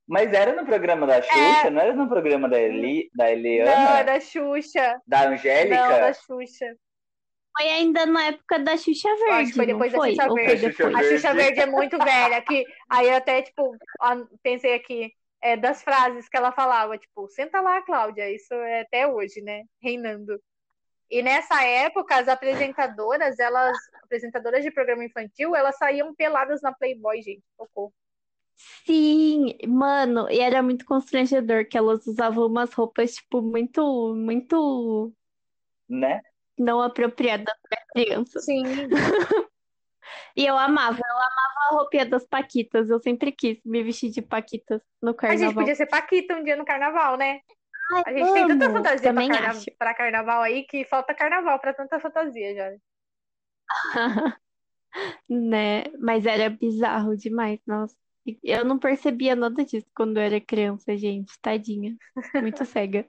Mas 0.08 0.32
era 0.32 0.54
no 0.54 0.64
programa 0.64 1.06
da 1.06 1.20
Xuxa, 1.20 1.70
não 1.70 1.80
era 1.82 1.92
no 1.92 2.08
programa 2.08 2.48
da, 2.48 2.60
Eli, 2.60 3.10
da 3.14 3.30
Eliana? 3.30 3.76
Não, 3.76 3.96
é 3.96 4.04
da 4.04 4.20
Xuxa. 4.20 5.00
Da 5.06 5.28
Angélica? 5.28 5.76
Não, 5.76 6.00
da 6.00 6.12
Xuxa. 6.12 6.76
Foi 7.58 7.68
ainda 7.70 8.06
na 8.06 8.26
época 8.26 8.58
da 8.60 8.76
Xuxa 8.76 9.08
Verde, 9.16 9.32
acho 9.32 9.50
que 9.50 9.56
foi 9.56 9.66
depois 9.66 9.92
não 9.92 9.98
da 9.98 10.04
foi? 10.04 10.10
Xuxa 10.10 10.26
foi 10.28 10.44
Verde. 10.44 10.66
Depois? 10.68 10.94
A 10.94 11.02
Xuxa 11.02 11.34
Verde. 11.34 11.60
É 11.60 11.66
muito 11.66 11.98
velha. 11.98 12.42
Que, 12.42 12.64
aí 12.88 13.08
eu 13.08 13.16
até, 13.16 13.42
tipo, 13.42 13.76
pensei 14.42 14.74
aqui 14.74 15.12
é, 15.46 15.56
das 15.56 15.80
frases 15.80 16.28
que 16.28 16.36
ela 16.36 16.50
falava, 16.50 16.98
tipo, 16.98 17.28
senta 17.28 17.60
lá, 17.60 17.80
Cláudia. 17.82 18.28
Isso 18.34 18.52
é 18.52 18.80
até 18.80 19.06
hoje, 19.06 19.40
né? 19.40 19.62
Reinando. 19.80 20.40
E 21.08 21.22
nessa 21.22 21.62
época, 21.62 22.16
as 22.16 22.26
apresentadoras, 22.26 23.38
elas, 23.38 23.76
apresentadoras 24.02 24.64
de 24.64 24.72
programa 24.72 25.04
infantil, 25.04 25.54
elas 25.54 25.76
saíam 25.78 26.12
peladas 26.16 26.60
na 26.62 26.72
Playboy, 26.74 27.22
gente. 27.22 27.44
Socorro. 27.56 27.94
Sim, 28.84 29.56
mano, 29.68 30.28
e 30.30 30.40
era 30.40 30.62
muito 30.62 30.84
constrangedor 30.84 31.66
que 31.68 31.78
elas 31.78 32.04
usavam 32.06 32.46
umas 32.46 32.72
roupas, 32.72 33.14
tipo, 33.14 33.40
muito, 33.40 34.14
muito 34.16 35.12
Né? 35.88 36.22
não 36.58 36.80
apropriadas 36.80 37.54
pra 37.68 37.78
criança. 37.92 38.40
Sim. 38.40 38.64
E 40.36 40.44
eu 40.46 40.56
amava, 40.58 40.98
eu 40.98 41.16
amava 41.16 41.60
a 41.70 41.74
roupinha 41.76 42.04
das 42.06 42.26
Paquitas. 42.26 42.90
Eu 42.90 43.00
sempre 43.00 43.32
quis 43.32 43.58
me 43.64 43.82
vestir 43.82 44.10
de 44.10 44.20
Paquitas 44.22 44.80
no 45.02 45.10
A 45.10 45.12
gente 45.12 45.18
carnaval. 45.18 45.54
podia 45.54 45.74
ser 45.74 45.86
Paquita 45.86 46.34
um 46.36 46.44
dia 46.44 46.56
no 46.56 46.64
carnaval, 46.64 47.16
né? 47.16 47.40
Ai, 47.92 48.02
A 48.06 48.12
gente 48.12 48.32
tem 48.32 48.46
tanta 48.46 48.64
amo, 48.64 48.74
fantasia 48.74 49.00
pra, 49.00 49.12
também 49.12 49.28
carna- 49.28 49.48
acho. 49.50 49.70
pra 49.78 49.94
carnaval 49.94 50.42
aí 50.42 50.64
que 50.66 50.84
falta 50.84 51.14
carnaval 51.14 51.58
pra 51.60 51.72
tanta 51.74 51.98
fantasia 52.00 52.54
já. 52.54 52.72
Né? 55.28 55.84
Mas 56.00 56.26
era 56.26 56.50
bizarro 56.50 57.16
demais, 57.16 57.60
nossa. 57.66 57.96
Eu 58.42 58.64
não 58.64 58.78
percebia 58.78 59.36
nada 59.36 59.64
disso 59.64 59.86
quando 59.94 60.16
eu 60.18 60.22
era 60.22 60.40
criança, 60.40 60.96
gente. 60.96 61.32
Tadinha. 61.40 61.96
Muito 62.40 62.64
cega. 62.64 63.06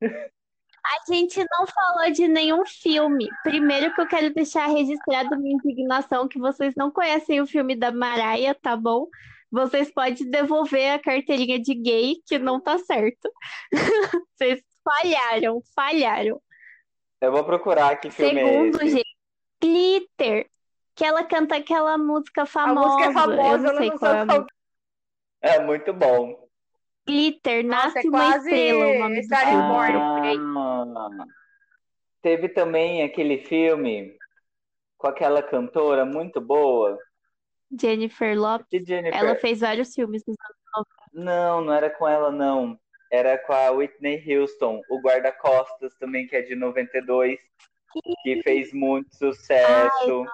A 0.84 1.12
gente 1.12 1.38
não 1.38 1.66
falou 1.66 2.10
de 2.12 2.26
nenhum 2.26 2.64
filme. 2.66 3.28
Primeiro 3.42 3.94
que 3.94 4.00
eu 4.00 4.06
quero 4.08 4.32
deixar 4.32 4.66
registrado 4.66 5.38
minha 5.38 5.54
indignação 5.56 6.26
que 6.28 6.38
vocês 6.38 6.74
não 6.76 6.90
conhecem 6.90 7.40
o 7.40 7.46
filme 7.46 7.76
da 7.76 7.92
Maraia, 7.92 8.54
tá 8.54 8.76
bom? 8.76 9.06
Vocês 9.50 9.92
podem 9.92 10.30
devolver 10.30 10.92
a 10.92 10.98
carteirinha 10.98 11.58
de 11.60 11.74
gay, 11.74 12.16
que 12.26 12.38
não 12.38 12.60
tá 12.60 12.78
certo. 12.78 13.30
Vocês 14.36 14.62
falharam, 14.84 15.60
falharam. 15.74 16.40
Eu 17.20 17.32
vou 17.32 17.44
procurar 17.44 17.96
que 17.96 18.10
filme 18.10 18.40
é 18.40 18.44
Segundo, 18.46 18.76
esse. 18.82 18.96
gente, 18.96 19.16
Glitter, 19.60 20.48
que 20.94 21.04
ela 21.04 21.24
canta 21.24 21.56
aquela 21.56 21.98
música 21.98 22.42
A 22.42 22.46
famosa. 22.46 22.88
música 22.88 23.04
é 23.04 23.08
Eu 23.08 23.12
famosa, 23.12 23.58
não 23.58 23.68
ela 23.70 23.78
sei 23.78 23.90
não 23.90 23.98
qual 23.98 24.14
é 24.14 24.20
a. 24.20 24.46
É 25.42 25.58
muito 25.60 25.92
bom. 25.92 26.48
Glitter, 27.06 27.64
Nossa, 27.64 27.94
Nasce 27.94 28.06
é 28.06 28.10
uma 28.10 28.36
Estrela, 28.36 28.86
o 28.86 28.98
nome 28.98 29.20
do 29.20 29.24
Star 29.24 29.46
filme. 29.46 29.68
Born. 29.68 29.98
Ah, 30.96 31.26
teve 32.22 32.48
também 32.48 33.02
aquele 33.02 33.38
filme 33.38 34.16
com 34.96 35.06
aquela 35.06 35.42
cantora 35.42 36.04
muito 36.04 36.40
boa, 36.40 36.98
Jennifer 37.78 38.38
Lopez. 38.38 38.86
Jennifer. 38.86 39.18
Ela 39.18 39.36
fez 39.36 39.60
vários 39.60 39.94
filmes 39.94 40.24
nos 40.26 40.36
anos 40.74 40.88
Não, 41.12 41.60
não 41.60 41.72
era 41.72 41.88
com 41.88 42.08
ela, 42.08 42.30
não. 42.30 42.78
Era 43.10 43.38
com 43.38 43.52
a 43.52 43.70
Whitney 43.70 44.22
Houston, 44.26 44.80
o 44.88 45.00
guarda-costas 45.00 45.94
também, 45.96 46.26
que 46.26 46.36
é 46.36 46.42
de 46.42 46.54
92, 46.54 47.40
que 48.22 48.42
fez 48.42 48.72
muito 48.72 49.14
sucesso. 49.16 50.24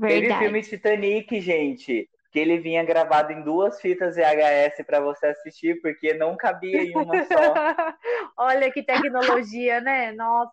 Teve 0.00 0.32
o 0.32 0.38
filme 0.38 0.62
Titanic, 0.62 1.40
gente, 1.40 2.08
que 2.34 2.40
ele 2.40 2.58
vinha 2.58 2.82
gravado 2.84 3.32
em 3.32 3.44
duas 3.44 3.80
fitas 3.80 4.16
VHS 4.16 4.84
para 4.84 4.98
você 4.98 5.28
assistir, 5.28 5.80
porque 5.80 6.14
não 6.14 6.36
cabia 6.36 6.82
em 6.82 6.92
uma 6.92 7.22
só. 7.26 7.54
Olha 8.36 8.72
que 8.72 8.82
tecnologia, 8.82 9.80
né? 9.80 10.10
Nossa. 10.10 10.50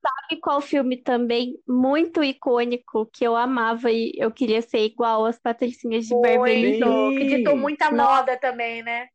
Sabe 0.00 0.40
qual 0.40 0.62
filme 0.62 0.96
também 0.96 1.58
muito 1.68 2.24
icônico 2.24 3.04
que 3.12 3.22
eu 3.22 3.36
amava 3.36 3.90
e 3.90 4.14
eu 4.16 4.30
queria 4.30 4.62
ser 4.62 4.78
igual 4.78 5.26
às 5.26 5.38
Patricinhas 5.38 6.06
de 6.06 6.18
Beverly 6.18 6.78
Hills? 6.78 6.88
Muito. 6.88 7.18
Que 7.18 7.36
ditou 7.36 7.54
muita 7.54 7.90
Nossa. 7.90 8.16
moda 8.16 8.38
também, 8.38 8.82
né? 8.82 9.06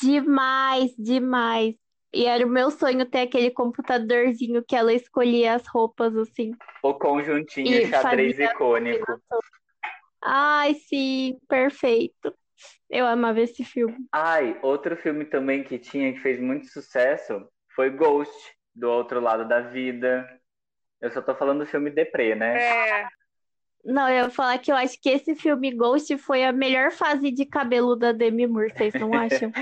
Demais, 0.00 0.94
demais. 0.96 1.74
E 2.14 2.24
era 2.24 2.46
o 2.46 2.48
meu 2.48 2.70
sonho 2.70 3.04
ter 3.04 3.22
aquele 3.22 3.50
computadorzinho 3.50 4.62
que 4.64 4.76
ela 4.76 4.92
escolhia 4.92 5.54
as 5.54 5.66
roupas 5.66 6.14
assim. 6.16 6.52
O 6.84 6.94
conjuntinho 6.94 7.66
E 7.66 7.88
xadrez 7.88 8.38
icônico. 8.38 9.20
Ai, 10.22 10.74
sim, 10.74 11.38
perfeito. 11.48 12.34
Eu 12.88 13.06
amava 13.06 13.40
esse 13.40 13.64
filme. 13.64 13.96
Ai, 14.12 14.58
outro 14.62 14.96
filme 14.96 15.24
também 15.24 15.62
que 15.62 15.78
tinha 15.78 16.12
que 16.12 16.20
fez 16.20 16.40
muito 16.40 16.66
sucesso 16.68 17.46
foi 17.74 17.90
Ghost, 17.90 18.32
do 18.74 18.88
outro 18.88 19.20
lado 19.20 19.46
da 19.46 19.60
vida. 19.60 20.26
Eu 21.00 21.10
só 21.10 21.20
tô 21.20 21.34
falando 21.34 21.60
do 21.60 21.66
filme 21.66 21.90
Deprê, 21.90 22.34
né? 22.34 22.62
É. 22.62 23.08
Não, 23.84 24.08
eu 24.08 24.24
ia 24.24 24.30
falar 24.30 24.58
que 24.58 24.72
eu 24.72 24.76
acho 24.76 25.00
que 25.00 25.08
esse 25.08 25.34
filme 25.34 25.70
Ghost 25.70 26.16
foi 26.18 26.44
a 26.44 26.52
melhor 26.52 26.90
fase 26.90 27.30
de 27.30 27.46
cabelo 27.46 27.94
da 27.94 28.12
Demi 28.12 28.46
Moore, 28.46 28.72
vocês 28.72 28.94
não 28.94 29.12
acham? 29.14 29.52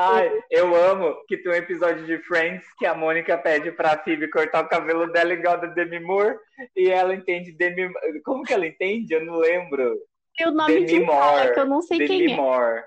Ai, 0.00 0.30
eu 0.48 0.76
amo 0.76 1.24
que 1.26 1.36
tem 1.36 1.50
um 1.50 1.56
episódio 1.56 2.06
de 2.06 2.18
Friends 2.18 2.64
que 2.78 2.86
a 2.86 2.94
Mônica 2.94 3.36
pede 3.36 3.72
pra 3.72 3.98
Phoebe 3.98 4.30
cortar 4.30 4.64
o 4.64 4.68
cabelo 4.68 5.10
dela 5.10 5.32
igual 5.32 5.60
da 5.60 5.66
Demi 5.66 5.98
Moore 5.98 6.36
e 6.76 6.88
ela 6.88 7.12
entende 7.12 7.50
Demi... 7.50 7.92
Como 8.24 8.44
que 8.44 8.54
ela 8.54 8.64
entende? 8.64 9.14
Eu 9.14 9.24
não 9.24 9.38
lembro. 9.38 9.98
O 10.46 10.50
nome 10.52 10.84
de 10.84 11.00
Demi 11.00 11.06
cara 11.06 11.42
Moore. 11.42 11.54
que 11.54 11.60
eu 11.60 11.66
não 11.66 11.82
sei 11.82 11.98
Demi 11.98 12.08
quem 12.08 12.32
é. 12.32 12.36
Moore. 12.36 12.82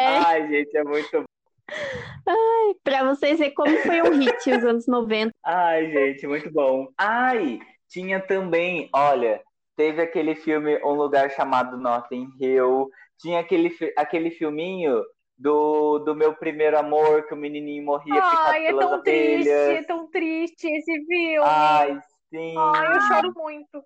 É. 0.00 0.06
Ai, 0.06 0.48
gente, 0.48 0.74
é 0.74 0.82
muito 0.82 1.24
Pra 2.82 3.04
vocês 3.04 3.38
verem 3.38 3.54
como 3.54 3.76
foi 3.76 4.00
um 4.00 4.18
hit 4.18 4.50
os 4.50 4.64
anos 4.64 4.86
90. 4.86 5.32
Ai, 5.44 5.92
gente, 5.92 6.26
muito 6.26 6.50
bom. 6.50 6.88
Ai, 6.96 7.60
tinha 7.86 8.18
também, 8.18 8.88
olha, 8.94 9.42
teve 9.76 10.00
aquele 10.00 10.34
filme 10.34 10.78
Um 10.82 10.92
Lugar 10.92 11.30
Chamado 11.30 11.76
Notting 11.76 12.30
Hill, 12.40 12.88
tinha 13.18 13.40
aquele, 13.40 13.76
aquele 13.94 14.30
filminho 14.30 15.02
do, 15.40 15.98
do 16.00 16.14
meu 16.14 16.34
primeiro 16.34 16.78
amor, 16.78 17.26
que 17.26 17.32
o 17.32 17.36
menininho 17.36 17.82
morria 17.84 18.14
picado 18.20 18.50
Ai, 18.50 18.66
é 18.66 18.76
tão 18.76 19.02
triste, 19.02 19.48
é 19.48 19.64
abelhas. 19.68 19.86
tão 19.86 20.06
triste 20.10 20.66
esse 20.68 20.92
filme. 21.06 21.38
Ai, 21.42 21.98
sim. 22.28 22.54
Ai, 22.58 22.96
eu 22.96 23.00
choro 23.02 23.32
muito. 23.34 23.82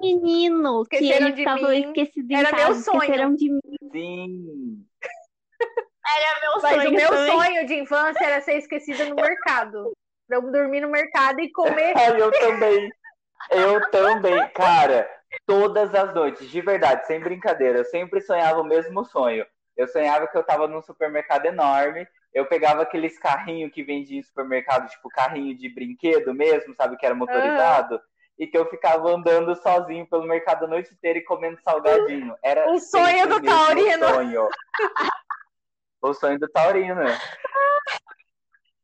Menino, 0.00 0.84
que 0.84 0.96
Esqueceram 0.96 1.26
ele 1.26 1.34
de 1.36 1.42
ficava 1.42 1.68
mim. 1.68 1.80
esquecido 1.86 2.32
em 2.32 2.36
Era 2.36 2.56
meu 2.56 2.74
sonho. 2.74 2.98
esqueceram 3.02 3.34
de 3.36 3.50
mim. 3.50 3.60
Sim. 3.92 4.86
Era 6.06 6.40
meu 6.40 6.60
Mas 6.60 6.76
o 6.76 6.80
sonho 6.82 6.92
meu 6.92 7.08
também. 7.08 7.32
sonho 7.32 7.66
de 7.66 7.74
infância 7.74 8.24
era 8.24 8.40
ser 8.40 8.58
esquecida 8.58 9.04
no 9.06 9.14
mercado. 9.14 9.92
Pra 10.26 10.38
eu 10.38 10.50
dormir 10.50 10.80
no 10.80 10.90
mercado 10.90 11.38
e 11.40 11.52
comer. 11.52 11.94
Ai, 11.96 12.20
eu 12.20 12.32
também. 12.32 12.90
Eu 13.50 13.90
também. 13.90 14.48
Cara, 14.50 15.08
todas 15.46 15.94
as 15.94 16.12
noites, 16.14 16.48
de 16.50 16.60
verdade, 16.60 17.06
sem 17.06 17.20
brincadeira, 17.20 17.78
eu 17.78 17.84
sempre 17.84 18.20
sonhava 18.20 18.60
o 18.60 18.64
mesmo 18.64 19.04
sonho. 19.04 19.46
Eu 19.76 19.88
sonhava 19.88 20.26
que 20.28 20.36
eu 20.36 20.42
tava 20.44 20.68
num 20.68 20.82
supermercado 20.82 21.46
enorme, 21.46 22.06
eu 22.32 22.46
pegava 22.46 22.82
aqueles 22.82 23.18
carrinhos 23.18 23.72
que 23.72 23.82
vendia 23.82 24.18
em 24.18 24.22
supermercado, 24.22 24.88
tipo 24.88 25.08
carrinho 25.08 25.56
de 25.56 25.68
brinquedo 25.68 26.32
mesmo, 26.34 26.74
sabe, 26.74 26.96
que 26.96 27.06
era 27.06 27.14
motorizado, 27.14 28.00
e 28.38 28.46
que 28.46 28.56
eu 28.58 28.68
ficava 28.68 29.08
andando 29.10 29.54
sozinho 29.56 30.06
pelo 30.08 30.26
mercado 30.26 30.64
a 30.64 30.68
noite 30.68 30.92
inteira 30.92 31.18
e 31.18 31.24
comendo 31.24 31.60
salgadinho. 31.62 32.34
Era 32.42 32.70
O 32.70 32.78
sonho 32.78 33.28
do 33.28 33.40
taurino. 33.42 34.08
sonho. 34.08 34.48
O 36.02 36.12
sonho 36.14 36.38
do 36.38 36.48
taurino. 36.48 37.02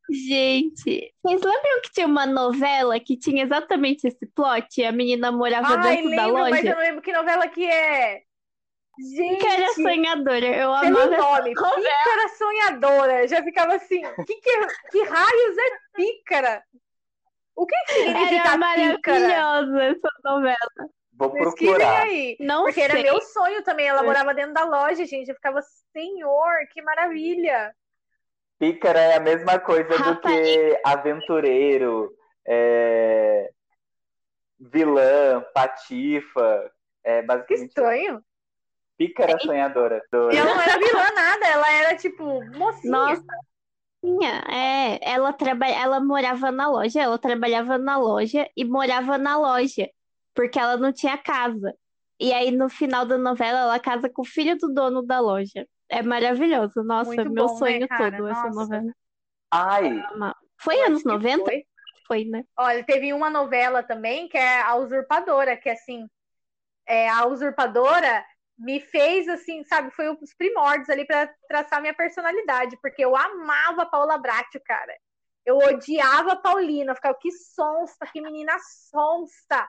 Gente, 0.09 1.13
vocês 1.23 1.41
lembram 1.41 1.81
que 1.83 1.91
tinha 1.93 2.05
uma 2.07 2.25
novela 2.25 2.99
que 2.99 3.15
tinha 3.17 3.43
exatamente 3.43 4.05
esse 4.07 4.25
plot? 4.25 4.83
A 4.83 4.91
menina 4.91 5.31
morava 5.31 5.75
Ai, 5.77 5.95
dentro 5.97 6.15
da 6.15 6.25
lembro, 6.25 6.41
mas 6.41 6.51
eu 6.51 6.63
loja? 6.63 6.75
não 6.75 6.81
lembro 6.81 7.01
que 7.01 7.13
novela 7.13 7.47
que 7.47 7.65
é. 7.65 8.23
Gente, 9.15 9.39
Que 9.39 9.47
era 9.47 9.73
sonhadora. 9.73 10.45
Eu 10.45 10.79
pelo 10.79 10.99
amava 10.99 11.15
essa 11.15 11.17
nome. 11.17 11.53
Pícara 11.53 12.29
Sonhadora. 12.37 13.27
Já 13.27 13.43
ficava 13.43 13.75
assim, 13.75 14.01
que, 14.25 14.35
que, 14.35 14.67
que 14.91 15.03
raios 15.03 15.57
é 15.57 15.77
pícara? 15.95 16.63
O 17.55 17.65
que, 17.65 17.75
que 17.85 17.93
significa 17.93 18.19
Era 18.19 18.57
pícara? 18.57 18.57
maravilhosa 18.57 19.83
essa 19.83 20.09
novela. 20.23 20.57
Vou 21.13 21.31
procurar. 21.31 22.01
aí. 22.03 22.35
Não 22.39 22.63
Porque 22.63 22.81
era 22.81 22.93
sei. 22.93 23.03
meu 23.03 23.21
sonho 23.21 23.63
também. 23.63 23.87
Ela 23.87 24.03
morava 24.03 24.33
dentro 24.33 24.53
da 24.53 24.63
loja, 24.63 25.05
gente. 25.05 25.29
Eu 25.29 25.35
ficava, 25.35 25.61
senhor, 25.93 26.67
que 26.71 26.81
maravilha. 26.81 27.75
Pícara 28.57 28.99
é 28.99 29.15
a 29.15 29.19
mesma 29.19 29.59
coisa 29.59 29.89
do 29.89 29.95
Rapariga. 29.95 30.41
que 30.43 30.81
aventureiro, 30.85 32.15
é, 32.47 33.49
vilã, 34.59 35.43
patifa. 35.53 36.71
É 37.03 37.21
Que 37.21 37.27
basicamente 37.27 37.67
estranho. 37.69 38.23
Pícara 39.01 39.39
sonhadora. 39.39 40.03
E 40.31 40.37
ela 40.37 40.53
não 40.53 40.61
era 40.61 40.77
vilã 40.77 41.11
nada, 41.15 41.47
ela 41.47 41.71
era 41.71 41.95
tipo 41.95 42.23
mocinha. 42.55 42.91
Nossa, 42.91 43.23
é, 44.47 44.99
ela 45.11 45.33
traba... 45.33 45.67
ela 45.67 45.99
morava 45.99 46.51
na 46.51 46.69
loja, 46.69 47.01
ela 47.01 47.17
trabalhava 47.17 47.77
na 47.77 47.97
loja 47.97 48.47
e 48.55 48.63
morava 48.63 49.17
na 49.17 49.37
loja, 49.37 49.89
porque 50.35 50.59
ela 50.59 50.77
não 50.77 50.93
tinha 50.93 51.17
casa. 51.17 51.73
E 52.19 52.31
aí 52.31 52.51
no 52.51 52.69
final 52.69 53.05
da 53.05 53.17
novela 53.17 53.61
ela 53.61 53.79
casa 53.79 54.07
com 54.07 54.21
o 54.21 54.25
filho 54.25 54.55
do 54.57 54.71
dono 54.71 55.01
da 55.01 55.19
loja. 55.19 55.67
É 55.89 56.03
maravilhoso. 56.03 56.83
Nossa, 56.83 57.13
Muito 57.15 57.31
meu 57.31 57.47
bom, 57.47 57.53
né, 57.53 57.57
sonho 57.57 57.87
cara? 57.87 58.15
todo 58.15 58.27
essa 58.27 58.43
Nossa. 58.43 58.59
novela. 58.59 58.93
Ai. 59.51 60.03
Foi 60.57 60.75
Eu 60.75 60.85
anos 60.85 60.97
acho 60.97 61.03
que 61.03 61.11
90? 61.11 61.43
foi. 61.43 61.63
foi, 62.07 62.25
né? 62.25 62.43
Olha, 62.55 62.83
teve 62.83 63.11
uma 63.11 63.29
novela 63.29 63.81
também 63.81 64.29
que 64.29 64.37
é 64.37 64.61
A 64.61 64.75
Usurpadora, 64.75 65.57
que 65.57 65.69
assim, 65.69 66.07
é, 66.85 67.09
a 67.09 67.25
Usurpadora 67.25 68.23
me 68.57 68.79
fez 68.79 69.27
assim, 69.27 69.63
sabe, 69.63 69.91
foi 69.91 70.09
os 70.09 70.33
primórdios 70.35 70.89
ali 70.89 71.05
para 71.05 71.33
traçar 71.47 71.81
minha 71.81 71.93
personalidade, 71.93 72.77
porque 72.81 73.03
eu 73.03 73.15
amava 73.15 73.83
a 73.83 73.85
Paula 73.87 74.17
Bracho, 74.17 74.59
cara. 74.65 74.93
Eu 75.45 75.57
odiava 75.57 76.33
a 76.33 76.35
Paulina, 76.35 76.91
eu 76.91 76.95
ficava, 76.95 77.17
que 77.19 77.31
sonsta, 77.31 78.05
que 78.05 78.21
menina 78.21 78.55
sonsta. 78.91 79.67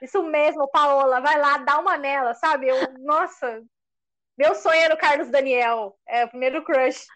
Isso 0.00 0.20
mesmo, 0.24 0.68
Paola, 0.68 1.20
vai 1.20 1.38
lá, 1.38 1.58
dá 1.58 1.78
uma 1.78 1.96
nela, 1.96 2.34
sabe? 2.34 2.68
Eu, 2.68 2.76
nossa, 2.98 3.62
meu 4.36 4.54
sonho 4.56 4.80
era 4.80 4.94
o 4.94 4.98
Carlos 4.98 5.28
Daniel, 5.28 5.96
é 6.08 6.24
o 6.24 6.28
primeiro 6.28 6.64
crush. 6.64 7.06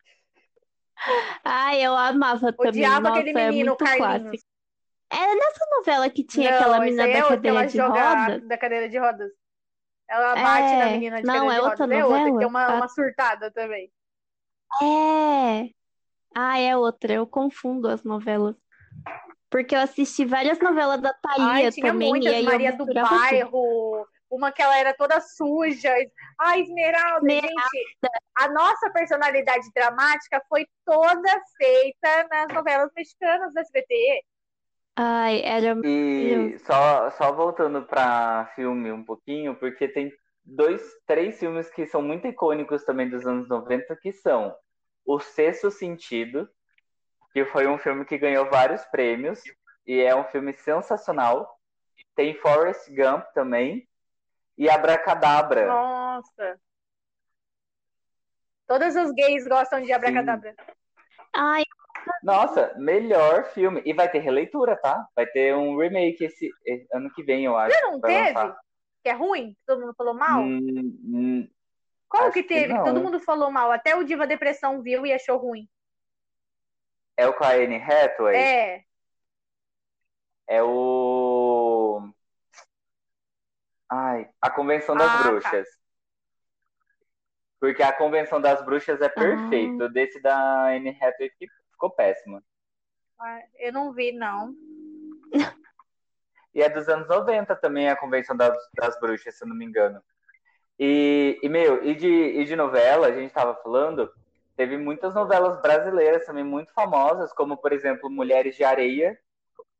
Ai, 1.45 1.85
eu 1.85 1.97
amava 1.97 2.53
também. 2.53 2.69
Odiava 2.71 3.01
Nossa, 3.09 3.21
aquele 3.21 3.39
é 3.39 3.49
menino, 3.49 3.77
Carlinhos. 3.77 4.07
clássico. 4.07 4.57
Era 5.11 5.35
nessa 5.35 5.67
novela 5.77 6.11
que 6.11 6.25
tinha 6.25 6.51
Não, 6.51 6.57
aquela 6.59 6.81
menina 6.81 7.03
da 7.03 7.09
é 7.09 7.23
cadeira 7.23 7.67
de 7.67 7.81
rodas? 7.81 8.49
da 8.49 8.59
cadeira 8.59 8.89
de 8.89 8.99
rodas. 8.99 9.33
Ela 10.09 10.35
bate 10.35 10.73
É, 10.73 10.79
na 10.79 10.87
menina 10.91 11.21
de 11.21 11.27
não, 11.27 11.51
é 11.51 11.61
outra 11.61 11.85
é 11.95 12.05
outra, 12.05 12.25
que 12.25 12.29
novela? 12.31 12.39
tem 12.39 12.47
uma, 12.47 12.75
uma 12.77 12.89
surtada 12.89 13.51
também. 13.51 13.91
É. 14.83 15.71
Ah, 16.35 16.59
é 16.59 16.77
outra. 16.77 17.15
Eu 17.15 17.27
confundo 17.27 17.89
as 17.89 18.05
novelas. 18.05 18.55
Porque 19.51 19.75
eu 19.75 19.81
assisti 19.81 20.25
várias 20.25 20.59
novelas 20.59 21.01
da 21.01 21.15
Thalia 21.15 21.47
Ai, 21.47 21.71
tinha 21.71 21.93
também, 21.93 22.11
muitas, 22.11 22.33
e 22.33 22.35
aí 22.37 22.45
Maria 22.45 22.73
do 22.73 22.85
misturava 22.85 23.09
tudo. 23.09 23.21
Bairro, 23.21 24.07
uma 24.31 24.53
que 24.53 24.61
ela 24.61 24.77
era 24.77 24.93
toda 24.93 25.21
suja. 25.21 25.93
Ai, 26.39 26.61
Esmeralda, 26.61 27.27
Esmeralda. 27.27 27.61
gente, 27.73 28.11
a 28.37 28.49
nossa 28.49 28.91
personalidade 28.91 29.71
dramática 29.75 30.43
foi 30.49 30.67
toda 30.85 31.41
feita 31.57 32.27
nas 32.29 32.49
novelas 32.53 32.91
mexicanas 32.95 33.53
do 33.55 33.61
SBT. 33.61 34.23
Ai, 34.97 35.43
era. 35.45 35.79
E 35.85 36.59
só, 36.61 37.11
só 37.11 37.33
voltando 37.33 37.83
pra 37.83 38.51
filme 38.55 38.91
um 38.91 39.05
pouquinho, 39.05 39.55
porque 39.55 39.87
tem 39.87 40.11
dois, 40.43 40.83
três 41.07 41.39
filmes 41.39 41.69
que 41.69 41.87
são 41.87 42.01
muito 42.01 42.27
icônicos 42.27 42.85
também 42.85 43.09
dos 43.09 43.27
anos 43.27 43.47
90, 43.49 43.95
que 43.97 44.13
são 44.13 44.57
O 45.05 45.21
Sexto 45.21 45.71
Sentido, 45.71 46.49
que 47.33 47.45
foi 47.45 47.67
um 47.67 47.77
filme 47.77 48.07
que 48.07 48.17
ganhou 48.17 48.49
vários 48.49 48.85
prêmios, 48.87 49.43
e 49.87 50.01
é 50.01 50.17
um 50.17 50.25
filme 50.25 50.55
sensacional. 50.55 51.61
Tem 52.15 52.35
Forrest 52.35 52.89
Gump 52.89 53.25
também, 53.35 53.87
e 54.57 54.71
Abracadabra. 54.71 55.67
Nossa. 55.67 56.59
Todas 58.67 58.97
as 58.97 59.13
gays 59.13 59.47
gostam 59.47 59.83
de 59.83 59.93
Abracadabra. 59.93 60.55
Ai, 61.35 61.63
Nossa, 62.23 62.75
melhor 62.77 63.45
filme. 63.53 63.83
E 63.85 63.93
vai 63.93 64.11
ter 64.11 64.19
releitura, 64.19 64.77
tá? 64.77 65.07
Vai 65.15 65.27
ter 65.27 65.55
um 65.55 65.77
remake 65.79 66.25
esse, 66.25 66.51
esse 66.65 66.87
ano 66.93 67.11
que 67.13 67.23
vem, 67.23 67.45
eu 67.45 67.57
acho. 67.57 67.75
Já 67.75 67.83
não 67.83 68.01
teve? 68.01 68.33
lançar. 68.33 68.57
Que 69.03 69.09
é 69.11 69.13
ruim? 69.13 69.53
Que 69.55 69.61
todo 69.67 69.81
mundo 69.83 69.95
falou 69.95 70.15
mal? 70.15 70.41
Hum, 70.43 70.99
hum, 71.05 71.49
Qual 72.09 72.31
que 72.33 72.43
teve? 72.43 72.75
Que, 72.77 72.85
todo 72.85 73.01
mundo 73.01 73.21
falou 73.21 73.51
mal. 73.51 73.71
Até 73.71 73.95
o 73.95 74.03
Diva 74.05 74.27
Depressão 74.27 74.83
viu 74.83 75.07
e 75.07 75.13
achou 75.13 75.37
ruim. 75.39 75.69
é 77.17 77.27
o 77.29 77.33
com 77.33 77.45
a 77.45 77.53
Anne 77.53 77.77
Hathaway? 77.77 78.37
É. 78.37 78.85
É 80.49 80.63
o. 80.63 82.09
Ai, 83.91 84.29
a 84.41 84.51
Convenção 84.51 84.97
das 84.97 85.09
Ah, 85.09 85.23
tá. 85.23 85.31
Bruxas. 85.31 85.69
Porque 87.61 87.83
a 87.83 87.93
Convenção 87.93 88.41
das 88.41 88.65
Bruxas 88.65 89.01
é 89.01 89.09
perfeito. 89.09 89.85
O 89.85 89.89
desse 89.89 90.21
da 90.21 90.69
Anne 90.69 90.91
Hathaway 90.91 91.31
que 91.39 91.47
ficou 91.77 91.91
péssimo. 91.91 92.43
Ah, 93.21 93.41
Eu 93.59 93.73
não 93.73 93.93
vi, 93.93 94.13
não. 94.13 94.55
E 96.55 96.63
é 96.63 96.69
dos 96.71 96.89
anos 96.89 97.07
90 97.09 97.55
também 97.57 97.89
a 97.89 97.97
Convenção 97.97 98.35
das, 98.37 98.57
das 98.75 98.99
Bruxas, 98.99 99.37
se 99.37 99.45
eu 99.45 99.49
não 99.49 99.55
me 99.57 99.65
engano. 99.65 100.03
E, 100.79 101.39
e, 101.43 101.49
meu, 101.49 101.85
e 101.85 101.95
de, 101.95 102.09
e 102.09 102.45
de 102.45 102.57
novela, 102.57 103.07
a 103.09 103.13
gente 103.13 103.33
tava 103.33 103.55
falando, 103.57 104.11
teve 104.57 104.77
muitas 104.77 105.15
novelas 105.15 105.61
brasileiras 105.61 106.25
também 106.27 106.45
muito 106.45 106.73
famosas, 106.73 107.33
como, 107.33 107.57
por 107.57 107.73
exemplo, 107.73 108.11
Mulheres 108.11 108.57
de 108.57 108.65
Areia, 108.65 109.19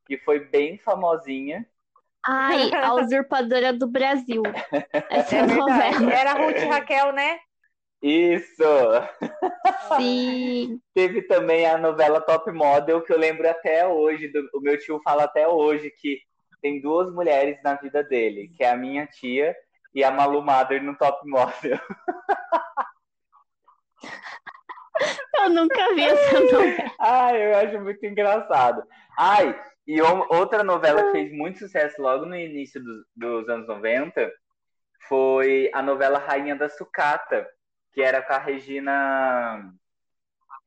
que 0.05 0.17
foi 0.19 0.39
bem 0.39 0.77
famosinha. 0.79 1.65
ai, 2.25 2.71
a 2.73 2.93
usurpadora 2.95 3.73
do 3.73 3.87
Brasil. 3.87 4.43
Essa 5.09 5.37
É 5.37 5.45
verdade. 5.45 5.57
novela. 5.57 6.13
Era 6.13 6.31
a 6.31 6.45
Ruth 6.45 6.57
e 6.57 6.65
Raquel, 6.65 7.11
né? 7.11 7.39
Isso! 8.01 8.63
Sim. 9.97 10.79
Teve 10.93 11.23
também 11.23 11.65
a 11.65 11.77
novela 11.77 12.21
Top 12.21 12.51
Model, 12.51 13.01
que 13.01 13.11
eu 13.13 13.17
lembro 13.17 13.49
até 13.49 13.87
hoje, 13.87 14.27
do- 14.27 14.49
o 14.53 14.59
meu 14.61 14.77
tio 14.77 14.99
fala 15.03 15.23
até 15.23 15.47
hoje 15.47 15.89
que 15.91 16.19
tem 16.61 16.81
duas 16.81 17.11
mulheres 17.11 17.61
na 17.63 17.75
vida 17.75 18.03
dele, 18.03 18.49
que 18.55 18.63
é 18.63 18.69
a 18.69 18.77
minha 18.77 19.05
tia 19.07 19.55
e 19.93 20.03
a 20.03 20.11
Malu 20.11 20.41
Mader 20.41 20.83
no 20.83 20.95
Top 20.97 21.27
Model. 21.27 21.79
Eu 25.39 25.49
nunca 25.51 25.93
vi 25.93 26.03
essa 26.03 26.39
novela. 26.41 26.91
Ai, 26.99 27.45
eu 27.45 27.57
acho 27.57 27.79
muito 27.81 28.03
engraçado. 28.05 28.83
Ai, 29.17 29.57
e 29.85 30.01
outra 30.01 30.63
novela 30.63 31.03
que 31.03 31.11
fez 31.11 31.31
muito 31.31 31.59
sucesso 31.59 32.01
logo 32.01 32.25
no 32.25 32.35
início 32.35 32.83
dos, 32.83 33.05
dos 33.15 33.47
anos 33.49 33.67
90 33.67 34.31
foi 35.07 35.69
a 35.73 35.81
novela 35.81 36.17
Rainha 36.19 36.55
da 36.55 36.67
Sucata, 36.67 37.47
que 37.97 38.01
era 38.03 38.21
com 38.21 38.31
a 38.31 38.37
Regina, 38.37 39.73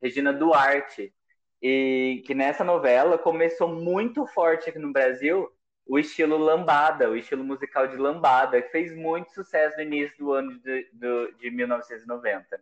Regina 0.03 0.33
Duarte. 0.33 1.13
E 1.61 2.21
que 2.27 2.33
nessa 2.35 2.61
novela 2.61 3.17
começou 3.17 3.69
muito 3.69 4.27
forte 4.27 4.69
aqui 4.69 4.77
no 4.79 4.91
Brasil 4.91 5.49
o 5.87 5.97
estilo 5.97 6.37
lambada, 6.37 7.09
o 7.09 7.15
estilo 7.15 7.41
musical 7.43 7.87
de 7.87 7.95
lambada, 7.95 8.61
que 8.61 8.67
fez 8.69 8.93
muito 8.93 9.31
sucesso 9.31 9.77
no 9.77 9.83
início 9.83 10.17
do 10.17 10.33
ano 10.33 10.59
de, 10.59 10.89
do- 10.91 11.31
de 11.37 11.49
1990. 11.51 12.61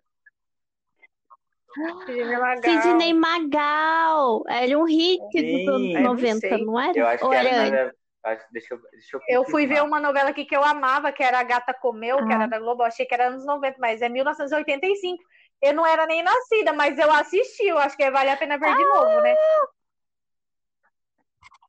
Sidney 2.06 2.38
Magal. 2.38 2.62
Sidney 2.64 3.14
Magal. 3.14 4.44
Era 4.48 4.78
um 4.78 4.84
hit 4.86 5.20
dos 5.32 5.66
Sim. 5.66 5.70
anos 5.70 5.96
Ai, 5.96 6.04
não 6.04 6.14
90, 6.14 6.40
sei. 6.42 6.66
não 6.66 6.80
era? 6.80 6.98
Eu 7.00 7.08
acho 7.08 7.24
Ou 7.26 7.32
que 7.32 7.36
era, 7.38 7.50
era 7.50 7.96
é- 8.26 8.46
deixa 8.52 8.74
eu, 8.74 8.82
deixa 8.92 9.18
eu 9.18 9.22
Eu 9.28 9.46
fui 9.46 9.66
ver 9.68 9.82
uma 9.84 10.00
novela 10.00 10.30
aqui 10.30 10.46
que 10.46 10.56
eu 10.56 10.64
amava, 10.64 11.12
que 11.12 11.24
era 11.24 11.40
A 11.40 11.44
Gata 11.44 11.74
Comeu, 11.74 12.18
que 12.26 12.32
Ah. 12.34 12.36
era 12.36 12.48
da 12.48 12.60
Globo. 12.60 12.84
Eu 12.84 12.88
achei 12.88 13.06
que 13.06 13.14
era 13.14 13.28
anos 13.28 13.46
90, 13.46 13.78
mas 13.80 14.02
é 14.02 14.10
1985. 14.10 15.24
Eu 15.62 15.74
não 15.74 15.86
era 15.86 16.06
nem 16.06 16.24
nascida, 16.24 16.72
mas 16.74 16.98
eu 16.98 17.12
assisti. 17.12 17.64
Eu 17.68 17.78
acho 17.78 17.96
que 17.98 18.10
vale 18.12 18.30
a 18.30 18.38
pena 18.38 18.58
ver 18.58 18.76
de 18.76 18.84
novo, 18.86 19.22
né? 19.22 19.36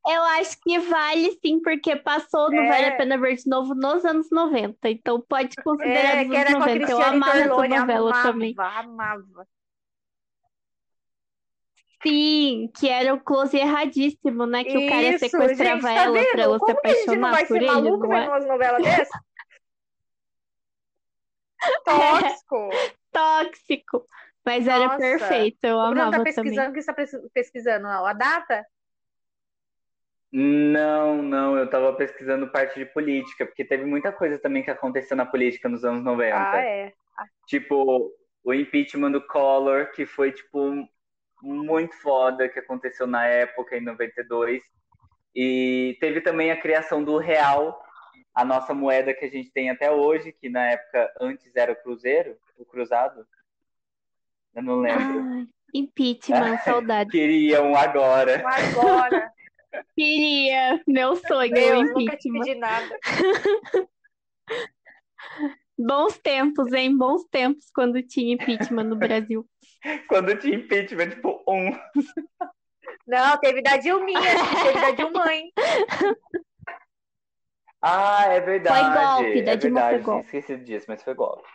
Eu 0.09 0.23
acho 0.39 0.57
que 0.63 0.79
vale 0.79 1.39
sim, 1.45 1.61
porque 1.61 1.95
passou, 1.95 2.51
não 2.51 2.63
É. 2.63 2.69
vale 2.69 2.87
a 2.87 2.97
pena 2.97 3.19
ver 3.19 3.37
de 3.37 3.47
novo 3.49 3.75
nos 3.75 4.05
anos 4.05 4.31
90. 4.31 4.89
Então 4.89 5.21
pode 5.21 5.55
considerar 5.63 6.17
É, 6.17 6.23
dos 6.25 6.31
que 6.31 6.37
era 6.37 6.51
anos 6.51 6.65
com 6.65 6.71
a 6.71 6.75
90. 6.75 6.91
Eu 6.93 7.03
amava 7.03 7.39
essa 7.39 7.49
Torlone, 7.49 7.69
novela 7.79 8.11
amava, 8.11 8.23
também. 8.33 8.55
amava. 8.59 9.47
Sim, 12.03 12.71
que 12.79 12.89
era 12.89 13.13
o 13.13 13.21
close 13.21 13.57
erradíssimo, 13.59 14.47
né? 14.47 14.65
Que 14.65 14.77
o 14.79 14.89
cara 14.89 15.03
Isso, 15.03 15.19
sequestrava 15.19 15.75
gente, 15.81 15.83
tá 15.83 16.03
ela 16.03 16.13
vendo? 16.19 16.31
pra 16.31 16.43
ela 16.43 16.55
se 16.55 16.65
Como 16.65 16.81
que 16.81 16.87
a 16.87 16.95
gente 16.95 17.07
não 17.19 17.29
apaixonar 17.29 17.31
vai 17.31 17.47
por 17.47 17.49
ser 17.49 17.63
ele, 17.63 17.67
maluco 17.67 18.07
não 18.09 18.15
é? 18.17 18.21
vendo 18.21 18.29
umas 18.31 18.47
novelas 18.47 18.83
dessas? 18.83 19.09
Tóxico. 21.85 22.69
Tóxico. 23.13 24.05
Mas 24.45 24.67
era 24.67 24.85
Nossa. 24.87 24.97
perfeito, 24.99 25.59
eu 25.65 25.77
O 25.79 25.91
Bruno 25.91 25.97
tá 25.97 26.07
amava 26.07 26.25
também. 26.25 26.35
pesquisando, 26.35 26.71
o 26.71 26.73
que 26.73 26.81
você 26.81 26.87
tá 26.87 26.95
pes- 26.95 27.31
pesquisando? 27.35 27.83
Não, 27.83 28.07
a 28.07 28.13
data? 28.15 28.65
Não, 30.33 31.21
não, 31.23 31.59
eu 31.59 31.69
tava 31.69 31.93
pesquisando 31.95 32.49
parte 32.51 32.79
de 32.79 32.87
política, 32.87 33.45
porque 33.45 33.65
teve 33.65 33.85
muita 33.85 34.13
coisa 34.13 34.39
também 34.39 34.63
que 34.63 34.71
aconteceu 34.71 35.17
na 35.17 35.27
política 35.27 35.69
nos 35.69 35.85
anos 35.85 36.03
90. 36.05 36.37
Ah, 36.37 36.57
é. 36.65 36.93
Tipo, 37.47 38.11
o 38.45 38.55
impeachment 38.55 39.11
do 39.11 39.27
Collor, 39.27 39.91
que 39.93 40.07
foi, 40.07 40.31
tipo, 40.33 40.89
muito 41.43 41.95
foda, 41.97 42.49
que 42.49 42.59
aconteceu 42.59 43.07
na 43.07 43.26
época, 43.26 43.76
em 43.76 43.80
92. 43.80 44.62
E 45.34 45.97
teve 46.01 46.20
também 46.20 46.51
a 46.51 46.61
criação 46.61 47.03
do 47.03 47.16
real, 47.16 47.82
a 48.34 48.45
nossa 48.45 48.74
moeda 48.74 49.14
que 49.14 49.24
a 49.24 49.30
gente 49.30 49.51
tem 49.51 49.70
até 49.70 49.91
hoje, 49.91 50.32
que 50.32 50.49
na 50.49 50.66
época 50.66 51.12
antes 51.20 51.55
era 51.55 51.72
o 51.72 51.76
cruzeiro, 51.76 52.36
o 52.59 52.64
cruzado. 52.64 53.26
Eu 54.55 54.62
não 54.62 54.80
lembro. 54.80 55.20
Ai, 55.20 55.47
impeachment, 55.74 56.59
saudade. 56.64 57.11
Queriam 57.11 57.74
agora. 57.76 58.43
Agora. 58.47 59.32
Queria, 59.97 60.82
meu 60.86 61.14
sonho, 61.14 61.53
Deus, 61.53 61.93
nunca 61.93 62.16
te 62.16 62.30
pedi 62.32 62.57
nada. 62.57 62.99
Bons 65.78 66.18
tempos, 66.18 66.72
hein? 66.72 66.97
Bons 66.99 67.24
tempos 67.30 67.70
quando 67.72 68.03
tinha 68.03 68.34
impeachment 68.34 68.84
no 68.84 68.97
Brasil. 68.97 69.49
Quando 70.09 70.37
tinha 70.39 70.57
impeachment, 70.57 71.11
tipo, 71.11 71.43
um. 71.49 71.70
Não, 73.07 73.39
teve 73.39 73.62
da 73.62 73.76
Dilminha, 73.76 74.20
teve 74.62 74.81
da 74.81 74.91
Dilmãe. 74.93 75.53
Ah, 77.83 78.26
é 78.26 78.41
verdade. 78.41 79.22
golpe, 79.24 79.43
da 79.43 79.53
é 79.53 79.57
Dilma 79.57 79.81
foi 79.81 79.89
verdade. 79.89 80.05
golpe. 80.05 80.26
Esqueci 80.26 80.57
disso, 80.59 80.85
mas 80.87 81.03
foi 81.03 81.14
golpe. 81.14 81.49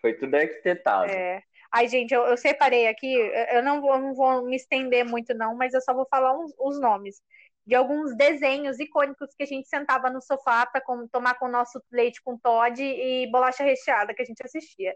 Foi 0.00 0.14
tudo 0.14 0.36
arquitetado. 0.36 1.10
É. 1.10 1.42
Ai, 1.72 1.88
gente, 1.88 2.14
eu, 2.14 2.22
eu 2.22 2.36
separei 2.36 2.86
aqui, 2.86 3.12
eu 3.52 3.60
não 3.60 3.80
vou, 3.80 3.98
não 3.98 4.14
vou 4.14 4.44
me 4.44 4.54
estender 4.54 5.04
muito, 5.04 5.34
não, 5.34 5.56
mas 5.56 5.74
eu 5.74 5.80
só 5.80 5.92
vou 5.92 6.06
falar 6.08 6.32
uns, 6.38 6.54
os 6.60 6.80
nomes 6.80 7.20
de 7.66 7.74
alguns 7.74 8.14
desenhos 8.14 8.78
icônicos 8.78 9.34
que 9.34 9.42
a 9.42 9.46
gente 9.46 9.68
sentava 9.68 10.10
no 10.10 10.20
sofá 10.20 10.66
para 10.66 10.82
tomar 11.10 11.34
com 11.34 11.46
o 11.46 11.50
nosso 11.50 11.82
leite 11.90 12.22
com 12.22 12.38
Todd 12.38 12.82
e 12.82 13.26
bolacha 13.30 13.64
recheada 13.64 14.14
que 14.14 14.22
a 14.22 14.24
gente 14.24 14.42
assistia. 14.44 14.94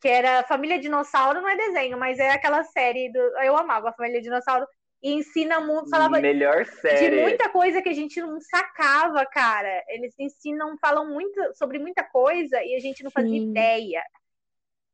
Que 0.00 0.08
era 0.08 0.42
Família 0.44 0.78
Dinossauro, 0.78 1.40
não 1.40 1.48
é 1.48 1.56
desenho, 1.56 1.98
mas 1.98 2.18
é 2.18 2.30
aquela 2.30 2.64
série 2.64 3.12
do. 3.12 3.18
Eu 3.18 3.56
amava 3.56 3.90
a 3.90 3.92
Família 3.92 4.20
Dinossauro. 4.20 4.66
E 5.02 5.14
ensina 5.14 5.60
muito, 5.60 5.88
falava 5.88 6.20
Melhor 6.20 6.66
série. 6.66 7.16
de 7.16 7.22
muita 7.22 7.48
coisa 7.48 7.80
que 7.80 7.88
a 7.88 7.94
gente 7.94 8.20
não 8.20 8.38
sacava, 8.38 9.24
cara. 9.24 9.82
Eles 9.88 10.14
ensinam, 10.18 10.76
falam 10.78 11.06
muito 11.08 11.40
sobre 11.54 11.78
muita 11.78 12.04
coisa 12.04 12.62
e 12.62 12.76
a 12.76 12.80
gente 12.80 13.02
não 13.02 13.10
fazia 13.10 13.30
Sim. 13.30 13.50
ideia. 13.50 14.02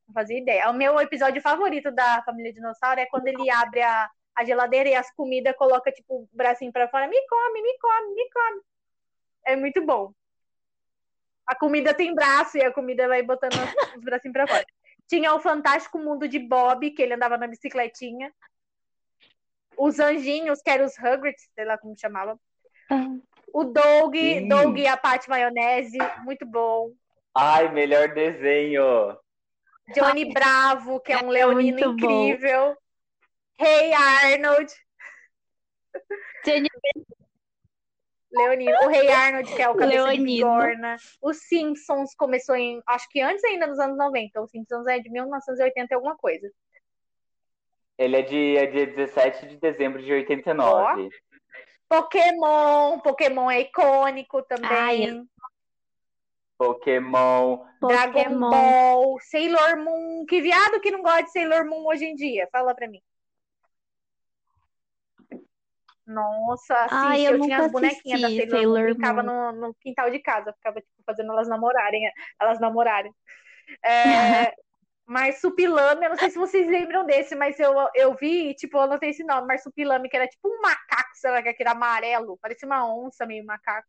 Não 0.07 0.13
fazia 0.13 0.37
ideia. 0.37 0.69
O 0.69 0.73
meu 0.73 0.97
episódio 1.01 1.41
favorito 1.41 1.91
da 1.91 2.23
Família 2.23 2.53
Dinossauro 2.53 3.01
é 3.01 3.05
quando 3.07 3.27
ele 3.27 3.49
abre 3.49 3.81
a, 3.81 4.09
a 4.33 4.45
geladeira 4.45 4.87
e 4.87 4.95
as 4.95 5.13
comidas 5.13 5.53
coloca, 5.57 5.91
tipo, 5.91 6.21
o 6.21 6.29
bracinho 6.31 6.71
pra 6.71 6.87
fora. 6.87 7.07
Me 7.07 7.27
come, 7.27 7.61
me 7.61 7.77
come, 7.77 8.15
me 8.15 8.29
come. 8.29 8.61
É 9.45 9.55
muito 9.57 9.85
bom. 9.85 10.13
A 11.45 11.53
comida 11.53 11.93
tem 11.93 12.15
braço 12.15 12.57
e 12.57 12.63
a 12.63 12.71
comida 12.71 13.09
vai 13.09 13.23
botando 13.23 13.55
os 13.97 14.03
bracinhos 14.03 14.33
pra 14.33 14.47
fora. 14.47 14.65
Tinha 15.07 15.33
o 15.33 15.39
Fantástico 15.39 15.97
Mundo 15.97 16.27
de 16.27 16.37
Bob, 16.39 16.91
que 16.91 17.01
ele 17.01 17.13
andava 17.13 17.37
na 17.37 17.47
bicicletinha. 17.47 18.33
Os 19.77 19.99
anjinhos, 19.99 20.61
que 20.61 20.69
eram 20.69 20.85
os 20.85 20.97
Hagrids, 20.99 21.49
sei 21.53 21.65
lá 21.65 21.77
como 21.77 21.97
chamava. 21.97 22.39
O 23.53 23.63
Doug, 23.63 24.15
Sim. 24.15 24.47
Doug 24.47 24.77
e 24.77 24.87
a 24.87 24.97
Paty 24.97 25.29
Maionese, 25.29 25.97
muito 26.23 26.45
bom. 26.45 26.91
Ai, 27.33 27.71
melhor 27.71 28.13
desenho. 28.13 29.17
Johnny 29.95 30.33
Bravo, 30.33 30.99
que 30.99 31.13
é 31.13 31.17
um 31.17 31.29
É 31.29 31.45
leonino 31.45 31.77
muito 31.89 32.07
bom. 32.07 32.27
incrível. 32.27 32.77
Hey 33.59 33.93
Arnold, 33.93 34.71
Jenny- 36.45 36.69
Leonino. 38.31 38.77
O 38.83 38.87
Rei 38.89 39.07
Arnold, 39.11 39.53
que 39.53 39.61
é 39.61 39.69
o 39.69 39.75
cabeça 39.75 40.11
de 40.11 40.23
bigorna. 40.23 40.97
Os 41.21 41.37
Simpsons 41.37 42.13
começou 42.15 42.55
em, 42.55 42.81
acho 42.87 43.07
que 43.09 43.21
antes 43.21 43.43
ainda 43.43 43.67
dos 43.67 43.79
anos 43.79 43.97
90. 43.97 44.41
Os 44.41 44.51
Simpsons 44.51 44.87
é 44.87 44.99
de 44.99 45.09
1980 45.09 45.87
e 45.89 45.95
alguma 45.95 46.15
coisa. 46.15 46.51
Ele 47.97 48.15
é 48.15 48.21
de, 48.21 48.57
é 48.57 48.65
de 48.67 48.85
17 48.85 49.47
de 49.47 49.57
dezembro 49.57 50.01
de 50.01 50.13
89. 50.13 51.09
Pokémon, 51.89 52.99
Pokémon 52.99 53.49
é 53.49 53.61
icônico 53.61 54.43
também. 54.43 54.69
Ai, 54.69 55.23
Pokémon. 56.57 57.59
Dragon 57.81 58.23
Pokémon. 58.23 58.49
Ball, 58.49 59.19
Sailor 59.21 59.77
Moon. 59.77 60.25
Que 60.27 60.41
viado 60.41 60.81
que 60.81 60.91
não 60.91 61.01
gosta 61.01 61.23
de 61.23 61.31
Sailor 61.31 61.65
Moon 61.65 61.85
hoje 61.87 62.05
em 62.05 62.15
dia? 62.15 62.47
Fala 62.51 62.75
pra 62.75 62.87
mim. 62.87 63.01
Nossa, 66.07 66.85
assiste. 66.85 66.95
Ai, 66.95 67.27
eu 67.27 67.33
eu 67.33 67.39
tinha 67.41 67.59
as 67.59 67.69
bonequinhas 67.69 68.21
da 68.21 68.29
assisti 68.29 68.45
Sailor, 68.49 68.65
Moon, 68.65 68.81
brincava 68.81 69.21
no, 69.21 69.51
no 69.51 69.73
quintal 69.75 70.09
de 70.09 70.19
casa, 70.19 70.53
ficava 70.53 70.79
tipo, 70.79 71.03
fazendo 71.05 71.33
elas 71.33 71.49
namorarem, 71.49 72.01
elas 72.39 72.59
namorarem. 72.61 73.13
É, 73.83 74.53
Marsupilame, 75.05 76.05
eu 76.05 76.09
não 76.11 76.17
sei 76.17 76.29
se 76.29 76.37
vocês 76.39 76.67
lembram 76.67 77.05
desse, 77.05 77.35
mas 77.35 77.59
eu, 77.59 77.73
eu 77.95 78.15
vi, 78.15 78.53
tipo, 78.55 78.77
eu 78.77 78.81
anotei 78.83 79.09
esse 79.11 79.23
nome, 79.23 79.47
Marsupilame, 79.47 80.09
que 80.09 80.17
era 80.17 80.27
tipo 80.27 80.47
um 80.49 80.61
macaco, 80.61 81.09
sei 81.15 81.31
lá, 81.31 81.41
que 81.43 81.55
era 81.59 81.71
amarelo, 81.71 82.37
parecia 82.41 82.67
uma 82.67 82.85
onça 82.87 83.25
meio 83.25 83.45
macaco. 83.45 83.87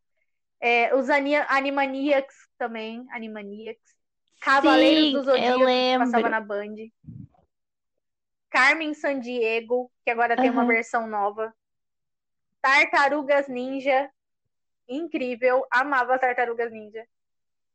É, 0.61 0.95
os 0.95 1.11
Ani- 1.11 1.37
Animaniacs 1.37 2.37
também, 2.59 3.07
Animaniacs. 3.12 3.97
Cavaleiros 4.41 5.05
Sim, 5.05 5.12
do 5.12 5.23
Zodíaco, 5.25 5.73
que 5.87 5.97
passava 5.99 6.29
na 6.29 6.41
Band. 6.41 6.77
Carmen 8.51 8.93
Sandiego, 8.95 9.91
que 10.05 10.11
agora 10.11 10.37
tem 10.39 10.51
uma 10.51 10.64
versão 10.66 11.07
nova. 11.07 11.55
Tartarugas 12.61 13.49
Ninja, 13.49 14.11
incrível, 14.89 15.65
amava 15.71 16.19
Tartarugas 16.19 16.73
Ninja. 16.73 17.07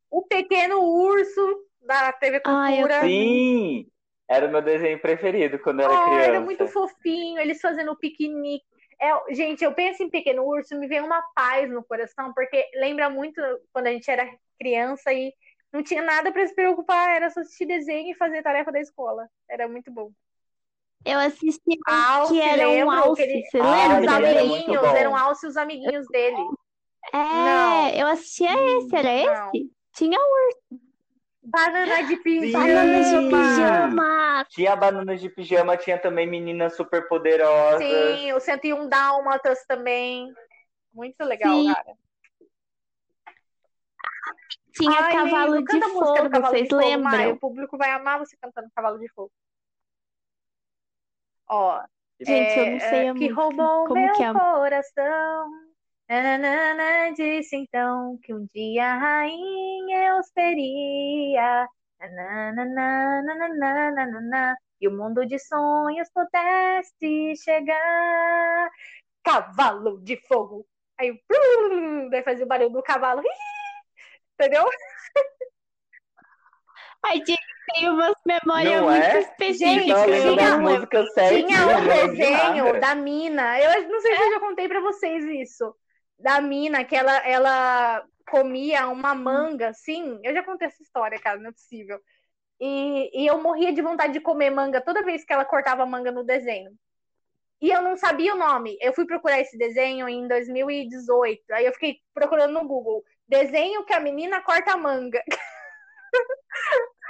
O 0.10 0.24
Pequeno 0.24 0.80
Urso, 0.82 1.66
da 1.82 2.12
TV 2.14 2.42
Ai, 2.46 2.76
Cultura. 2.76 3.02
Sim! 3.02 3.88
Era 4.28 4.48
o 4.48 4.52
meu 4.52 4.62
desenho 4.62 5.00
preferido 5.00 5.60
quando 5.60 5.82
eu 5.82 5.86
era 5.92 6.02
Oh, 6.02 6.06
criança. 6.06 6.30
era 6.30 6.42
muito 6.42 6.68
fofinho, 6.68 7.40
eles 7.40 7.60
fazendo 7.60 7.96
piquenique. 7.98 8.66
É, 9.00 9.34
gente, 9.34 9.64
eu 9.64 9.74
penso 9.74 10.02
em 10.02 10.10
Pequeno 10.10 10.44
Urso, 10.44 10.78
me 10.80 10.88
vem 10.88 11.02
uma 11.02 11.22
paz 11.36 11.70
no 11.70 11.84
coração, 11.84 12.34
porque 12.34 12.70
lembra 12.76 13.10
muito 13.10 13.42
quando 13.74 13.88
a 13.88 13.92
gente 13.92 14.10
era 14.10 14.26
criança 14.58 15.12
e 15.12 15.34
não 15.74 15.84
tinha 15.84 16.02
nada 16.02 16.32
para 16.32 16.48
se 16.48 16.56
preocupar, 16.56 17.10
era 17.16 17.30
só 17.30 17.42
assistir 17.42 17.66
desenho 17.66 18.12
e 18.12 18.16
fazer 18.16 18.42
tarefa 18.42 18.72
da 18.72 18.80
escola. 18.80 19.28
Era 19.50 19.68
muito 19.68 19.92
bom. 19.92 20.12
Eu 21.06 21.20
assisti 21.20 21.62
um 21.70 21.94
Alce, 21.94 22.34
que 22.34 22.40
era 22.42 22.70
um 22.70 22.90
alce, 22.92 23.22
ele- 23.22 23.46
você 23.46 23.60
Ah, 23.60 23.62
os 23.62 24.00
lembra? 24.00 24.12
era 24.14 24.34
desse? 24.34 24.48
muito 24.48 24.70
amiguinhos, 24.72 24.94
eram 24.96 25.16
Alce 25.18 25.46
e 25.46 25.50
os 25.50 25.58
amiguinhos 25.58 26.08
dele. 26.08 26.42
É, 27.14 27.18
Não. 27.18 27.90
eu 27.90 28.08
assistia 28.08 28.50
esse, 28.78 28.96
era 28.96 29.10
Não. 29.36 29.50
esse? 29.54 29.72
Tinha 29.94 30.18
um 30.20 30.78
Banana 31.46 32.02
de 32.04 32.16
Sim. 32.24 32.52
banana 32.54 33.02
de 33.02 33.22
pijama. 33.28 33.28
pijama. 33.28 34.46
Tinha 34.50 34.76
bananas 34.78 35.20
de 35.20 35.30
pijama, 35.30 35.76
tinha 35.76 36.00
também 36.00 36.26
meninas 36.26 36.74
super 36.78 37.06
poderosas. 37.10 37.80
Sim, 37.86 38.32
o 38.32 38.40
101 38.40 38.88
Dálmatas 38.88 39.66
também. 39.68 40.34
Muito 40.94 41.22
legal, 41.26 41.54
Sim. 41.54 41.74
cara. 41.74 41.98
Tinha 44.72 45.02
Ai, 45.02 45.12
cavalo 45.14 45.62
de 45.64 45.82
fogo, 45.82 46.30
Cavalo 46.30 46.46
vocês 46.48 46.64
de 46.64 46.70
Fogo, 46.70 46.82
lembram? 46.82 47.32
O 47.32 47.40
público 47.40 47.78
vai 47.78 47.92
amar 47.92 48.20
você 48.20 48.38
cantando 48.42 48.70
Cavalo 48.74 48.98
de 48.98 49.10
Fogo. 49.10 49.32
Ó, 51.54 51.84
Gente, 52.20 52.58
eu 52.58 52.66
não 52.66 52.78
é, 52.78 52.80
sei 52.80 53.06
é, 53.06 53.10
a 53.10 53.14
que 53.14 53.20
música. 53.20 53.42
roubou 53.42 53.86
Como 53.88 54.02
meu 54.02 54.14
que 54.16 54.24
é? 54.24 54.34
coração. 54.34 55.52
Nananana, 56.10 57.14
disse 57.14 57.56
então 57.56 58.18
que 58.24 58.34
um 58.34 58.46
dia 58.48 58.86
a 58.86 58.98
rainha 58.98 60.08
eu 60.10 60.24
seria. 60.24 61.68
Nananana, 63.26 63.28
e 64.82 64.88
o 64.88 64.92
mundo 64.92 65.26
de 65.28 65.38
sonhos 65.38 66.10
pudesse 66.12 67.36
chegar. 67.44 68.72
Cavalo 69.24 70.02
de 70.04 70.18
fogo. 70.28 70.66
Aí, 71.00 71.14
daí 72.10 72.24
fazia 72.24 72.46
o 72.46 72.48
barulho 72.48 72.72
do 72.72 72.82
cavalo. 72.82 73.22
Entendeu? 74.40 74.66
Ai, 77.04 77.18
gente, 77.18 77.53
tem 77.74 77.90
umas 77.90 78.14
memórias 78.26 78.82
Não 78.82 78.90
muito 78.90 79.04
é? 79.04 79.20
específicas. 79.20 79.58
Gente, 79.58 79.86
tinha- 80.36 80.36
Tinha 81.30 81.66
um 81.68 81.86
desenho 81.86 82.66
nada. 82.66 82.80
da 82.80 82.96
mina. 82.96 83.60
Eu 83.60 83.90
não 83.90 84.02
sei 84.02 84.16
se 84.16 84.22
eu 84.22 84.32
já 84.34 84.40
contei 84.40 84.68
pra 84.68 84.80
vocês 84.82 85.24
isso. 85.26 85.76
Da 86.20 86.40
mina, 86.42 86.84
que 86.84 86.96
ela, 86.96 87.18
ela 87.28 88.04
comia 88.30 88.88
uma 88.88 89.14
manga, 89.16 89.70
assim. 89.70 90.20
Eu 90.24 90.34
já 90.34 90.44
contei 90.44 90.68
essa 90.68 90.82
história, 90.82 91.20
cara, 91.20 91.40
não 91.40 91.50
é 91.50 91.54
possível. 91.54 92.00
E, 92.60 93.10
e 93.24 93.28
eu 93.28 93.42
morria 93.42 93.74
de 93.74 93.82
vontade 93.82 94.14
de 94.14 94.22
comer 94.22 94.50
manga 94.50 94.80
toda 94.80 95.04
vez 95.04 95.26
que 95.26 95.34
ela 95.34 95.44
cortava 95.44 95.86
manga 95.86 96.12
no 96.12 96.24
desenho. 96.24 96.72
E 97.62 97.70
eu 97.72 97.82
não 97.82 97.96
sabia 97.98 98.34
o 98.36 98.38
nome. 98.38 98.78
Eu 98.82 98.94
fui 98.94 99.06
procurar 99.06 99.40
esse 99.40 99.58
desenho 99.58 100.08
em 100.08 100.28
2018. 100.28 101.42
Aí 101.52 101.66
eu 101.66 101.74
fiquei 101.74 101.98
procurando 102.14 102.54
no 102.54 102.68
Google. 102.68 103.04
Desenho 103.28 103.84
que 103.86 103.94
a 103.94 104.00
menina 104.00 104.42
corta 104.42 104.76
manga. 104.78 105.22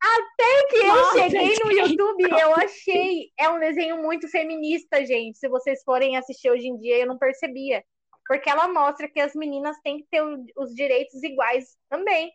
Até 0.00 0.66
que 0.68 0.76
eu 0.76 0.86
Nossa, 0.86 1.18
cheguei 1.18 1.54
no. 1.62 1.72
YouTube 1.72 2.30
eu 2.30 2.54
achei. 2.54 3.30
É 3.38 3.48
um 3.50 3.60
desenho 3.60 4.02
muito 4.02 4.28
feminista, 4.28 5.04
gente. 5.04 5.38
Se 5.38 5.48
vocês 5.48 5.82
forem 5.84 6.16
assistir 6.16 6.50
hoje 6.50 6.68
em 6.68 6.78
dia, 6.78 6.98
eu 6.98 7.06
não 7.06 7.18
percebia. 7.18 7.84
Porque 8.26 8.48
ela 8.48 8.66
mostra 8.68 9.08
que 9.08 9.20
as 9.20 9.34
meninas 9.34 9.76
têm 9.82 9.98
que 9.98 10.06
ter 10.10 10.22
os 10.56 10.74
direitos 10.74 11.22
iguais 11.22 11.76
também. 11.88 12.32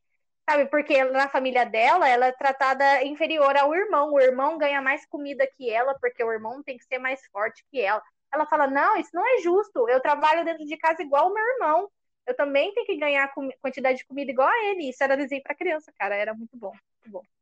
Sabe? 0.47 0.67
Porque 0.67 1.03
na 1.05 1.27
família 1.27 1.65
dela, 1.65 2.07
ela 2.07 2.27
é 2.27 2.31
tratada 2.31 3.03
inferior 3.03 3.57
ao 3.57 3.73
irmão. 3.73 4.13
O 4.13 4.19
irmão 4.19 4.59
ganha 4.59 4.79
mais 4.79 5.03
comida 5.07 5.49
que 5.57 5.71
ela, 5.71 5.97
porque 5.99 6.23
o 6.23 6.31
irmão 6.31 6.61
tem 6.61 6.77
que 6.77 6.85
ser 6.85 6.99
mais 6.99 7.19
forte 7.31 7.65
que 7.71 7.81
ela. 7.81 8.01
Ela 8.31 8.45
fala: 8.45 8.67
Não, 8.67 8.95
isso 8.97 9.09
não 9.11 9.25
é 9.25 9.41
justo. 9.41 9.89
Eu 9.89 9.99
trabalho 9.99 10.45
dentro 10.45 10.65
de 10.65 10.77
casa 10.77 11.01
igual 11.01 11.29
o 11.31 11.33
meu 11.33 11.43
irmão. 11.53 11.89
Eu 12.27 12.35
também 12.35 12.73
tenho 12.73 12.85
que 12.85 12.97
ganhar 12.97 13.31
quantidade 13.61 13.99
de 13.99 14.05
comida 14.05 14.29
igual 14.29 14.47
a 14.47 14.65
ele. 14.65 14.89
Isso 14.89 15.03
era 15.03 15.17
desenho 15.17 15.41
pra 15.41 15.55
criança, 15.55 15.91
cara. 15.97 16.15
Era 16.15 16.33
muito 16.33 16.55
bom. 16.57 16.71
Muito 16.71 17.11
bom. 17.11 17.34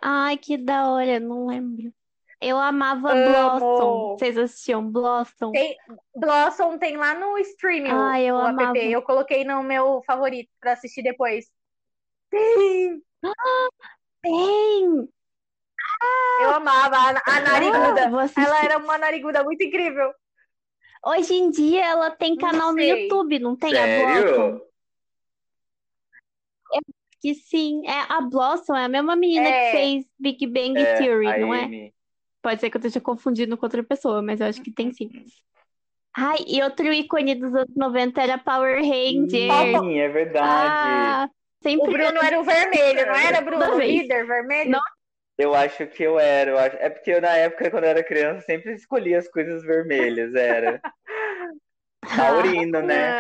Ai, 0.01 0.37
que 0.37 0.57
da 0.57 0.89
hora, 0.89 1.19
não 1.19 1.45
lembro. 1.45 1.93
Eu 2.41 2.57
amava 2.57 3.11
Amo. 3.13 3.59
Blossom. 3.59 4.17
Vocês 4.17 4.35
assistiam 4.37 4.89
Blossom? 4.91 5.51
Tem- 5.51 5.77
Blossom 6.15 6.79
tem 6.79 6.97
lá 6.97 7.13
no 7.13 7.37
streaming, 7.37 7.91
Ai, 7.91 8.25
eu 8.25 8.35
o 8.35 8.39
app. 8.39 8.49
amava. 8.49 8.77
Eu 8.79 9.03
coloquei 9.03 9.45
no 9.45 9.61
meu 9.61 10.01
favorito 10.05 10.49
pra 10.59 10.71
assistir 10.73 11.03
depois. 11.03 11.45
Tem! 12.31 12.99
Tem! 14.23 15.07
Eu 16.41 16.49
amava 16.55 16.97
a, 16.97 17.09
a 17.09 17.39
nariguda. 17.39 18.09
Ah. 18.35 18.43
Ela 18.43 18.65
era 18.65 18.77
uma 18.79 18.97
nariguda 18.97 19.43
muito 19.43 19.63
incrível. 19.63 20.11
Hoje 21.05 21.35
em 21.35 21.51
dia 21.51 21.85
ela 21.85 22.09
tem 22.09 22.35
canal 22.35 22.73
no. 22.73 22.79
YouTube, 22.81 23.37
não 23.37 23.55
tem 23.55 23.73
a 23.77 23.85
Blossom? 24.23 24.72
Que 27.23 27.33
sim. 27.33 27.87
É 27.87 28.01
a 28.09 28.21
Blossom, 28.21 28.75
é 28.75 28.85
a 28.85 28.89
mesma 28.89 29.15
menina 29.15 29.47
É. 29.47 29.71
que 29.71 29.77
fez 29.77 30.05
Big 30.19 30.45
Bang 30.47 30.77
É, 30.79 30.93
Theory, 30.97 31.39
não 31.39 31.53
é? 31.53 31.91
Pode 32.41 32.59
ser 32.61 32.69
que 32.69 32.77
eu 32.77 32.79
esteja 32.79 32.99
confundindo 33.01 33.57
com 33.57 33.65
outra 33.65 33.83
pessoa, 33.83 34.21
mas 34.21 34.41
eu 34.41 34.47
acho 34.47 34.61
que 34.61 34.71
tem 34.71 34.91
sim. 34.93 35.09
Ai, 36.15 36.37
e 36.47 36.61
outro 36.61 36.93
ícone 36.93 37.33
dos 37.35 37.55
anos 37.55 37.75
90 37.75 38.21
era 38.21 38.37
Power 38.37 38.75
Rangers. 38.81 39.31
Sim, 39.31 39.99
é 39.99 40.09
verdade. 40.09 40.43
Ah, 40.45 41.27
O 41.63 41.63
sempre 41.63 41.91
Bruno 41.93 42.19
era 42.21 42.39
o 42.39 42.43
vermelho, 42.43 43.05
não 43.07 43.15
era, 43.15 43.41
Bruno? 43.41 43.75
O 43.75 43.79
líder 43.79 44.27
vermelho? 44.27 44.71
Não. 44.71 44.81
Eu 45.37 45.55
acho 45.55 45.87
que 45.87 46.03
eu 46.03 46.19
era. 46.19 46.51
Eu 46.51 46.57
acho... 46.59 46.75
É 46.77 46.89
porque 46.89 47.11
eu, 47.11 47.21
na 47.21 47.35
época, 47.37 47.71
quando 47.71 47.85
eu 47.85 47.89
era 47.91 48.03
criança, 48.03 48.45
sempre 48.45 48.73
escolhia 48.73 49.17
as 49.17 49.27
coisas 49.29 49.63
vermelhas. 49.63 50.35
Era 50.35 50.79
taurino, 52.15 52.81
né? 52.81 53.17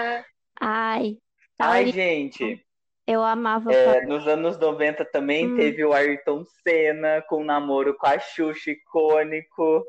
Ai, 0.61 1.17
Ai, 1.59 1.85
Taurino, 1.85 1.91
gente, 1.91 2.65
eu 3.05 3.23
amava 3.23 3.71
é, 3.73 4.05
nos 4.05 4.27
anos 4.27 4.57
90 4.57 5.03
também 5.05 5.51
Hum. 5.51 5.55
teve 5.57 5.83
o 5.83 5.93
Ayrton 5.93 6.45
Senna 6.45 7.21
com 7.23 7.41
um 7.41 7.45
namoro 7.45 7.95
com 7.97 8.05
a 8.07 8.17
Xuxa 8.19 8.71
icônico. 8.71 9.83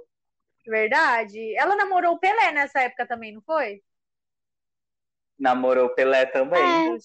verdade. 0.67 1.55
Ela 1.57 1.77
namorou 1.77 2.15
o 2.15 2.19
Pelé 2.19 2.53
nessa 2.53 2.81
época 2.83 3.07
também, 3.07 3.33
não 3.33 3.43
foi? 3.43 3.81
Namorou 5.39 5.87
o 5.87 5.95
Pelé 5.95 6.27
também. 6.27 6.61
É. 6.63 6.97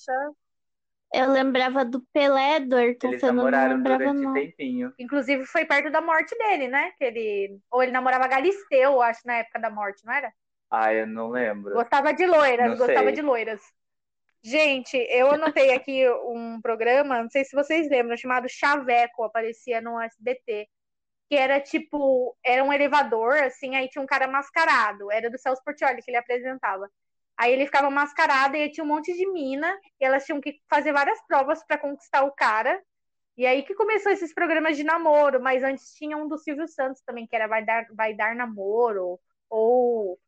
Eu 1.11 1.31
lembrava 1.31 1.83
do 1.83 2.01
Pelé, 2.13 2.59
do 2.59 2.75
Ayrton 2.75 3.07
Eles 3.07 3.19
Senna, 3.19 3.33
namoraram 3.33 3.77
lembrava 3.77 3.97
durante 3.97 4.21
não. 4.21 4.33
tempinho. 4.33 4.93
Inclusive 4.99 5.45
foi 5.45 5.65
perto 5.65 5.89
da 5.89 6.01
morte 6.01 6.37
dele, 6.37 6.67
né? 6.67 6.91
Que 6.97 7.03
ele... 7.05 7.59
Ou 7.71 7.81
ele 7.81 7.91
namorava 7.91 8.27
Galisteu, 8.27 9.01
acho, 9.01 9.21
na 9.25 9.37
época 9.37 9.59
da 9.59 9.71
morte, 9.71 10.05
não 10.05 10.13
era? 10.13 10.31
Ah, 10.69 10.93
eu 10.93 11.07
não 11.07 11.29
lembro. 11.29 11.73
Gostava 11.73 12.13
de 12.13 12.27
loiras, 12.27 12.69
Não 12.69 12.77
gostava 12.77 13.05
sei. 13.05 13.13
de 13.13 13.21
loiras. 13.23 13.59
Gente, 14.41 14.95
eu 15.09 15.31
anotei 15.31 15.73
aqui 15.73 16.09
um 16.09 16.61
programa, 16.61 17.21
não 17.21 17.29
sei 17.29 17.43
se 17.43 17.55
vocês 17.55 17.89
lembram, 17.89 18.15
chamado 18.17 18.47
Chaveco, 18.49 19.23
aparecia 19.23 19.81
no 19.81 19.99
SBT. 19.99 20.67
Que 21.29 21.35
era 21.37 21.59
tipo, 21.61 22.37
era 22.43 22.63
um 22.63 22.73
elevador, 22.73 23.35
assim, 23.43 23.75
aí 23.75 23.89
tinha 23.89 24.01
um 24.01 24.07
cara 24.07 24.27
mascarado. 24.27 25.11
Era 25.11 25.29
do 25.29 25.37
Celso 25.39 25.63
Portiolli 25.63 26.01
que 26.01 26.11
ele 26.11 26.17
apresentava. 26.17 26.89
Aí 27.37 27.53
ele 27.53 27.65
ficava 27.65 27.89
mascarado 27.89 28.55
e 28.57 28.71
tinha 28.71 28.83
um 28.83 28.87
monte 28.87 29.13
de 29.13 29.27
mina, 29.31 29.77
e 29.99 30.05
elas 30.05 30.25
tinham 30.25 30.41
que 30.41 30.59
fazer 30.69 30.93
várias 30.93 31.19
provas 31.27 31.63
para 31.65 31.77
conquistar 31.77 32.23
o 32.23 32.33
cara. 32.33 32.81
E 33.37 33.45
aí 33.45 33.63
que 33.63 33.75
começou 33.75 34.11
esses 34.11 34.33
programas 34.33 34.77
de 34.77 34.83
namoro, 34.83 35.41
mas 35.41 35.63
antes 35.63 35.93
tinha 35.95 36.17
um 36.17 36.27
do 36.27 36.37
Silvio 36.37 36.67
Santos 36.67 37.01
também, 37.03 37.27
que 37.27 37.35
era 37.35 37.47
Vai 37.47 37.63
Dar, 37.65 37.85
Vai 37.95 38.13
Dar 38.15 38.35
Namoro, 38.35 39.19
ou 39.49 40.19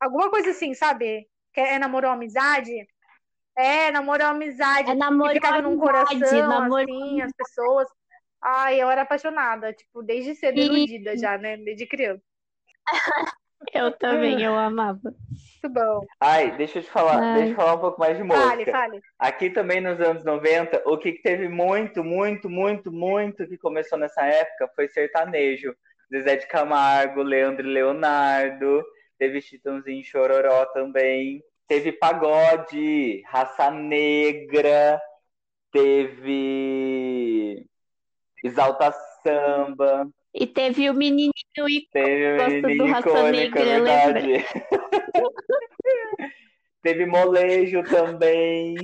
alguma 0.00 0.30
coisa 0.30 0.50
assim, 0.50 0.74
sabe? 0.74 1.28
Que 1.52 1.60
é 1.60 1.78
namoro 1.78 2.08
ou 2.08 2.14
amizade? 2.14 2.72
É, 3.56 3.90
namoro 3.90 4.22
ou 4.24 4.30
amizade. 4.30 4.90
É 4.90 4.94
namoro 4.94 5.30
que 5.30 5.36
ficava 5.36 5.62
num 5.62 5.76
coração, 5.78 6.48
namoro 6.48 6.82
assim, 6.82 7.20
as 7.20 7.32
pessoas. 7.32 7.88
Ai, 8.42 8.82
eu 8.82 8.90
era 8.90 9.02
apaixonada, 9.02 9.72
tipo, 9.72 10.02
desde 10.02 10.34
cedo 10.34 10.60
Sim. 10.60 10.66
iludida 10.66 11.16
já, 11.16 11.38
né? 11.38 11.56
Desde 11.56 11.86
criança. 11.86 12.22
Eu 13.72 13.92
também, 13.92 14.42
eu 14.42 14.58
amava. 14.58 14.98
Muito 15.04 15.68
bom. 15.70 16.04
Ai, 16.20 16.50
deixa 16.56 16.80
eu 16.80 16.82
te 16.82 16.90
falar, 16.90 17.22
Ai. 17.22 17.34
deixa 17.34 17.52
eu 17.52 17.56
falar 17.56 17.74
um 17.74 17.80
pouco 17.80 18.00
mais 18.00 18.18
de 18.18 18.26
Fale, 18.26 18.52
música. 18.54 18.72
fale. 18.72 19.00
Aqui 19.18 19.50
também 19.50 19.80
nos 19.80 20.00
anos 20.00 20.24
90, 20.24 20.82
o 20.84 20.98
que 20.98 21.12
teve 21.22 21.48
muito, 21.48 22.02
muito, 22.02 22.50
muito, 22.50 22.90
muito 22.90 23.46
que 23.46 23.56
começou 23.56 23.96
nessa 23.96 24.26
época 24.26 24.68
foi 24.74 24.88
sertanejo. 24.88 25.74
Zezé 26.12 26.36
de 26.36 26.46
Camargo, 26.48 27.22
Leandro 27.22 27.66
e 27.66 27.72
Leonardo, 27.72 28.84
teve 29.16 29.40
Chitãozinho 29.40 30.00
e 30.00 30.04
Chororó 30.04 30.66
também, 30.66 31.42
teve 31.72 31.92
pagode, 31.92 33.22
Raça 33.26 33.70
Negra, 33.70 35.00
teve 35.72 37.66
Exalta 38.44 38.92
Samba, 39.22 40.06
E 40.34 40.46
teve 40.46 40.90
o 40.90 40.94
menininho 40.94 41.32
e 41.66 41.88
teve 41.90 42.60
Gosto 42.60 42.76
do 42.76 42.84
Raça 42.84 43.08
Icônico, 43.08 43.58
é 43.58 43.64
Negra, 43.64 43.64
verdade. 43.64 44.44
teve 46.82 47.06
Molejo 47.06 47.82
também. 47.84 48.74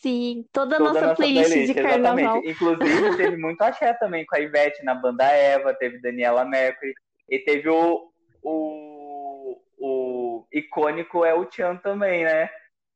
sim, 0.00 0.46
toda 0.50 0.76
a 0.76 0.78
toda 0.78 0.88
nossa 0.88 1.04
a 1.04 1.08
nossa 1.08 1.16
playlist, 1.16 1.50
playlist, 1.50 1.74
de 1.74 1.82
carnaval. 1.82 2.38
exatamente. 2.38 2.50
Inclusive, 2.50 3.16
teve 3.18 3.36
muito 3.36 3.60
axé 3.60 3.92
também 3.92 4.24
com 4.24 4.36
a 4.36 4.40
Ivete 4.40 4.82
na 4.84 4.94
banda 4.94 5.24
Eva, 5.26 5.74
teve 5.74 6.00
Daniela 6.00 6.46
Mercury, 6.46 6.94
e 7.28 7.38
teve 7.40 7.68
o, 7.68 8.10
o, 8.42 9.60
o 9.78 10.11
icônico 10.52 11.24
É 11.24 11.34
o 11.34 11.44
Tchan 11.46 11.76
também, 11.76 12.24
né? 12.24 12.48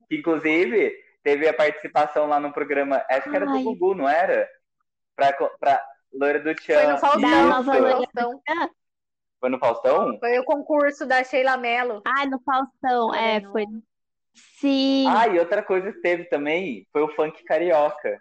Que, 0.08 0.16
inclusive, 0.16 0.94
teve 1.22 1.48
a 1.48 1.54
participação 1.54 2.26
lá 2.26 2.38
no 2.38 2.52
programa, 2.52 3.04
acho 3.10 3.28
que 3.28 3.36
era 3.36 3.50
Ai. 3.50 3.58
do 3.58 3.64
Gugu, 3.64 3.94
não 3.94 4.08
era? 4.08 4.48
Pra, 5.14 5.32
pra 5.58 5.82
Loira 6.12 6.40
do 6.40 6.54
Tchan. 6.54 6.74
Foi 6.74 6.92
no 6.92 6.98
Faustão. 6.98 7.64
Foi 7.64 7.80
no. 7.80 7.90
Faustão. 7.90 8.42
Foi 9.40 9.50
no 9.50 9.58
Faustão? 9.58 10.18
Foi 10.18 10.38
o 10.38 10.44
concurso 10.44 11.06
da 11.06 11.22
Sheila 11.22 11.56
Mello. 11.56 12.02
Ai, 12.06 12.26
no 12.26 12.40
Faustão, 12.40 13.14
é, 13.14 13.40
foi. 13.40 13.64
Sim, 14.34 15.06
Ah, 15.08 15.26
e 15.28 15.38
outra 15.38 15.62
coisa 15.62 15.92
que 15.92 16.00
teve 16.00 16.24
também 16.24 16.86
foi 16.92 17.02
o 17.02 17.08
funk 17.14 17.42
carioca, 17.44 18.20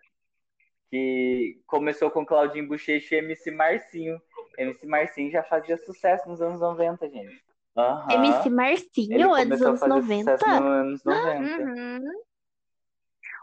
que 0.90 1.60
começou 1.68 2.10
com 2.10 2.26
Claudinho 2.26 2.68
Bochecha 2.68 3.16
e 3.16 3.18
MC 3.20 3.52
Marcinho. 3.52 4.22
MC 4.58 4.86
Marcinho 4.88 5.32
já 5.32 5.44
fazia 5.44 5.78
sucesso 5.78 6.28
nos 6.30 6.42
anos 6.42 6.60
90, 6.60 7.10
gente. 7.10 7.45
Aham. 7.76 8.12
MC 8.12 8.50
Marcinho 8.50 9.36
é 9.36 9.46
dos 9.46 9.62
anos 9.62 9.80
fazer 9.80 9.90
90? 9.90 10.38
sucesso 10.38 10.50
nos 10.50 10.72
anos 10.72 11.04
90. 11.04 11.62
Uhum. 11.64 12.24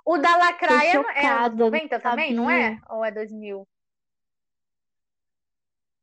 O 0.05 0.19
da 0.19 0.37
Lacraia 0.37 1.05
é 1.15 1.27
anos 1.27 1.57
90 1.59 1.97
não 1.97 2.03
também, 2.03 2.35
não 2.35 2.51
é? 2.51 2.63
sabia. 2.73 2.83
Ou 2.91 3.05
é 3.05 3.11
2000? 3.11 3.61
o 3.61 3.67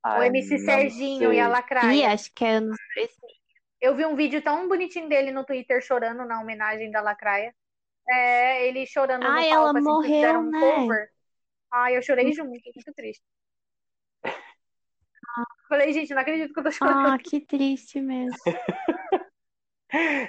Ai, 0.03 0.27
MC 0.27 0.57
não 0.57 0.65
Serginho 0.65 1.33
e 1.33 1.39
a 1.39 1.45
sei. 1.45 1.49
Ih, 1.49 1.51
Lacraia. 1.51 2.13
acho 2.13 2.31
que 2.33 2.45
é 2.45 2.51
anos 2.55 2.77
2000. 2.95 3.39
Eu 3.81 3.95
vi 3.95 4.05
um 4.05 4.15
vídeo 4.15 4.41
tão 4.41 4.67
bonitinho 4.67 5.07
dele 5.07 5.31
no 5.31 5.45
Twitter 5.45 5.81
chorando 5.81 6.25
na 6.25 6.41
homenagem 6.41 6.91
da 6.91 7.01
Lacraia. 7.01 7.53
É, 8.09 8.67
ele 8.67 8.85
chorando 8.85 9.21
no 9.21 9.29
Ai, 9.29 9.49
palco, 9.49 9.67
ela 9.67 9.79
assim, 9.79 9.83
morreu, 9.89 10.39
um 10.39 10.51
né? 10.51 10.59
cover. 10.59 11.09
Ai, 11.71 11.97
eu 11.97 12.01
chorei 12.01 12.33
junto, 12.33 12.49
muito 12.49 12.93
triste. 12.95 13.23
Falei, 15.67 15.93
gente, 15.93 16.13
não 16.13 16.21
acredito 16.21 16.53
que 16.53 16.59
eu 16.59 16.63
tô 16.63 16.71
chorando. 16.71 17.07
Ah, 17.07 17.17
que 17.17 17.39
triste 17.41 18.01
mesmo. 18.01 18.37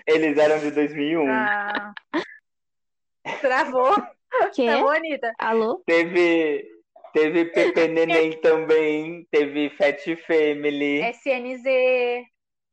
Eles 0.07 0.39
eram 0.39 0.59
de 0.59 0.71
2001. 0.71 1.27
Ah. 1.31 1.93
Travou? 3.41 3.95
Que? 4.55 4.67
Travou, 4.67 4.91
Anitta? 4.91 5.33
Alô? 5.39 5.83
Teve, 5.87 6.67
teve 7.13 7.45
Pepe 7.47 7.89
Neném 7.89 8.41
também. 8.41 9.27
Teve 9.31 9.71
Fat 9.71 10.03
Family. 10.27 11.03
SNZ. 11.11 11.65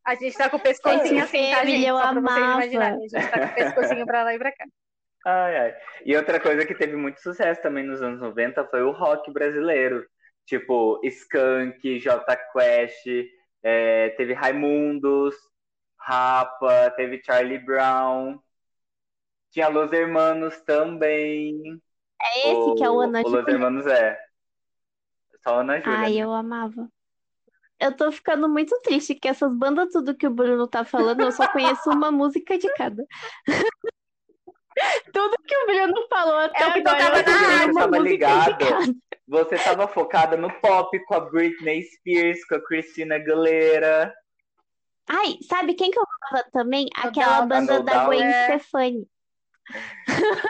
A 0.05 0.15
gente 0.15 0.37
tá 0.37 0.49
com 0.49 0.55
o 0.57 0.61
pescocinho 0.61 1.23
assim, 1.23 1.51
tá, 1.51 1.65
gente? 1.65 1.85
eu 1.85 1.97
Só 1.97 2.13
pra 2.13 2.21
vocês 2.21 2.37
imaginarem. 2.37 2.97
A 2.97 3.01
gente 3.01 3.29
tá 3.29 3.39
com 3.39 3.45
o 3.45 3.55
pescocinho 3.55 4.05
pra 4.05 4.23
lá 4.23 4.33
e 4.33 4.37
pra 4.37 4.51
cá. 4.53 4.65
Ai, 5.25 5.57
ai. 5.57 5.75
E 6.05 6.15
outra 6.15 6.39
coisa 6.39 6.65
que 6.65 6.73
teve 6.73 6.95
muito 6.95 7.19
sucesso 7.19 7.61
também 7.61 7.83
nos 7.83 8.01
anos 8.01 8.21
90 8.21 8.65
foi 8.67 8.83
o 8.83 8.91
rock 8.91 9.29
brasileiro. 9.31 10.05
Tipo, 10.47 10.99
Skank, 11.03 11.99
J 11.99 12.37
Quest, 12.53 13.05
é, 13.61 14.09
teve 14.11 14.33
Raimundos, 14.33 15.35
Rapa, 15.99 16.89
teve 16.95 17.21
Charlie 17.23 17.59
Brown. 17.59 18.39
Tinha 19.51 19.67
Los 19.67 19.91
Hermanos 19.91 20.59
também. 20.61 21.81
É 22.21 22.51
esse 22.51 22.75
que 22.75 22.83
é 22.83 22.89
o 22.89 23.01
Ana 23.01 23.23
O 23.23 23.29
Los 23.29 23.45
Júlia? 23.45 23.51
Hermanos 23.53 23.85
é. 23.87 24.17
Só 25.43 25.59
Ana 25.59 25.81
Júlia. 25.81 25.99
Ai, 25.99 26.13
né? 26.13 26.19
eu 26.23 26.31
amava. 26.33 26.89
Eu 27.79 27.95
tô 27.95 28.11
ficando 28.11 28.49
muito 28.49 28.79
triste 28.81 29.15
que 29.15 29.27
essas 29.27 29.53
bandas, 29.53 29.91
tudo 29.91 30.15
que 30.17 30.25
o 30.27 30.31
Bruno 30.31 30.67
tá 30.67 30.85
falando, 30.85 31.21
eu 31.21 31.31
só 31.31 31.47
conheço 31.51 31.89
uma 31.91 32.11
música 32.11 32.57
de 32.57 32.73
cada. 32.73 33.05
Tudo 35.11 35.35
que 35.45 35.57
o 35.57 35.65
Bruno 35.65 36.07
falou 36.09 36.37
até 36.37 36.63
É 36.63 36.67
o 36.67 36.73
que 36.73 36.79
agora, 36.79 36.97
tocava 36.97 37.19
eu 37.19 37.23
só 37.23 37.31
na 37.31 37.47
rádio. 37.47 37.71
uma 37.71 37.81
Tava 37.81 37.99
música 37.99 38.01
de 38.01 38.11
ligado. 38.11 38.57
cada. 38.57 38.93
Você 39.27 39.57
tava 39.57 39.87
focada 39.87 40.37
no 40.37 40.49
pop 40.61 40.97
com 41.05 41.13
a 41.15 41.19
Britney 41.19 41.83
Spears, 41.83 42.45
com 42.45 42.55
a 42.55 42.61
Christina 42.65 43.15
Aguilera. 43.15 44.13
Ai, 45.07 45.37
sabe 45.47 45.73
quem 45.73 45.91
que 45.91 45.99
eu 45.99 46.03
amava 46.03 46.49
também? 46.51 46.87
Aquela 46.95 47.41
Doubt. 47.41 47.49
banda 47.49 47.83
da. 47.83 48.05
Gwen 48.05 48.23
É. 48.23 48.45
Stefani. 48.59 49.07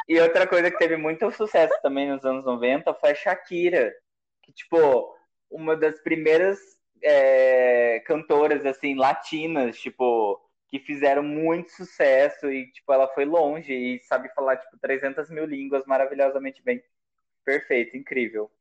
E 0.08 0.20
outra 0.20 0.46
coisa 0.46 0.70
que 0.70 0.78
teve 0.78 0.96
muito 0.96 1.30
sucesso 1.32 1.74
também 1.82 2.08
nos 2.10 2.24
anos 2.24 2.46
90 2.46 2.94
foi 2.94 3.12
a 3.12 3.16
Shakira. 3.16 3.92
Que, 4.44 4.52
tipo, 4.54 5.16
uma 5.50 5.76
das 5.76 6.00
primeiras 6.02 6.60
é, 7.02 8.00
cantoras, 8.06 8.66
assim, 8.66 8.96
latinas, 8.96 9.80
tipo, 9.80 10.40
que 10.68 10.80
fizeram 10.80 11.24
muito 11.24 11.72
sucesso 11.72 12.52
e, 12.52 12.72
tipo, 12.72 12.94
ela 12.94 13.08
foi 13.10 13.26
longe 13.26 13.74
e 13.74 14.00
sabe 14.04 14.30
falar, 14.36 14.58
tipo, 14.58 14.78
300 14.80 15.30
mil 15.32 15.46
línguas 15.46 15.84
maravilhosamente 15.86 16.62
bem. 16.64 16.84
Perfeito, 17.44 17.98
incrível. 17.98 18.52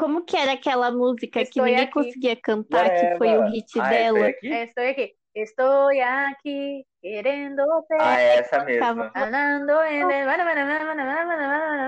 Como 0.00 0.24
que 0.24 0.36
era 0.36 0.52
aquela 0.52 0.90
música 0.90 1.44
que 1.44 1.60
Estou 1.60 1.64
ninguém 1.64 1.84
aqui. 1.84 1.92
conseguia 1.92 2.36
cantar, 2.36 2.90
que 2.90 3.06
foi 3.18 3.36
o 3.36 3.42
hit 3.42 3.78
Ah, 3.78 3.88
dela? 3.88 4.18
essa 4.18 4.18
aí 4.18 4.30
aqui? 4.30 4.48
É, 4.52 4.64
estou 4.64 4.84
aqui. 4.84 5.14
Estou 5.34 5.88
aqui 6.02 6.86
querendo 7.02 7.62
ter. 7.88 7.96
Ah, 7.98 8.20
é 8.20 8.36
essa 8.38 8.64
mesmo. 8.64 9.02
En 9.02 10.10
el- 10.10 10.10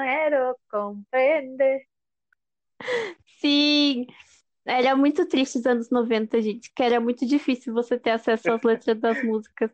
Quero 0.04 0.56
compreender. 0.70 1.80
Sim, 3.40 4.06
era 4.66 4.96
muito 4.96 5.26
triste 5.28 5.58
os 5.58 5.66
anos 5.66 5.90
90, 5.90 6.40
gente, 6.42 6.72
que 6.74 6.82
era 6.82 7.00
muito 7.00 7.26
difícil 7.26 7.72
você 7.74 7.98
ter 7.98 8.10
acesso 8.12 8.50
às 8.52 8.62
letras 8.64 9.00
das 9.00 9.22
músicas. 9.22 9.70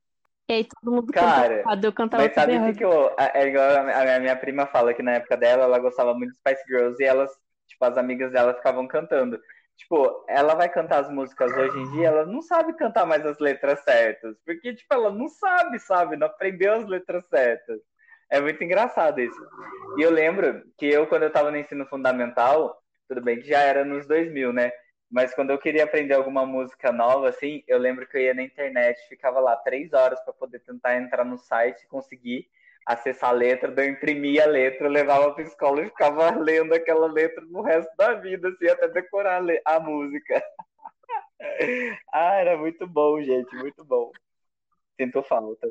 E 0.48 0.52
aí 0.54 0.64
todo 0.64 0.92
mundo 0.92 1.14
cantava 1.14 1.48
Cara, 1.48 1.54
errado, 1.54 1.84
eu 1.84 1.92
cantava 1.92 2.24
Mas 2.24 2.34
sabe 2.34 2.58
o 2.58 2.64
que, 2.64 2.74
que 2.74 2.84
eu. 2.84 3.14
É 3.18 3.48
igual 3.48 3.70
a 3.88 4.16
a 4.16 4.20
minha 4.20 4.36
prima 4.36 4.66
fala 4.66 4.94
que 4.94 5.02
na 5.02 5.12
época 5.14 5.36
dela, 5.36 5.64
ela 5.64 5.78
gostava 5.78 6.14
muito 6.14 6.32
de 6.32 6.38
Spice 6.38 6.64
Girls 6.68 7.02
e 7.02 7.06
elas, 7.06 7.30
tipo, 7.78 7.84
as 7.84 7.96
amigas 7.96 8.32
dela 8.32 8.54
ficavam 8.54 8.86
cantando. 8.88 9.40
Tipo, 9.76 10.24
ela 10.28 10.54
vai 10.54 10.68
cantar 10.68 11.04
as 11.04 11.10
músicas 11.10 11.56
hoje 11.56 11.78
em 11.78 11.90
dia, 11.92 12.08
ela 12.08 12.26
não 12.26 12.42
sabe 12.42 12.72
cantar 12.74 13.06
mais 13.06 13.24
as 13.24 13.38
letras 13.38 13.80
certas. 13.84 14.36
Porque, 14.44 14.74
tipo, 14.74 14.92
ela 14.92 15.10
não 15.10 15.28
sabe, 15.28 15.78
sabe? 15.78 16.16
Não 16.16 16.26
aprendeu 16.26 16.74
as 16.74 16.84
letras 16.86 17.24
certas. 17.28 17.80
É 18.28 18.40
muito 18.40 18.62
engraçado 18.62 19.20
isso. 19.20 19.40
E 19.96 20.02
eu 20.02 20.10
lembro 20.10 20.64
que 20.76 20.86
eu, 20.86 21.06
quando 21.06 21.22
eu 21.22 21.30
tava 21.30 21.50
no 21.50 21.56
ensino 21.56 21.86
fundamental, 21.86 22.76
tudo 23.08 23.22
bem 23.22 23.40
que 23.40 23.48
já 23.48 23.60
era 23.60 23.84
nos 23.84 24.06
2000, 24.06 24.52
né? 24.52 24.72
Mas 25.10 25.32
quando 25.32 25.50
eu 25.50 25.58
queria 25.58 25.84
aprender 25.84 26.14
alguma 26.14 26.44
música 26.44 26.92
nova, 26.92 27.28
assim, 27.28 27.62
eu 27.66 27.78
lembro 27.78 28.06
que 28.06 28.16
eu 28.16 28.20
ia 28.20 28.34
na 28.34 28.42
internet, 28.42 29.00
ficava 29.08 29.40
lá 29.40 29.56
três 29.56 29.92
horas 29.94 30.20
para 30.20 30.34
poder 30.34 30.58
tentar 30.58 30.96
entrar 30.96 31.24
no 31.24 31.38
site 31.38 31.82
e 31.84 31.88
conseguir 31.88 32.46
acessar 32.88 33.28
a 33.30 33.34
letra, 33.34 33.70
daí 33.70 33.88
eu 33.88 33.92
imprimia 33.92 34.44
a 34.44 34.46
letra, 34.46 34.88
levava 34.88 35.34
pra 35.34 35.44
escola 35.44 35.82
e 35.82 35.90
ficava 35.90 36.30
lendo 36.30 36.72
aquela 36.72 37.06
letra 37.06 37.44
no 37.44 37.60
resto 37.60 37.94
da 37.98 38.14
vida, 38.14 38.48
assim, 38.48 38.66
até 38.66 38.88
decorar 38.88 39.42
a, 39.42 39.76
a 39.76 39.78
música. 39.78 40.42
ah, 42.10 42.34
era 42.36 42.56
muito 42.56 42.86
bom, 42.86 43.20
gente, 43.22 43.54
muito 43.56 43.84
bom. 43.84 44.10
Sinto 44.98 45.22
falta. 45.22 45.70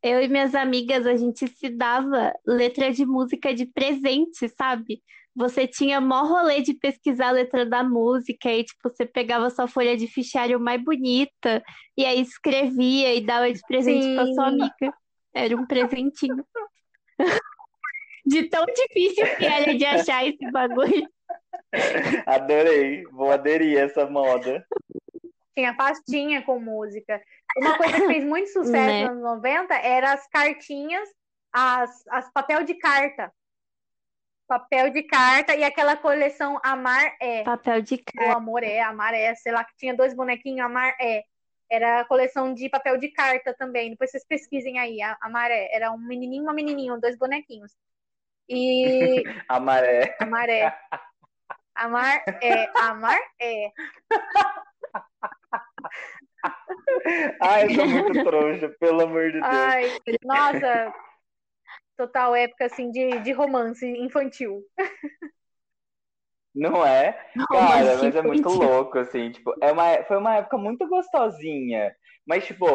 Eu 0.00 0.22
e 0.22 0.28
minhas 0.28 0.54
amigas, 0.54 1.08
a 1.08 1.16
gente 1.16 1.48
se 1.48 1.68
dava 1.68 2.32
letra 2.46 2.92
de 2.92 3.04
música 3.04 3.52
de 3.52 3.66
presente, 3.66 4.48
sabe? 4.50 5.02
Você 5.34 5.66
tinha 5.66 6.00
mó 6.00 6.22
rolê 6.22 6.62
de 6.62 6.72
pesquisar 6.72 7.28
a 7.28 7.32
letra 7.32 7.66
da 7.66 7.82
música, 7.82 8.48
e 8.52 8.62
tipo, 8.62 8.88
você 8.88 9.04
pegava 9.04 9.50
sua 9.50 9.66
folha 9.66 9.96
de 9.96 10.06
fichário 10.06 10.60
mais 10.60 10.80
bonita, 10.82 11.64
e 11.96 12.04
aí 12.04 12.20
escrevia 12.20 13.12
e 13.12 13.26
dava 13.26 13.52
de 13.52 13.60
presente 13.66 14.14
pra 14.14 14.26
sua 14.26 14.50
Sim. 14.50 14.54
amiga. 14.54 14.94
Era 15.34 15.56
um 15.56 15.66
presentinho. 15.66 16.46
De 18.26 18.48
tão 18.50 18.66
difícil 18.66 19.24
que 19.38 19.46
era 19.46 19.74
de 19.74 19.86
achar 19.86 20.26
esse 20.26 20.50
bagulho. 20.50 21.08
Adorei, 22.26 23.02
vou 23.04 23.30
aderir 23.30 23.78
a 23.78 23.84
essa 23.84 24.04
moda. 24.04 24.66
Tinha 25.54 25.74
pastinha 25.74 26.42
com 26.42 26.60
música. 26.60 27.22
Uma 27.56 27.78
coisa 27.78 27.94
que 27.94 28.06
fez 28.06 28.24
muito 28.24 28.48
sucesso 28.48 28.72
Né? 28.72 29.00
nos 29.04 29.10
anos 29.12 29.22
90 29.22 29.74
era 29.74 30.12
as 30.12 30.28
cartinhas, 30.28 31.08
as, 31.50 32.06
as 32.08 32.30
papel 32.32 32.64
de 32.64 32.74
carta. 32.74 33.32
Papel 34.46 34.90
de 34.90 35.02
carta 35.04 35.54
e 35.56 35.64
aquela 35.64 35.96
coleção 35.96 36.60
Amar 36.62 37.16
é. 37.20 37.44
Papel 37.44 37.80
de 37.80 37.94
O 37.94 38.02
carta. 38.04 38.36
Amor 38.36 38.62
é, 38.62 38.80
Amar 38.80 39.14
é, 39.14 39.34
sei 39.34 39.52
lá, 39.52 39.64
que 39.64 39.74
tinha 39.76 39.94
dois 39.94 40.14
bonequinhos, 40.14 40.66
Amar 40.66 40.94
é. 41.00 41.22
Era 41.70 42.00
a 42.00 42.04
coleção 42.04 42.54
de 42.54 42.68
papel 42.68 42.96
de 42.98 43.10
carta 43.10 43.54
também. 43.58 43.90
Depois 43.90 44.10
vocês 44.10 44.26
pesquisem 44.26 44.78
aí, 44.78 45.02
a- 45.02 45.16
Amar 45.20 45.50
é. 45.50 45.74
Era 45.74 45.92
um 45.92 45.98
menininho 45.98 46.42
e 46.42 46.46
uma 46.46 46.54
menininha, 46.54 46.96
dois 46.98 47.16
bonequinhos. 47.16 47.72
E 48.48 49.24
A 49.48 49.60
maré. 49.60 50.16
Amar 50.20 50.48
é. 50.48 50.72
Amar 51.74 52.24
é, 52.42 52.66
Amar 52.80 53.20
é. 53.40 53.70
Ai, 57.40 57.66
eu 57.66 57.70
sou 57.74 57.86
muito 57.86 58.24
trouxa, 58.24 58.68
pelo 58.80 59.02
amor 59.02 59.26
de 59.26 59.40
Deus. 59.40 59.44
Ai, 59.44 59.92
nossa, 60.24 60.94
total 61.96 62.34
época 62.34 62.64
assim 62.66 62.90
de, 62.90 63.20
de 63.20 63.32
romance 63.32 63.86
infantil. 63.86 64.62
Não 66.58 66.84
é? 66.84 67.12
Cara, 67.50 67.94
Romance 67.94 68.02
mas 68.02 68.16
é 68.16 68.22
muito 68.22 68.48
louco, 68.48 68.98
assim, 68.98 69.30
tipo, 69.30 69.54
é 69.60 69.70
uma, 69.70 70.02
foi 70.04 70.16
uma 70.16 70.36
época 70.36 70.58
muito 70.58 70.88
gostosinha. 70.88 71.94
Mas, 72.26 72.44
tipo, 72.46 72.66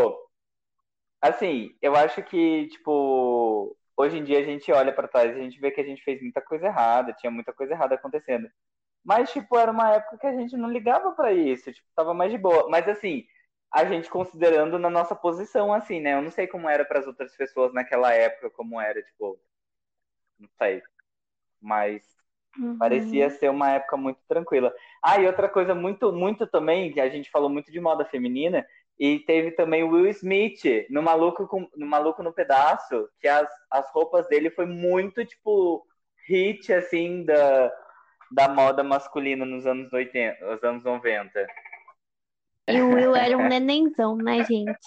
assim, 1.21 1.75
eu 1.81 1.93
acho 1.95 2.23
que, 2.23 2.67
tipo, 2.67 3.77
hoje 3.97 4.17
em 4.17 4.23
dia 4.23 4.39
a 4.39 4.43
gente 4.43 4.71
olha 4.71 4.93
pra 4.93 5.07
trás 5.07 5.35
e 5.35 5.39
a 5.39 5.43
gente 5.43 5.59
vê 5.59 5.69
que 5.69 5.81
a 5.81 5.83
gente 5.83 6.01
fez 6.01 6.21
muita 6.21 6.41
coisa 6.41 6.67
errada, 6.67 7.13
tinha 7.13 7.29
muita 7.29 7.51
coisa 7.51 7.73
errada 7.73 7.95
acontecendo. 7.95 8.49
Mas, 9.03 9.31
tipo, 9.33 9.57
era 9.57 9.71
uma 9.71 9.91
época 9.95 10.17
que 10.17 10.27
a 10.27 10.33
gente 10.33 10.55
não 10.55 10.69
ligava 10.71 11.11
pra 11.11 11.33
isso, 11.33 11.71
tipo, 11.73 11.87
tava 11.93 12.13
mais 12.13 12.31
de 12.31 12.37
boa. 12.37 12.69
Mas, 12.69 12.87
assim, 12.87 13.25
a 13.69 13.83
gente 13.85 14.09
considerando 14.09 14.79
na 14.79 14.89
nossa 14.89 15.13
posição, 15.15 15.73
assim, 15.73 15.99
né? 15.99 16.13
Eu 16.13 16.21
não 16.21 16.31
sei 16.31 16.47
como 16.47 16.69
era 16.69 16.85
pras 16.85 17.05
outras 17.05 17.35
pessoas 17.35 17.73
naquela 17.73 18.13
época, 18.13 18.49
como 18.51 18.79
era, 18.79 19.01
tipo, 19.03 19.37
não 20.39 20.49
sei. 20.57 20.81
Mas 21.61 22.22
Uhum. 22.57 22.77
Parecia 22.77 23.29
ser 23.29 23.49
uma 23.49 23.71
época 23.71 23.97
muito 23.97 24.19
tranquila. 24.27 24.73
Ah, 25.01 25.19
e 25.19 25.25
outra 25.25 25.49
coisa 25.49 25.73
muito, 25.73 26.11
muito 26.11 26.45
também, 26.45 26.91
que 26.91 26.99
a 26.99 27.09
gente 27.09 27.29
falou 27.31 27.49
muito 27.49 27.71
de 27.71 27.79
moda 27.79 28.05
feminina, 28.05 28.65
e 28.99 29.19
teve 29.19 29.51
também 29.51 29.83
o 29.83 29.89
Will 29.89 30.07
Smith 30.07 30.61
no 30.89 31.01
Maluco, 31.01 31.47
com, 31.47 31.67
no 31.75 31.85
Maluco 31.85 32.21
no 32.21 32.31
Pedaço, 32.31 33.09
que 33.19 33.27
as, 33.27 33.49
as 33.71 33.91
roupas 33.91 34.27
dele 34.27 34.51
foi 34.51 34.65
muito, 34.65 35.25
tipo, 35.25 35.85
hit, 36.27 36.71
assim, 36.71 37.25
da, 37.25 37.73
da 38.31 38.47
moda 38.47 38.83
masculina 38.83 39.45
nos 39.45 39.65
anos 39.65 39.91
80, 39.91 40.45
nos 40.45 40.63
anos 40.63 40.83
90. 40.83 41.47
E 42.69 42.81
o 42.81 42.93
Will 42.93 43.15
era 43.15 43.37
um 43.37 43.47
nenenzão, 43.49 44.15
né, 44.15 44.43
gente? 44.43 44.77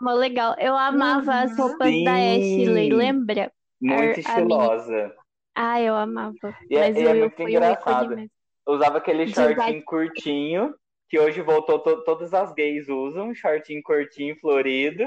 Mó 0.00 0.14
legal. 0.14 0.56
Eu 0.58 0.74
amava 0.74 1.40
as 1.42 1.56
roupas 1.56 1.78
da 1.78 1.90
Sim. 1.90 2.38
Ashley, 2.38 2.90
lembra? 2.90 3.52
Muito 3.80 4.02
A- 4.02 4.14
a 4.14 4.20
estilosa. 4.20 5.21
Ah, 5.54 5.80
eu 5.80 5.94
amava. 5.96 6.54
E 6.70 6.76
é- 6.76 6.90
Mas 6.90 6.96
e 6.98 7.06
o 7.06 7.08
é 7.08 7.14
muito 7.14 7.40
engraçado. 7.42 8.08
mesmo. 8.14 8.30
Usava 8.66 8.98
aquele 8.98 9.26
De 9.26 9.32
shortinho 9.32 9.84
curtinho, 9.84 10.74
que 11.08 11.18
hoje 11.18 11.40
voltou, 11.42 11.78
to- 11.80 12.04
todas 12.04 12.32
as 12.32 12.52
gays 12.54 12.88
usam, 12.88 13.34
shortinho 13.34 13.82
curtinho, 13.82 14.36
florido. 14.40 15.04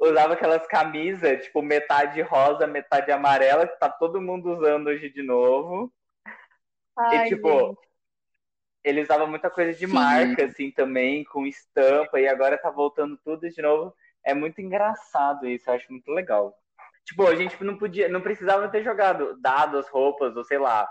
Usava 0.00 0.34
aquelas 0.34 0.66
camisas, 0.66 1.44
tipo, 1.44 1.62
metade 1.62 2.20
rosa, 2.22 2.66
metade 2.66 3.12
amarela, 3.12 3.66
que 3.68 3.78
tá 3.78 3.88
todo 3.88 4.20
mundo 4.20 4.52
usando 4.56 4.88
hoje 4.88 5.10
de 5.10 5.22
novo. 5.22 5.92
Ai, 6.96 7.10
e, 7.10 7.20
tipo, 7.20 7.48
gente. 7.52 7.78
ele 8.84 9.02
usava 9.02 9.26
muita 9.26 9.50
coisa 9.50 9.72
de 9.74 9.86
Sim. 9.86 9.96
marca, 9.96 10.44
assim, 10.46 10.70
também, 10.70 11.24
com 11.24 11.46
estampa, 11.46 12.20
e 12.20 12.26
agora 12.28 12.58
tá 12.58 12.70
voltando 12.70 13.18
tudo 13.24 13.48
de 13.50 13.60
novo. 13.62 13.94
É 14.24 14.34
muito 14.34 14.60
engraçado 14.60 15.46
isso, 15.48 15.68
eu 15.70 15.74
acho 15.74 15.90
muito 15.92 16.10
legal. 16.12 16.56
Tipo, 17.04 17.26
a 17.26 17.34
gente 17.36 17.62
não 17.62 17.76
podia, 17.78 18.08
não 18.08 18.20
precisava 18.20 18.68
ter 18.68 18.82
jogado, 18.82 19.38
dado 19.40 19.78
as 19.78 19.88
roupas, 19.88 20.36
ou 20.36 20.44
sei 20.44 20.58
lá, 20.58 20.88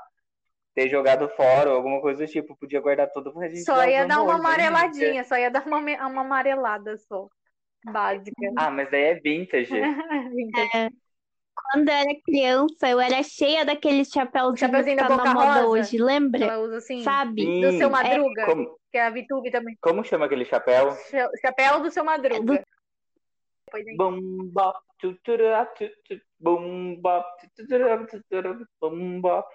ter 0.75 0.89
jogado 0.89 1.29
fora, 1.29 1.69
ou 1.71 1.75
alguma 1.77 2.01
coisa 2.01 2.25
do 2.25 2.31
tipo, 2.31 2.55
podia 2.57 2.81
guardar 2.81 3.11
tudo 3.11 3.33
pra 3.33 3.47
gente 3.49 3.63
Só 3.63 3.85
ia 3.85 4.05
dar 4.07 4.21
uma 4.21 4.33
hoje 4.33 4.33
ainda. 4.35 4.49
amareladinha, 4.49 5.23
só 5.23 5.37
ia 5.37 5.49
dar 5.51 5.65
uma, 5.67 5.79
uma 5.79 6.21
amarelada 6.21 6.97
só. 6.97 7.27
Básica. 7.85 8.31
Ah, 8.57 8.71
mas 8.71 8.89
daí 8.91 9.03
é 9.03 9.15
vintage. 9.15 9.69
Vintage. 10.35 10.89
Quando 11.71 11.89
eu 11.89 11.93
era 11.95 12.21
criança, 12.25 12.89
eu 12.89 12.99
era 12.99 13.23
cheia 13.23 13.65
daqueles 13.65 14.09
chapéuzinhos 14.09 14.59
Chapeuzinho 14.59 14.97
que 14.97 15.03
da 15.03 15.09
tá 15.09 15.17
na 15.17 15.33
moda 15.33 15.47
Rosa? 15.61 15.67
hoje, 15.67 15.97
lembra? 15.97 16.45
Ela 16.45 16.59
usa 16.59 16.77
assim, 16.77 17.03
Sabe? 17.03 17.41
Sim. 17.43 17.61
do 17.61 17.71
seu 17.77 17.89
É, 17.89 17.91
Madruga, 17.91 18.45
Como, 18.45 18.79
que 18.91 18.97
é 18.97 19.03
a 19.05 19.09
Vitube 19.09 19.51
também. 19.51 19.75
como 19.81 20.03
chama 20.03 20.25
aquele 20.25 20.45
chapéu? 20.45 20.95
Cha- 21.09 21.29
Chapéu 21.41 21.81
do 21.81 21.91
seu 21.91 22.03
Madruga. 22.03 22.37
Depois, 22.39 22.59
hein? 22.59 22.65
Bum, 23.97 24.47
bop, 24.51 24.79
tuturá, 24.99 25.65
tutu, 25.65 26.21
bum, 26.39 26.95
bop, 27.01 27.25
tuturá, 27.55 28.05
tuturá, 28.05 28.57
bum, 28.81 29.21
bop. 29.21 29.47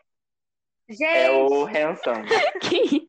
É 0.90 0.94
Gente, 0.94 1.52
o 1.52 1.64
Hanson. 1.66 2.14
Que- 2.62 3.08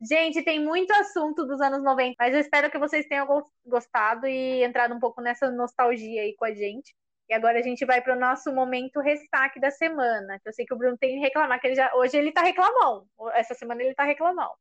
gente, 0.00 0.42
tem 0.42 0.60
muito 0.60 0.92
assunto 0.92 1.46
dos 1.46 1.60
anos 1.60 1.82
90, 1.82 2.14
mas 2.18 2.34
eu 2.34 2.40
espero 2.40 2.70
que 2.70 2.78
vocês 2.78 3.06
tenham 3.06 3.26
gos- 3.26 3.50
gostado 3.66 4.26
e 4.26 4.62
entrado 4.64 4.94
um 4.94 4.98
pouco 5.00 5.20
nessa 5.20 5.50
nostalgia 5.50 6.22
aí 6.22 6.34
com 6.36 6.44
a 6.44 6.54
gente. 6.54 6.94
E 7.28 7.34
agora 7.34 7.58
a 7.58 7.62
gente 7.62 7.86
vai 7.86 8.02
para 8.02 8.14
o 8.14 8.20
nosso 8.20 8.52
momento 8.52 9.00
ressaque 9.00 9.58
da 9.58 9.70
semana. 9.70 10.38
Eu 10.44 10.52
sei 10.52 10.66
que 10.66 10.74
o 10.74 10.76
Bruno 10.76 10.96
tem 10.98 11.14
que 11.14 11.20
reclamar, 11.20 11.58
que 11.58 11.66
ele 11.68 11.74
já 11.74 11.90
hoje 11.94 12.16
ele 12.18 12.32
tá 12.32 12.42
reclamão. 12.42 13.06
Essa 13.32 13.54
semana 13.54 13.82
ele 13.82 13.94
tá 13.94 14.04
reclamão. 14.04 14.52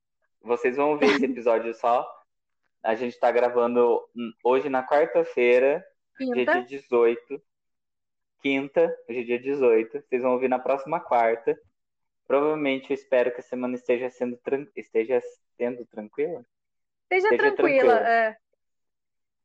Vocês 0.41 0.77
vão 0.77 0.91
ouvir 0.91 1.07
esse 1.07 1.25
episódio 1.25 1.73
só. 1.73 2.05
A 2.83 2.95
gente 2.95 3.17
tá 3.19 3.31
gravando 3.31 4.01
hoje 4.43 4.67
na 4.69 4.85
quarta-feira, 4.85 5.83
dia 6.19 6.33
Quinta. 6.35 6.51
dia 6.63 6.79
18. 6.79 7.41
Quinta, 8.41 8.93
hoje 9.09 9.21
é 9.21 9.23
dia 9.23 9.39
18. 9.39 10.01
Vocês 10.01 10.21
vão 10.21 10.33
ouvir 10.33 10.49
na 10.49 10.59
próxima 10.59 10.99
quarta. 10.99 11.57
Provavelmente 12.27 12.89
eu 12.91 12.93
espero 12.95 13.31
que 13.33 13.39
a 13.39 13.43
semana 13.43 13.75
esteja 13.75 14.09
sendo, 14.09 14.35
tran- 14.37 14.67
esteja 14.75 15.21
sendo 15.57 15.85
tranquila. 15.85 16.45
Seja 17.11 17.29
Seja 17.29 17.37
tranquila. 17.37 17.55
tranquila. 17.79 18.09
é. 18.09 18.37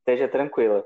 Esteja 0.00 0.28
tranquila. 0.28 0.84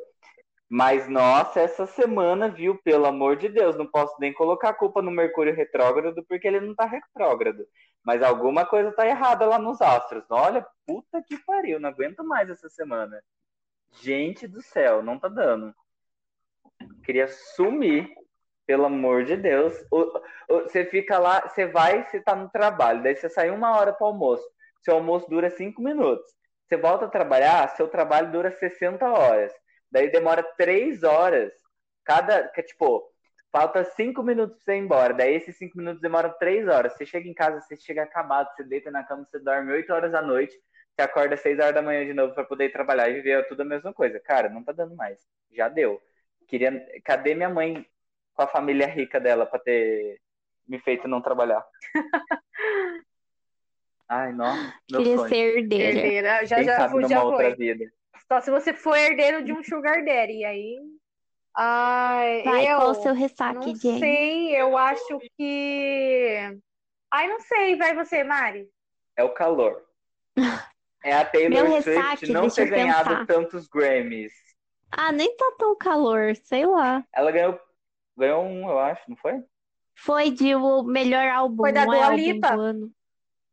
Mas, 0.74 1.06
nossa, 1.06 1.60
essa 1.60 1.84
semana, 1.84 2.48
viu, 2.48 2.80
pelo 2.82 3.04
amor 3.04 3.36
de 3.36 3.46
Deus, 3.46 3.76
não 3.76 3.86
posso 3.86 4.16
nem 4.18 4.32
colocar 4.32 4.70
a 4.70 4.74
culpa 4.74 5.02
no 5.02 5.10
Mercúrio 5.10 5.54
retrógrado, 5.54 6.24
porque 6.26 6.48
ele 6.48 6.60
não 6.60 6.74
tá 6.74 6.86
retrógrado. 6.86 7.66
Mas 8.02 8.22
alguma 8.22 8.64
coisa 8.64 8.90
tá 8.90 9.06
errada 9.06 9.44
lá 9.44 9.58
nos 9.58 9.82
astros. 9.82 10.24
Olha, 10.30 10.66
puta 10.86 11.22
que 11.28 11.36
pariu, 11.44 11.78
não 11.78 11.90
aguento 11.90 12.24
mais 12.24 12.48
essa 12.48 12.70
semana. 12.70 13.22
Gente 14.00 14.48
do 14.48 14.62
céu, 14.62 15.02
não 15.02 15.18
tá 15.18 15.28
dando. 15.28 15.74
Queria 17.04 17.28
sumir, 17.28 18.08
pelo 18.64 18.86
amor 18.86 19.26
de 19.26 19.36
Deus. 19.36 19.74
Você 20.48 20.86
fica 20.86 21.18
lá, 21.18 21.46
você 21.46 21.66
vai, 21.66 22.08
você 22.08 22.18
tá 22.18 22.34
no 22.34 22.48
trabalho, 22.48 23.02
daí 23.02 23.14
você 23.14 23.28
sai 23.28 23.50
uma 23.50 23.76
hora 23.76 23.92
pro 23.92 24.06
almoço. 24.06 24.50
Seu 24.80 24.94
almoço 24.94 25.28
dura 25.28 25.50
cinco 25.50 25.82
minutos. 25.82 26.24
Você 26.66 26.78
volta 26.78 27.04
a 27.04 27.10
trabalhar, 27.10 27.68
seu 27.76 27.88
trabalho 27.88 28.32
dura 28.32 28.50
60 28.50 29.04
horas. 29.06 29.52
Daí 29.92 30.10
demora 30.10 30.42
três 30.56 31.02
horas. 31.04 31.52
Cada. 32.02 32.48
Que, 32.48 32.62
tipo, 32.62 33.12
falta 33.52 33.84
cinco 33.84 34.22
minutos 34.22 34.56
pra 34.56 34.64
você 34.64 34.74
ir 34.74 34.78
embora. 34.80 35.12
Daí 35.12 35.34
esses 35.34 35.56
cinco 35.56 35.76
minutos 35.76 36.00
demoram 36.00 36.32
três 36.38 36.66
horas. 36.66 36.94
Você 36.94 37.04
chega 37.04 37.28
em 37.28 37.34
casa, 37.34 37.60
você 37.60 37.76
chega 37.76 38.02
acabado, 38.02 38.48
você 38.56 38.64
deita 38.64 38.90
na 38.90 39.04
cama, 39.04 39.26
você 39.30 39.38
dorme 39.38 39.70
oito 39.72 39.92
horas 39.92 40.10
da 40.10 40.22
noite. 40.22 40.58
Você 40.94 41.02
acorda 41.02 41.34
às 41.34 41.40
seis 41.40 41.58
horas 41.58 41.74
da 41.74 41.82
manhã 41.82 42.04
de 42.06 42.14
novo 42.14 42.34
para 42.34 42.44
poder 42.44 42.64
ir 42.66 42.72
trabalhar 42.72 43.08
e 43.10 43.14
viver 43.14 43.46
tudo 43.48 43.60
a 43.60 43.66
mesma 43.66 43.92
coisa. 43.92 44.18
Cara, 44.18 44.48
não 44.48 44.64
tá 44.64 44.72
dando 44.72 44.96
mais. 44.96 45.18
Já 45.52 45.68
deu. 45.68 46.00
Queria. 46.48 46.72
Cadê 47.04 47.34
minha 47.34 47.50
mãe 47.50 47.86
com 48.34 48.42
a 48.42 48.46
família 48.46 48.86
rica 48.86 49.20
dela 49.20 49.44
para 49.44 49.60
ter 49.60 50.18
me 50.66 50.78
feito 50.78 51.06
não 51.06 51.20
trabalhar? 51.20 51.62
Ai, 54.08 54.32
nossa. 54.32 54.74
Queria 54.86 55.16
sonho. 55.16 55.28
ser 55.28 55.36
herdeira. 55.36 55.98
Herdeira. 55.98 56.46
Já, 56.46 56.56
Quem 56.56 56.64
já, 56.64 56.76
sabe 56.76 56.94
numa 56.94 57.08
já 57.08 57.22
outra 57.22 57.46
foi. 57.46 57.56
vida. 57.56 57.92
Só 58.32 58.40
se 58.40 58.50
você 58.50 58.72
for 58.72 58.96
herdeiro 58.96 59.44
de 59.44 59.52
um 59.52 59.62
sugar 59.62 60.02
daddy, 60.02 60.42
aí... 60.42 60.78
Ai, 61.54 62.42
Vai, 62.44 62.72
eu... 62.72 62.76
qual 62.78 62.90
o 62.92 62.94
seu 62.94 63.12
ressaque, 63.12 63.66
Não 63.66 63.76
Jane? 63.76 63.98
sei, 64.00 64.56
eu 64.58 64.74
acho 64.74 65.18
que. 65.36 66.58
Ai, 67.10 67.28
não 67.28 67.38
sei, 67.40 67.76
vai 67.76 67.94
você, 67.94 68.24
Mari. 68.24 68.66
É 69.14 69.22
o 69.22 69.34
calor. 69.34 69.84
É 71.04 71.14
a 71.14 71.24
Taylor 71.24 71.50
Meu 71.50 71.82
Swift 71.82 71.90
ressaque, 71.90 72.32
não 72.32 72.48
ter 72.48 72.70
ganhado 72.70 73.08
pensar. 73.08 73.26
tantos 73.26 73.66
Grammys. 73.66 74.32
Ah, 74.92 75.10
nem 75.10 75.36
tá 75.36 75.52
tão 75.58 75.76
calor, 75.76 76.36
sei 76.44 76.64
lá. 76.64 77.04
Ela 77.12 77.32
ganhou, 77.32 77.60
ganhou 78.16 78.44
um, 78.44 78.70
eu 78.70 78.78
acho, 78.78 79.02
não 79.10 79.16
foi? 79.16 79.42
Foi 79.96 80.30
de 80.30 80.54
o 80.54 80.84
melhor 80.84 81.26
álbum, 81.28 81.56
Foi 81.64 81.72
da 81.72 81.80
é 81.82 81.84
Dua 81.86 82.04
álbum 82.04 82.16
Lipa. 82.16 82.52
do 82.54 82.60
ano. 82.60 82.92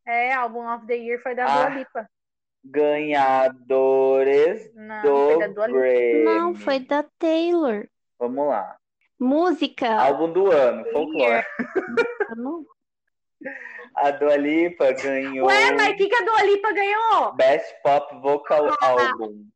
É, 0.05 0.31
álbum 0.31 0.71
of 0.73 0.85
the 0.85 0.93
year 0.93 1.19
foi 1.23 1.33
da 1.33 1.45
Ah. 1.45 1.65
Dua 1.65 1.79
Lipa. 1.79 2.09
Ganhadores 2.63 4.71
Não, 4.75 5.01
do 5.01 5.29
foi 5.29 5.39
da 5.39 5.47
Dua 5.47 5.67
Lipa. 5.67 5.79
Grammy. 5.79 6.23
Não, 6.23 6.55
foi 6.55 6.79
da 6.79 7.03
Taylor. 7.17 7.87
Vamos 8.19 8.47
lá. 8.47 8.77
Música. 9.19 9.99
Álbum 10.01 10.31
do 10.31 10.51
ano, 10.51 10.85
folclore. 10.91 11.43
A 13.95 14.11
Dua 14.11 14.35
Lipa 14.37 14.91
ganhou 14.93 15.47
Ué, 15.47 15.71
mas 15.71 15.93
o 15.93 15.97
que, 15.97 16.07
que 16.07 16.15
a 16.15 16.23
Dua 16.23 16.43
Lipa 16.43 16.71
ganhou? 16.71 17.33
Best 17.33 17.75
Pop 17.81 18.15
Vocal 18.21 18.69
Album. 18.81 19.47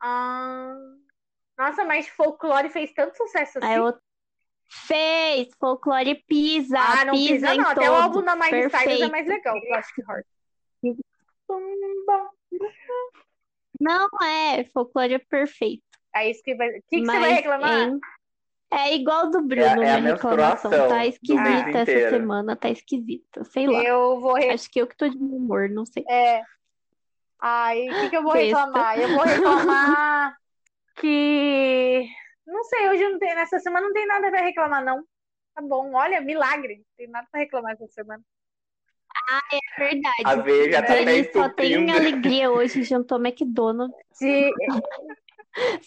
Ah, 0.00 0.74
nossa, 1.58 1.84
mas 1.84 2.08
folclore 2.08 2.70
fez 2.70 2.90
tanto 2.92 3.16
sucesso 3.16 3.58
assim. 3.58 3.66
Aí 3.66 3.76
eu... 3.76 3.94
Fez 4.72 5.48
Folklore 5.58 6.14
Pisa. 6.28 6.78
ah, 6.78 7.04
não 7.04 7.12
pisa 7.12 7.32
pisa 7.34 7.54
em 7.54 7.58
não. 7.58 7.70
Até 7.70 7.90
o 7.90 7.92
todos. 7.92 8.02
álbum 8.02 8.22
da 8.22 8.36
Miley 8.36 8.70
Cyrus 8.70 9.00
é 9.00 9.08
mais 9.08 9.26
legal, 9.26 9.56
o 9.56 9.60
Plastic 9.60 10.08
Heart. 10.08 10.26
Não 13.80 14.08
é, 14.22 14.64
Folklore 14.64 15.14
é 15.14 15.18
perfeito. 15.18 15.82
É 16.14 16.30
isso 16.30 16.42
que 16.42 16.54
vai. 16.54 16.68
O 16.68 16.72
que, 16.72 17.00
que 17.00 17.06
você 17.06 17.18
vai 17.18 17.32
reclamar? 17.32 17.88
em- 17.88 18.00
É 18.72 18.94
igual 18.94 19.30
do 19.30 19.42
Bruno, 19.42 19.62
É 19.62 19.68
a- 19.68 19.72
é 19.96 20.00
minha 20.00 20.14
reclamação. 20.14 20.70
Tá 20.70 21.06
esquisita 21.06 21.40
essa 21.70 21.80
inteiro. 21.82 22.10
semana, 22.10 22.56
tá 22.56 22.68
esquisita. 22.70 23.42
Sei 23.44 23.66
lá. 23.66 23.82
Eu 23.82 24.20
vou 24.20 24.34
re... 24.34 24.50
Acho 24.50 24.70
que 24.70 24.80
eu 24.80 24.86
que 24.86 24.96
tô 24.96 25.08
de 25.08 25.16
humor, 25.16 25.68
não 25.68 25.84
sei. 25.86 26.04
É. 26.08 26.42
Ai, 27.40 27.88
o 27.88 28.00
que, 28.00 28.10
que 28.10 28.16
eu 28.16 28.22
vou 28.22 28.32
reclamar? 28.32 28.98
Eu 28.98 29.08
vou 29.08 29.24
reclamar 29.24 30.36
que. 31.00 32.06
Não 32.46 32.62
sei, 32.64 32.88
hoje 32.90 33.08
não 33.08 33.18
tem. 33.18 33.34
Nessa 33.34 33.58
semana 33.60 33.86
não 33.86 33.92
tem 33.94 34.06
nada 34.06 34.30
pra 34.30 34.42
reclamar, 34.42 34.84
não. 34.84 35.02
Tá 35.54 35.62
bom, 35.62 35.92
olha, 35.94 36.20
milagre. 36.20 36.76
Não 36.78 36.84
tem 36.96 37.08
nada 37.08 37.26
pra 37.30 37.40
reclamar 37.40 37.72
essa 37.72 37.86
semana. 37.88 38.22
É 39.52 39.80
verdade. 39.80 40.22
A 40.24 40.34
Veja 40.36 40.82
tá 40.82 40.92
até 40.92 41.02
Ele 41.02 41.32
só 41.32 41.48
tem 41.50 41.90
alegria 41.90 42.50
hoje, 42.50 42.82
jantou 42.82 43.18
McDonald's. 43.18 43.96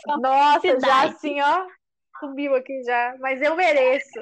Só 0.06 0.18
Nossa, 0.18 0.56
já 0.56 0.60
felicidade. 0.60 1.14
assim, 1.14 1.42
ó. 1.42 1.66
Subiu 2.20 2.54
aqui 2.56 2.84
já. 2.84 3.16
Mas 3.20 3.42
eu 3.42 3.56
mereço. 3.56 4.20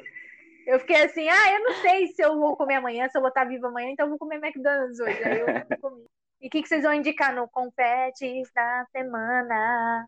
Eu 0.68 0.80
fiquei 0.80 1.04
assim, 1.04 1.28
ah, 1.28 1.54
eu 1.54 1.64
não 1.64 1.74
sei 1.82 2.08
se 2.08 2.22
eu 2.22 2.38
vou 2.38 2.56
comer 2.56 2.76
amanhã, 2.76 3.10
se 3.10 3.18
eu 3.18 3.22
vou 3.22 3.30
estar 3.30 3.46
viva 3.46 3.68
amanhã, 3.68 3.90
então 3.90 4.06
eu 4.06 4.10
vou 4.12 4.20
comer 4.20 4.36
McDonald's 4.36 5.00
hoje. 5.00 5.24
Aí 5.24 5.40
eu 5.40 5.46
comi. 5.82 6.06
E 6.40 6.48
o 6.48 6.50
que, 6.50 6.62
que 6.62 6.68
vocês 6.68 6.84
vão 6.84 6.94
indicar 6.94 7.36
no 7.36 7.48
Confetes 7.48 8.52
da 8.54 8.86
Semana? 8.92 10.08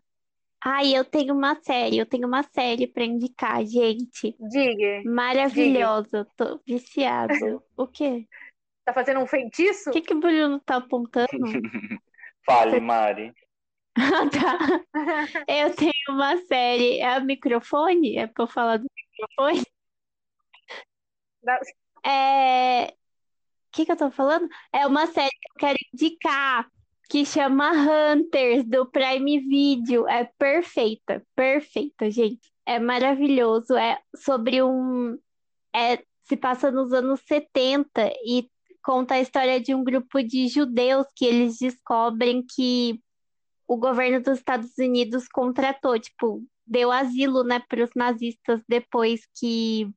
Ai, 0.64 0.96
eu 0.96 1.04
tenho 1.04 1.34
uma 1.34 1.54
série, 1.56 1.98
eu 1.98 2.06
tenho 2.06 2.26
uma 2.26 2.42
série 2.42 2.86
pra 2.86 3.04
indicar, 3.04 3.64
gente. 3.66 4.34
Diga. 4.40 5.02
Maravilhosa, 5.04 6.26
tô 6.36 6.58
viciada. 6.66 7.34
O 7.76 7.86
quê? 7.86 8.26
Tá 8.84 8.92
fazendo 8.92 9.20
um 9.20 9.26
feitiço? 9.26 9.90
O 9.90 9.92
que 9.92 10.02
que 10.02 10.14
o 10.14 10.20
Bruno 10.20 10.60
tá 10.60 10.76
apontando? 10.76 11.28
Fale, 12.44 12.80
Mari. 12.80 13.32
Tá. 13.96 14.58
Eu 15.46 15.74
tenho 15.74 15.92
uma 16.08 16.36
série. 16.46 16.98
É 16.98 17.16
o 17.18 17.24
microfone? 17.24 18.16
É 18.16 18.26
pra 18.26 18.42
eu 18.44 18.48
falar 18.48 18.78
do 18.78 18.86
microfone? 18.94 19.62
Da- 21.42 21.60
É. 22.04 22.86
O 22.88 22.92
que 23.76 23.84
que 23.86 23.92
eu 23.92 23.96
tô 23.96 24.10
falando? 24.10 24.48
É 24.72 24.86
uma 24.86 25.06
série 25.06 25.30
que 25.30 25.50
eu 25.52 25.54
quero 25.58 25.78
indicar, 25.92 26.68
que 27.08 27.24
chama 27.24 27.70
Hunters, 27.72 28.64
do 28.64 28.86
Prime 28.90 29.40
Video. 29.40 30.06
É 30.08 30.24
perfeita, 30.38 31.24
perfeita, 31.34 32.10
gente. 32.10 32.52
É 32.66 32.78
maravilhoso. 32.78 33.76
É 33.76 34.00
sobre 34.16 34.62
um. 34.62 35.18
É, 35.74 36.02
se 36.24 36.36
passa 36.36 36.70
nos 36.70 36.92
anos 36.92 37.20
70 37.26 38.10
e 38.24 38.48
conta 38.84 39.14
a 39.14 39.20
história 39.20 39.58
de 39.58 39.74
um 39.74 39.82
grupo 39.82 40.22
de 40.22 40.46
judeus 40.46 41.06
que 41.16 41.24
eles 41.24 41.58
descobrem 41.58 42.44
que 42.44 43.02
o 43.66 43.78
governo 43.78 44.22
dos 44.22 44.38
Estados 44.38 44.76
Unidos 44.78 45.26
contratou, 45.26 45.98
tipo, 45.98 46.44
deu 46.66 46.92
asilo, 46.92 47.42
né, 47.42 47.60
para 47.66 47.82
os 47.82 47.90
nazistas 47.96 48.62
depois 48.68 49.26
que 49.34 49.90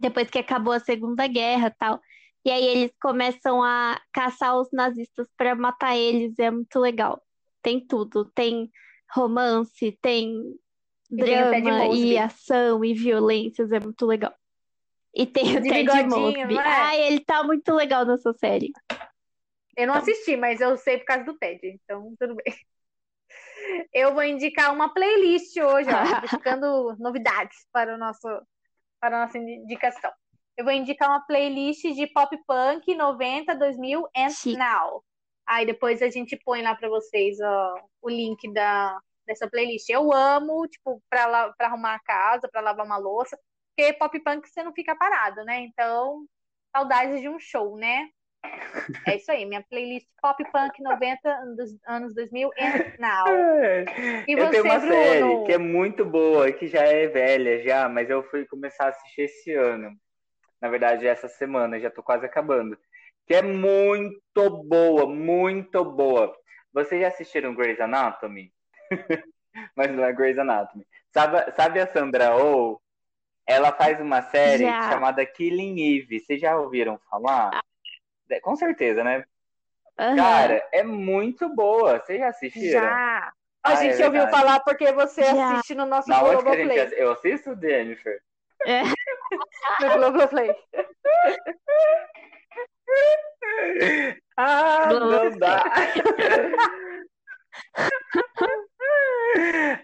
depois 0.00 0.30
que 0.30 0.38
acabou 0.38 0.72
a 0.72 0.78
Segunda 0.78 1.26
Guerra, 1.26 1.74
tal. 1.76 2.00
E 2.44 2.50
aí 2.50 2.64
eles 2.64 2.92
começam 3.00 3.64
a 3.64 4.00
caçar 4.12 4.56
os 4.56 4.68
nazistas 4.70 5.26
para 5.36 5.56
matar 5.56 5.96
eles, 5.96 6.38
é 6.38 6.50
muito 6.50 6.78
legal. 6.78 7.20
Tem 7.62 7.84
tudo, 7.84 8.24
tem 8.26 8.70
romance, 9.10 9.98
tem 10.00 10.36
E 11.10 11.16
tem 11.16 11.24
drama 11.24 11.86
Mosby. 11.86 12.06
e 12.06 12.18
ação 12.18 12.84
e 12.84 12.94
violências, 12.94 13.72
é 13.72 13.80
muito 13.80 14.06
legal. 14.06 14.34
E 15.18 15.26
tem 15.26 15.58
o 15.58 15.62
Ted 15.62 16.06
Mosby. 16.06 16.56
é? 16.56 16.60
Ai, 16.60 17.00
ele 17.02 17.18
tá 17.18 17.42
muito 17.42 17.74
legal 17.74 18.06
nessa 18.06 18.32
série. 18.34 18.70
Eu 19.76 19.88
não 19.88 19.94
assisti, 19.94 20.36
mas 20.36 20.60
eu 20.60 20.76
sei 20.76 20.98
por 20.98 21.06
causa 21.06 21.24
do 21.24 21.36
TED, 21.36 21.60
então 21.64 22.14
tudo 22.16 22.36
bem. 22.36 22.44
Eu 23.92 24.14
vou 24.14 24.22
indicar 24.22 24.72
uma 24.72 24.94
playlist 24.94 25.56
hoje, 25.56 25.90
ó, 25.90 26.20
buscando 26.22 26.96
novidades 26.98 27.66
para 27.70 27.94
o 27.94 27.98
nosso 27.98 28.26
para 29.00 29.16
a 29.18 29.26
nossa 29.26 29.38
indicação. 29.38 30.10
Eu 30.56 30.64
vou 30.64 30.72
indicar 30.72 31.08
uma 31.08 31.26
playlist 31.26 31.82
de 31.82 32.06
pop 32.06 32.36
punk 32.46 32.94
90, 32.94 33.54
2000 33.56 34.08
and 34.16 34.30
Chique. 34.30 34.56
now. 34.56 35.04
Aí 35.46 35.66
depois 35.66 36.00
a 36.00 36.08
gente 36.08 36.36
põe 36.44 36.62
lá 36.62 36.74
para 36.74 36.88
vocês 36.88 37.38
ó, 37.40 37.74
o 38.00 38.08
link 38.08 38.52
da 38.52 38.98
dessa 39.26 39.48
playlist. 39.48 39.88
Eu 39.90 40.12
amo, 40.12 40.66
tipo, 40.66 41.02
para 41.10 41.52
arrumar 41.60 41.94
a 41.94 42.00
casa, 42.00 42.48
para 42.48 42.62
lavar 42.62 42.86
uma 42.86 42.96
louça, 42.96 43.38
porque 43.78 43.92
pop 43.92 44.20
punk 44.20 44.48
você 44.48 44.62
não 44.64 44.72
fica 44.72 44.96
parado, 44.96 45.44
né? 45.44 45.60
Então, 45.60 46.24
saudades 46.74 47.20
de 47.20 47.28
um 47.28 47.38
show, 47.38 47.76
né? 47.76 48.08
É 49.06 49.16
isso 49.16 49.30
aí, 49.30 49.44
minha 49.44 49.64
playlist 49.68 50.06
Pop 50.22 50.42
Punk 50.52 50.80
90 50.80 51.44
dos 51.56 51.76
anos 51.86 52.14
2000 52.14 52.50
and 52.58 52.92
now. 52.98 53.26
E 54.26 54.32
eu 54.32 54.50
tenho 54.50 54.64
uma 54.64 54.80
série 54.80 55.20
Bruno? 55.20 55.44
que 55.44 55.52
é 55.52 55.58
muito 55.58 56.04
boa, 56.04 56.50
que 56.52 56.68
já 56.68 56.82
é 56.82 57.08
velha 57.08 57.62
já, 57.62 57.88
mas 57.88 58.08
eu 58.08 58.22
fui 58.22 58.46
começar 58.46 58.86
a 58.86 58.88
assistir 58.88 59.22
esse 59.22 59.54
ano. 59.54 59.90
Na 60.60 60.68
verdade, 60.68 61.06
essa 61.06 61.28
semana, 61.28 61.80
já 61.80 61.90
tô 61.90 62.02
quase 62.02 62.24
acabando. 62.26 62.78
Que 63.26 63.34
é 63.34 63.42
muito 63.42 64.50
boa, 64.64 65.06
muito 65.06 65.84
boa. 65.84 66.34
Vocês 66.72 67.00
já 67.00 67.08
assistiram 67.08 67.54
Grey's 67.54 67.80
Anatomy? 67.80 68.52
mas 69.76 69.90
não 69.90 70.04
é 70.04 70.12
Grey's 70.12 70.38
Anatomy. 70.38 70.86
Sabe, 71.12 71.52
sabe 71.52 71.80
a 71.80 71.86
Sandra 71.86 72.36
Oh? 72.36 72.80
Ela 73.48 73.72
faz 73.72 73.98
uma 73.98 74.20
série 74.20 74.64
Já. 74.64 74.90
chamada 74.90 75.24
Killing 75.24 75.80
Eve. 75.96 76.20
Vocês 76.20 76.38
já 76.38 76.54
ouviram 76.54 77.00
falar? 77.10 77.62
Com 78.42 78.54
certeza, 78.54 79.02
né? 79.02 79.24
Aham. 79.98 80.16
Cara, 80.16 80.68
é 80.70 80.82
muito 80.82 81.48
boa. 81.48 81.98
Vocês 81.98 82.18
já 82.18 82.28
assistiram? 82.28 82.82
Já. 82.82 83.32
A 83.64 83.72
Ah, 83.72 83.74
gente 83.76 84.02
é 84.02 84.06
ouviu 84.06 84.20
verdade. 84.22 84.30
falar 84.30 84.60
porque 84.60 84.92
você 84.92 85.24
Já. 85.24 85.52
assiste 85.54 85.74
no 85.74 85.86
nosso 85.86 86.10
Na 86.10 86.22
onde 86.22 86.30
que 86.30 86.36
a 86.36 86.42
Globoplay. 86.54 86.78
gente... 86.78 87.00
Eu 87.00 87.12
assisto, 87.12 87.58
Jennifer? 87.58 88.20
É. 88.66 88.82
No 89.80 89.92
Globoplay. 89.94 90.54
Ah, 94.36 94.88
não 94.92 95.36
dá. 95.36 95.64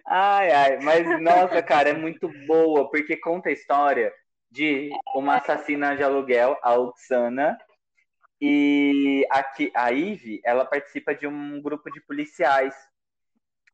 Ai, 0.07 0.53
ai, 0.53 0.79
mas 0.81 1.21
nossa, 1.21 1.63
cara, 1.63 1.91
é 1.91 1.93
muito 1.93 2.29
boa, 2.47 2.91
porque 2.91 3.17
conta 3.17 3.49
a 3.49 3.53
história 3.53 4.13
de 4.51 4.91
uma 5.15 5.37
assassina 5.37 5.97
de 5.97 6.03
aluguel, 6.03 6.57
a 6.63 6.75
Oksana, 6.75 7.59
e 8.41 9.27
aqui, 9.31 9.71
a 9.75 9.89
Ivy, 9.89 10.41
ela 10.45 10.65
participa 10.65 11.15
de 11.15 11.27
um 11.27 11.61
grupo 11.61 11.91
de 11.91 12.01
policiais, 12.01 12.75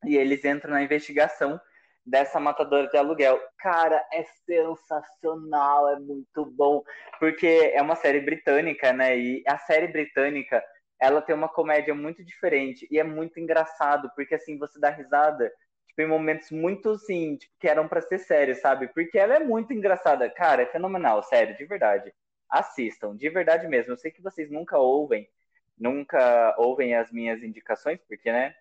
e 0.04 0.16
eles 0.16 0.44
entram 0.44 0.70
na 0.72 0.82
investigação 0.82 1.60
dessa 2.06 2.40
matadora 2.40 2.88
de 2.88 2.96
aluguel. 2.96 3.38
Cara, 3.58 4.02
é 4.12 4.24
sensacional, 4.46 5.90
é 5.90 6.00
muito 6.00 6.46
bom, 6.46 6.82
porque 7.18 7.72
é 7.74 7.82
uma 7.82 7.94
série 7.94 8.20
britânica, 8.20 8.92
né, 8.92 9.18
e 9.18 9.42
a 9.46 9.58
série 9.58 9.88
britânica, 9.88 10.64
ela 11.00 11.22
tem 11.22 11.34
uma 11.34 11.48
comédia 11.48 11.94
muito 11.94 12.22
diferente, 12.24 12.86
e 12.90 12.98
é 12.98 13.04
muito 13.04 13.40
engraçado, 13.40 14.10
porque 14.14 14.34
assim, 14.34 14.58
você 14.58 14.78
dá 14.78 14.90
risada 14.90 15.50
tipo, 15.90 16.02
em 16.02 16.06
momentos 16.06 16.50
muito, 16.50 16.90
assim, 16.90 17.36
tipo, 17.36 17.52
que 17.58 17.68
eram 17.68 17.86
pra 17.86 18.00
ser 18.00 18.18
sérios, 18.18 18.60
sabe? 18.60 18.88
Porque 18.88 19.18
ela 19.18 19.34
é 19.34 19.40
muito 19.40 19.72
engraçada. 19.72 20.28
Cara, 20.30 20.62
é 20.62 20.66
fenomenal, 20.66 21.22
sério, 21.22 21.56
de 21.56 21.64
verdade. 21.64 22.12
Assistam, 22.48 23.16
de 23.16 23.28
verdade 23.28 23.66
mesmo. 23.68 23.92
Eu 23.92 23.96
sei 23.96 24.10
que 24.10 24.22
vocês 24.22 24.50
nunca 24.50 24.78
ouvem, 24.78 25.28
nunca 25.78 26.54
ouvem 26.58 26.94
as 26.94 27.10
minhas 27.12 27.42
indicações, 27.42 28.00
porque, 28.08 28.32
né? 28.32 28.54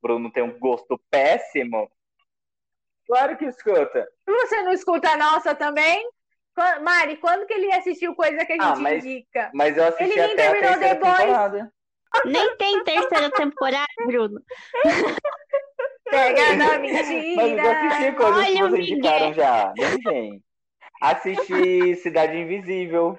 Bruno 0.00 0.30
tem 0.32 0.42
um 0.42 0.58
gosto 0.58 0.98
péssimo. 1.10 1.90
Claro 3.06 3.36
que 3.36 3.44
escuta. 3.44 4.08
Você 4.26 4.62
não 4.62 4.72
escuta 4.72 5.10
a 5.10 5.16
nossa 5.16 5.54
também? 5.54 6.08
Mari, 6.82 7.16
quando 7.16 7.46
que 7.46 7.54
ele 7.54 7.72
assistiu 7.72 8.14
coisa 8.14 8.44
que 8.44 8.52
a 8.52 8.56
gente 8.56 8.64
Ah, 8.64 8.76
mas- 8.76 9.04
indica? 9.04 9.50
Mas 9.54 9.76
eu 9.76 9.84
assisti 9.84 10.04
Ele 10.04 10.14
nem 10.16 10.32
até 10.32 10.46
a 10.48 10.50
terminou 10.52 10.70
terceira 10.78 10.94
The 10.94 11.00
Boys. 11.00 11.18
temporada. 11.18 11.72
Nem 12.24 12.56
tem 12.56 12.84
terceira 12.84 13.30
temporada, 13.30 13.86
Bruno. 14.06 14.42
Pega 16.10 16.56
na 16.56 16.66
Mas 16.66 16.74
eu 16.74 16.80
mentira. 16.80 17.00
assisti 17.70 18.12
coisas 18.16 18.46
que 18.46 18.52
Olha 18.56 18.64
o 18.66 18.70
vocês 18.70 18.88
indicaram 18.88 19.32
já. 19.32 19.72
Nem 19.76 19.98
vem. 20.02 20.44
Assisti 21.00 21.94
Cidade 21.96 22.36
Invisível. 22.36 23.16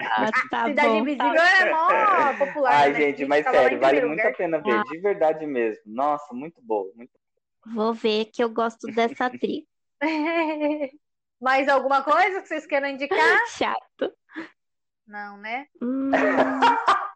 Ah, 0.00 0.30
tá 0.50 0.66
Cidade 0.66 0.88
bom. 0.88 0.96
Invisível 0.98 1.42
é 1.42 1.70
mó 1.70 2.44
popular. 2.44 2.72
Ai, 2.72 2.92
né? 2.92 3.00
gente, 3.00 3.24
mas 3.24 3.44
Tava 3.44 3.56
em 3.56 3.60
sério, 3.60 3.78
vale 3.78 4.00
muito 4.00 4.10
lugar. 4.18 4.32
a 4.32 4.34
pena 4.34 4.58
ver, 4.60 4.82
de 4.82 4.98
verdade 4.98 5.46
mesmo. 5.46 5.82
Nossa, 5.86 6.34
muito 6.34 6.60
boa. 6.60 6.90
Muito... 6.96 7.12
Vou 7.72 7.94
ver 7.94 8.24
que 8.26 8.42
eu 8.42 8.50
gosto 8.50 8.88
dessa 8.88 9.26
atriz. 9.26 9.64
Mais 11.42 11.68
alguma 11.68 12.02
coisa 12.04 12.40
que 12.40 12.46
vocês 12.46 12.66
queiram 12.66 12.88
indicar? 12.88 13.18
Chato. 13.58 14.12
Não, 15.06 15.36
né? 15.38 15.66
Hum, 15.82 16.10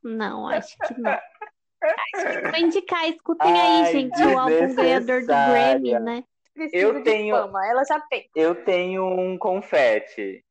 não, 0.03 0.49
acho 0.49 0.77
que 0.87 1.01
não. 1.01 1.12
Acho 1.12 2.41
que 2.43 2.49
vou 2.51 2.59
indicar. 2.59 3.09
Escutem 3.09 3.53
aí, 3.53 3.83
Ai, 3.85 3.93
gente, 3.93 4.20
o 4.22 4.39
álbum 4.39 4.74
ganhador 4.74 5.20
do 5.20 5.27
Grammy, 5.27 6.01
né? 6.01 6.24
Precisa 6.53 6.77
Eu 6.83 6.95
de 6.95 7.03
tenho- 7.05 7.37
fama, 7.37 7.66
ela 7.68 7.85
já 7.85 8.01
tem. 8.01 8.29
Eu 8.35 8.55
tenho 8.64 9.07
um 9.07 9.39
confete. 9.39 10.45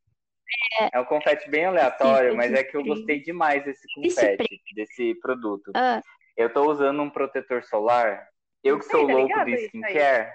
É 0.93 0.99
um 0.99 1.05
confete 1.05 1.49
bem 1.49 1.65
aleatório, 1.65 2.35
mas 2.37 2.51
de 2.51 2.57
é 2.59 2.63
que 2.63 2.77
eu 2.77 2.83
gostei 2.85 3.21
demais 3.21 3.65
desse 3.65 3.85
Esse 4.03 4.15
confete, 4.21 4.59
desse 4.73 5.15
produto. 5.15 5.71
Ah, 5.75 6.01
Eu 6.37 6.53
tô 6.53 6.69
usando 6.71 7.01
um 7.01 7.09
protetor 7.09 7.63
solar. 7.63 8.27
Eu 8.63 8.79
que 8.79 8.85
sou 8.85 9.05
tá 9.05 9.13
louco 9.13 9.33
do 9.33 9.39
aí? 9.41 9.65
skincare, 9.65 10.31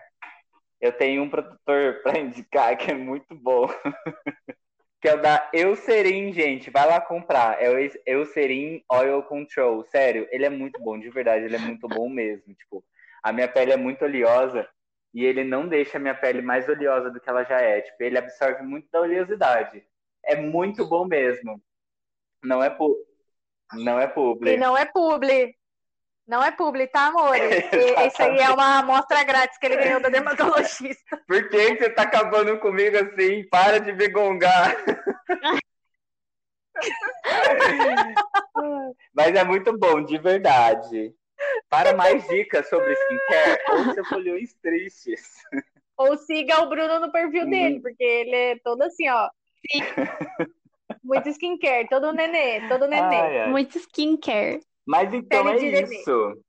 eu 0.81 0.93
tenho 0.93 1.23
um 1.23 1.31
protetor 1.31 2.01
pra 2.03 2.19
indicar 2.19 2.77
que 2.77 2.91
é 2.91 2.95
muito 2.95 3.35
bom. 3.35 3.67
que 5.01 5.09
é 5.09 5.15
o 5.15 5.23
da 5.23 5.49
Eucerin, 5.53 6.33
gente. 6.33 6.71
Vai 6.71 6.87
lá 6.87 7.01
comprar. 7.01 7.61
É 7.63 7.71
o 7.71 7.79
Eu- 7.79 7.91
Eucerin 8.07 8.83
Oil 8.91 9.23
Control. 9.23 9.85
Sério, 9.85 10.29
ele 10.31 10.45
é 10.45 10.51
muito 10.51 10.81
bom, 10.81 10.99
de 10.99 11.09
verdade. 11.11 11.45
Ele 11.45 11.57
é 11.57 11.59
muito 11.59 11.89
bom 11.89 12.09
mesmo. 12.09 12.55
Tipo, 12.55 12.85
a 13.23 13.33
minha 13.33 13.49
pele 13.49 13.73
é 13.73 13.77
muito 13.77 14.05
oleosa 14.05 14.69
e 15.15 15.25
ele 15.25 15.43
não 15.45 15.67
deixa 15.69 15.97
a 15.99 16.01
minha 16.01 16.15
pele 16.15 16.43
mais 16.43 16.69
oleosa 16.69 17.11
do 17.11 17.21
que 17.21 17.29
ela 17.29 17.45
já 17.45 17.61
é. 17.61 17.81
Tipo, 17.81 18.03
ele 18.03 18.19
absorve 18.19 18.63
muito 18.63 18.89
da 18.91 19.01
oleosidade. 19.01 19.85
É 20.25 20.37
muito 20.37 20.87
bom 20.87 21.07
mesmo. 21.07 21.61
Não 22.45 22.63
é 22.63 22.71
pu... 22.71 22.97
não 23.75 23.99
é 24.01 24.05
E 24.05 24.09
publi. 24.09 24.57
não 24.57 24.77
é 24.77 24.85
publi. 24.87 25.57
Não 26.31 26.45
é 26.45 26.53
publi, 26.53 26.87
tá, 26.87 27.09
amores? 27.09 27.43
E- 27.75 28.07
Isso 28.07 28.23
aí 28.23 28.39
é 28.39 28.51
uma 28.51 28.79
amostra 28.79 29.25
grátis 29.25 29.59
que 29.59 29.67
ele 29.67 29.77
ganhou 29.77 30.01
da 30.01 30.09
dermatologista. 30.09 31.21
Por 31.27 31.49
que 31.49 31.75
que 31.75 31.83
você 31.83 31.91
tá 31.91 32.03
acabando 32.03 32.57
comigo 32.61 32.97
assim? 32.97 33.43
Para 33.49 33.81
de 33.81 33.93
me 33.93 34.07
gongar. 34.09 34.77
Mas 39.13 39.35
é 39.35 39.43
muito 39.45 39.77
bom, 39.77 40.05
de 40.05 40.19
verdade. 40.19 41.13
Para 41.69 41.97
mais 41.97 42.25
dicas 42.29 42.69
sobre 42.69 42.93
skincare, 42.93 43.59
ouça 43.73 44.05
Folhões 44.05 44.55
Tristes. 44.63 45.33
Ou 45.97 46.17
siga 46.17 46.63
o 46.63 46.69
Bruno 46.69 47.01
no 47.01 47.11
perfil 47.11 47.43
Uhum. 47.45 47.51
dele, 47.51 47.81
porque 47.81 48.05
ele 48.05 48.37
é 48.37 48.57
todo 48.63 48.83
assim, 48.83 49.09
ó. 49.09 49.29
Muito 51.03 51.29
skincare, 51.31 51.89
todo 51.89 52.13
nenê, 52.13 52.69
todo 52.69 52.87
nenê. 52.87 53.03
Ai, 53.03 53.39
ai. 53.41 53.51
muito 53.51 53.79
skincare. 53.79 54.61
Mas 54.91 55.15
então 55.15 55.49
é 55.49 55.57
isso. 55.57 56.43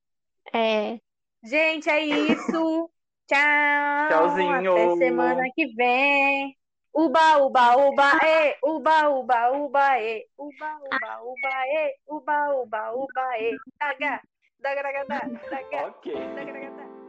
É. 0.51 0.99
Gente, 1.43 1.87
é 1.87 2.03
isso. 2.03 2.89
Tchau. 3.29 4.09
Tchauzinho. 4.09 4.71
Até 4.71 4.97
semana 4.97 5.43
que 5.55 5.67
vem. 5.75 6.57
Uba, 6.91 7.37
uba, 7.37 7.77
uba, 7.77 8.19
e. 8.23 8.57
Uba, 8.63 9.09
uba, 9.09 9.51
uba, 9.51 9.99
e. 10.01 10.25
Uba, 10.39 10.79
uba, 10.81 11.21
uba, 11.21 11.67
e. 11.67 11.95
Uba, 12.07 12.55
uba, 12.55 12.93
uba, 12.95 13.37
e. 13.37 13.55
Daga. 13.79 14.21
Daga, 14.59 14.83
daga, 14.83 15.05
daga. 15.05 15.39
Daga, 15.49 15.87
Ok. 15.89 16.13
daga, 16.35 16.51
daga, 16.51 16.69
daga. 16.71 17.00